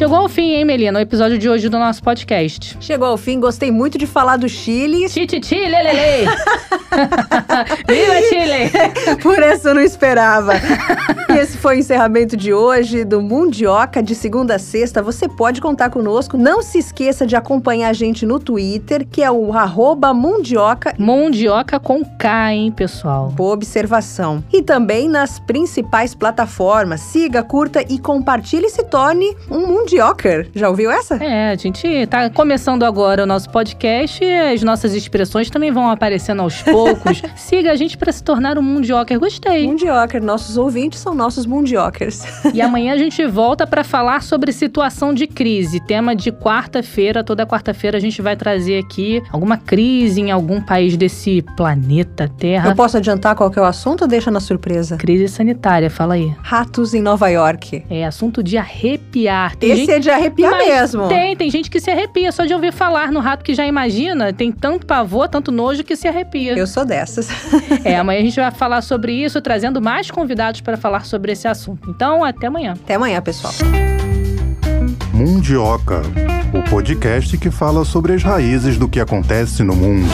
Chegou 0.03 0.17
ao 0.17 0.27
fim, 0.27 0.51
hein, 0.51 0.65
Melina, 0.65 0.99
o 0.99 1.01
episódio 1.01 1.37
de 1.37 1.47
hoje 1.47 1.69
do 1.69 1.79
nosso 1.79 2.03
podcast. 2.03 2.75
Chegou 2.81 3.07
ao 3.07 3.15
fim, 3.15 3.39
gostei 3.39 3.71
muito 3.71 3.97
de 3.97 4.05
falar 4.05 4.35
do 4.35 4.49
Chile. 4.49 5.07
Tititi, 5.07 5.55
lelele! 5.55 6.27
Viva 7.87 8.21
Chile! 8.27 8.69
Por 9.23 9.41
essa 9.41 9.69
eu 9.69 9.75
não 9.75 9.81
esperava. 9.81 10.55
E 11.29 11.37
esse 11.37 11.57
foi 11.57 11.77
o 11.77 11.79
encerramento 11.79 12.35
de 12.35 12.53
hoje 12.53 13.05
do 13.05 13.21
Mundioca, 13.21 14.03
de 14.03 14.13
segunda 14.13 14.55
a 14.55 14.59
sexta. 14.59 15.01
Você 15.01 15.29
pode 15.29 15.61
contar 15.61 15.89
conosco. 15.89 16.37
Não 16.37 16.61
se 16.61 16.79
esqueça 16.79 17.25
de 17.25 17.37
acompanhar 17.37 17.87
a 17.87 17.93
gente 17.93 18.25
no 18.25 18.39
Twitter, 18.39 19.07
que 19.09 19.23
é 19.23 19.31
o 19.31 19.53
Mundioca. 20.13 20.93
Mundioca 20.99 21.79
com 21.79 22.03
K, 22.03 22.53
hein, 22.53 22.73
pessoal? 22.73 23.29
Boa 23.29 23.53
observação. 23.53 24.43
E 24.51 24.61
também 24.61 25.07
nas 25.07 25.39
principais 25.39 26.13
plataformas. 26.13 26.99
Siga, 26.99 27.41
curta 27.41 27.81
e 27.81 27.97
compartilhe 27.97 28.65
e 28.65 28.69
se 28.69 28.83
torne 28.83 29.33
um 29.49 29.65
Mundioker. 29.93 30.47
Já 30.55 30.69
ouviu 30.69 30.89
essa? 30.89 31.15
É, 31.23 31.51
a 31.51 31.55
gente 31.55 32.07
tá 32.07 32.29
começando 32.29 32.83
agora 32.83 33.23
o 33.23 33.25
nosso 33.25 33.49
podcast 33.49 34.23
e 34.23 34.53
as 34.53 34.63
nossas 34.63 34.93
expressões 34.93 35.49
também 35.49 35.71
vão 35.71 35.89
aparecendo 35.89 36.41
aos 36.41 36.61
poucos. 36.63 37.21
Siga 37.35 37.71
a 37.71 37.75
gente 37.75 37.95
para 37.97 38.11
se 38.11 38.23
tornar 38.23 38.57
um 38.57 38.61
Mundioker. 38.61 39.19
Gostei. 39.19 39.67
Mundioker. 39.67 40.23
Nossos 40.23 40.57
ouvintes 40.57 40.99
são 40.99 41.13
nossos 41.13 41.45
Mundiokers. 41.45 42.23
E 42.53 42.59
amanhã 42.61 42.93
a 42.93 42.97
gente 42.97 43.25
volta 43.27 43.67
para 43.67 43.83
falar 43.83 44.23
sobre 44.23 44.51
situação 44.51 45.13
de 45.13 45.27
crise, 45.27 45.79
tema 45.79 46.15
de 46.15 46.31
quarta-feira. 46.31 47.23
Toda 47.23 47.45
quarta-feira 47.45 47.97
a 47.97 48.01
gente 48.01 48.21
vai 48.21 48.35
trazer 48.35 48.79
aqui 48.79 49.21
alguma 49.31 49.57
crise 49.57 50.21
em 50.21 50.31
algum 50.31 50.59
país 50.61 50.97
desse 50.97 51.43
planeta 51.55 52.29
Terra. 52.37 52.69
Eu 52.69 52.75
posso 52.75 52.97
adiantar 52.97 53.35
qual 53.35 53.51
que 53.51 53.59
é 53.59 53.61
o 53.61 53.65
assunto 53.65 54.01
ou 54.01 54.07
deixa 54.07 54.31
na 54.31 54.39
surpresa? 54.39 54.97
Crise 54.97 55.27
sanitária, 55.27 55.89
fala 55.89 56.15
aí. 56.15 56.33
Ratos 56.41 56.93
em 56.93 57.01
Nova 57.01 57.29
York. 57.29 57.83
É 57.89 58.05
assunto 58.05 58.41
de 58.41 58.57
arrepiar. 58.57 59.55
Tem 59.55 59.71
Esse 59.71 59.82
gente... 59.85 59.95
é 59.95 59.99
de 59.99 60.09
arrepiar 60.09 60.51
Mas 60.51 60.67
mesmo. 60.67 61.07
Tem, 61.07 61.35
tem 61.35 61.49
gente 61.49 61.69
que 61.69 61.79
se 61.79 61.89
arrepia 61.89 62.31
só 62.31 62.45
de 62.45 62.53
ouvir 62.53 62.71
falar 62.73 63.11
no 63.11 63.19
rato 63.19 63.43
que 63.43 63.53
já 63.53 63.65
imagina, 63.65 64.33
tem 64.33 64.51
tanto 64.51 64.85
pavor, 64.85 65.27
tanto 65.27 65.51
nojo 65.51 65.83
que 65.83 65.95
se 65.95 66.07
arrepia. 66.07 66.57
Eu 66.57 66.67
sou 66.67 66.85
dessas. 66.85 67.29
É, 67.83 67.97
amanhã 67.97 68.19
a 68.19 68.23
gente 68.23 68.35
vai 68.35 68.51
falar 68.51 68.81
sobre 68.81 69.13
isso, 69.13 69.41
trazendo 69.41 69.81
mais 69.81 70.09
convidados 70.09 70.61
para 70.61 70.77
falar 70.77 71.05
sobre 71.05 71.31
esse 71.31 71.47
assunto. 71.47 71.89
Então, 71.89 72.23
até 72.23 72.47
amanhã. 72.47 72.73
Até 72.73 72.95
amanhã, 72.95 73.21
pessoal. 73.21 73.53
Mundioca, 75.13 76.01
o 76.53 76.69
podcast 76.69 77.37
que 77.37 77.51
fala 77.51 77.83
sobre 77.83 78.13
as 78.13 78.23
raízes 78.23 78.77
do 78.77 78.87
que 78.87 78.99
acontece 78.99 79.63
no 79.63 79.75
mundo. 79.75 80.09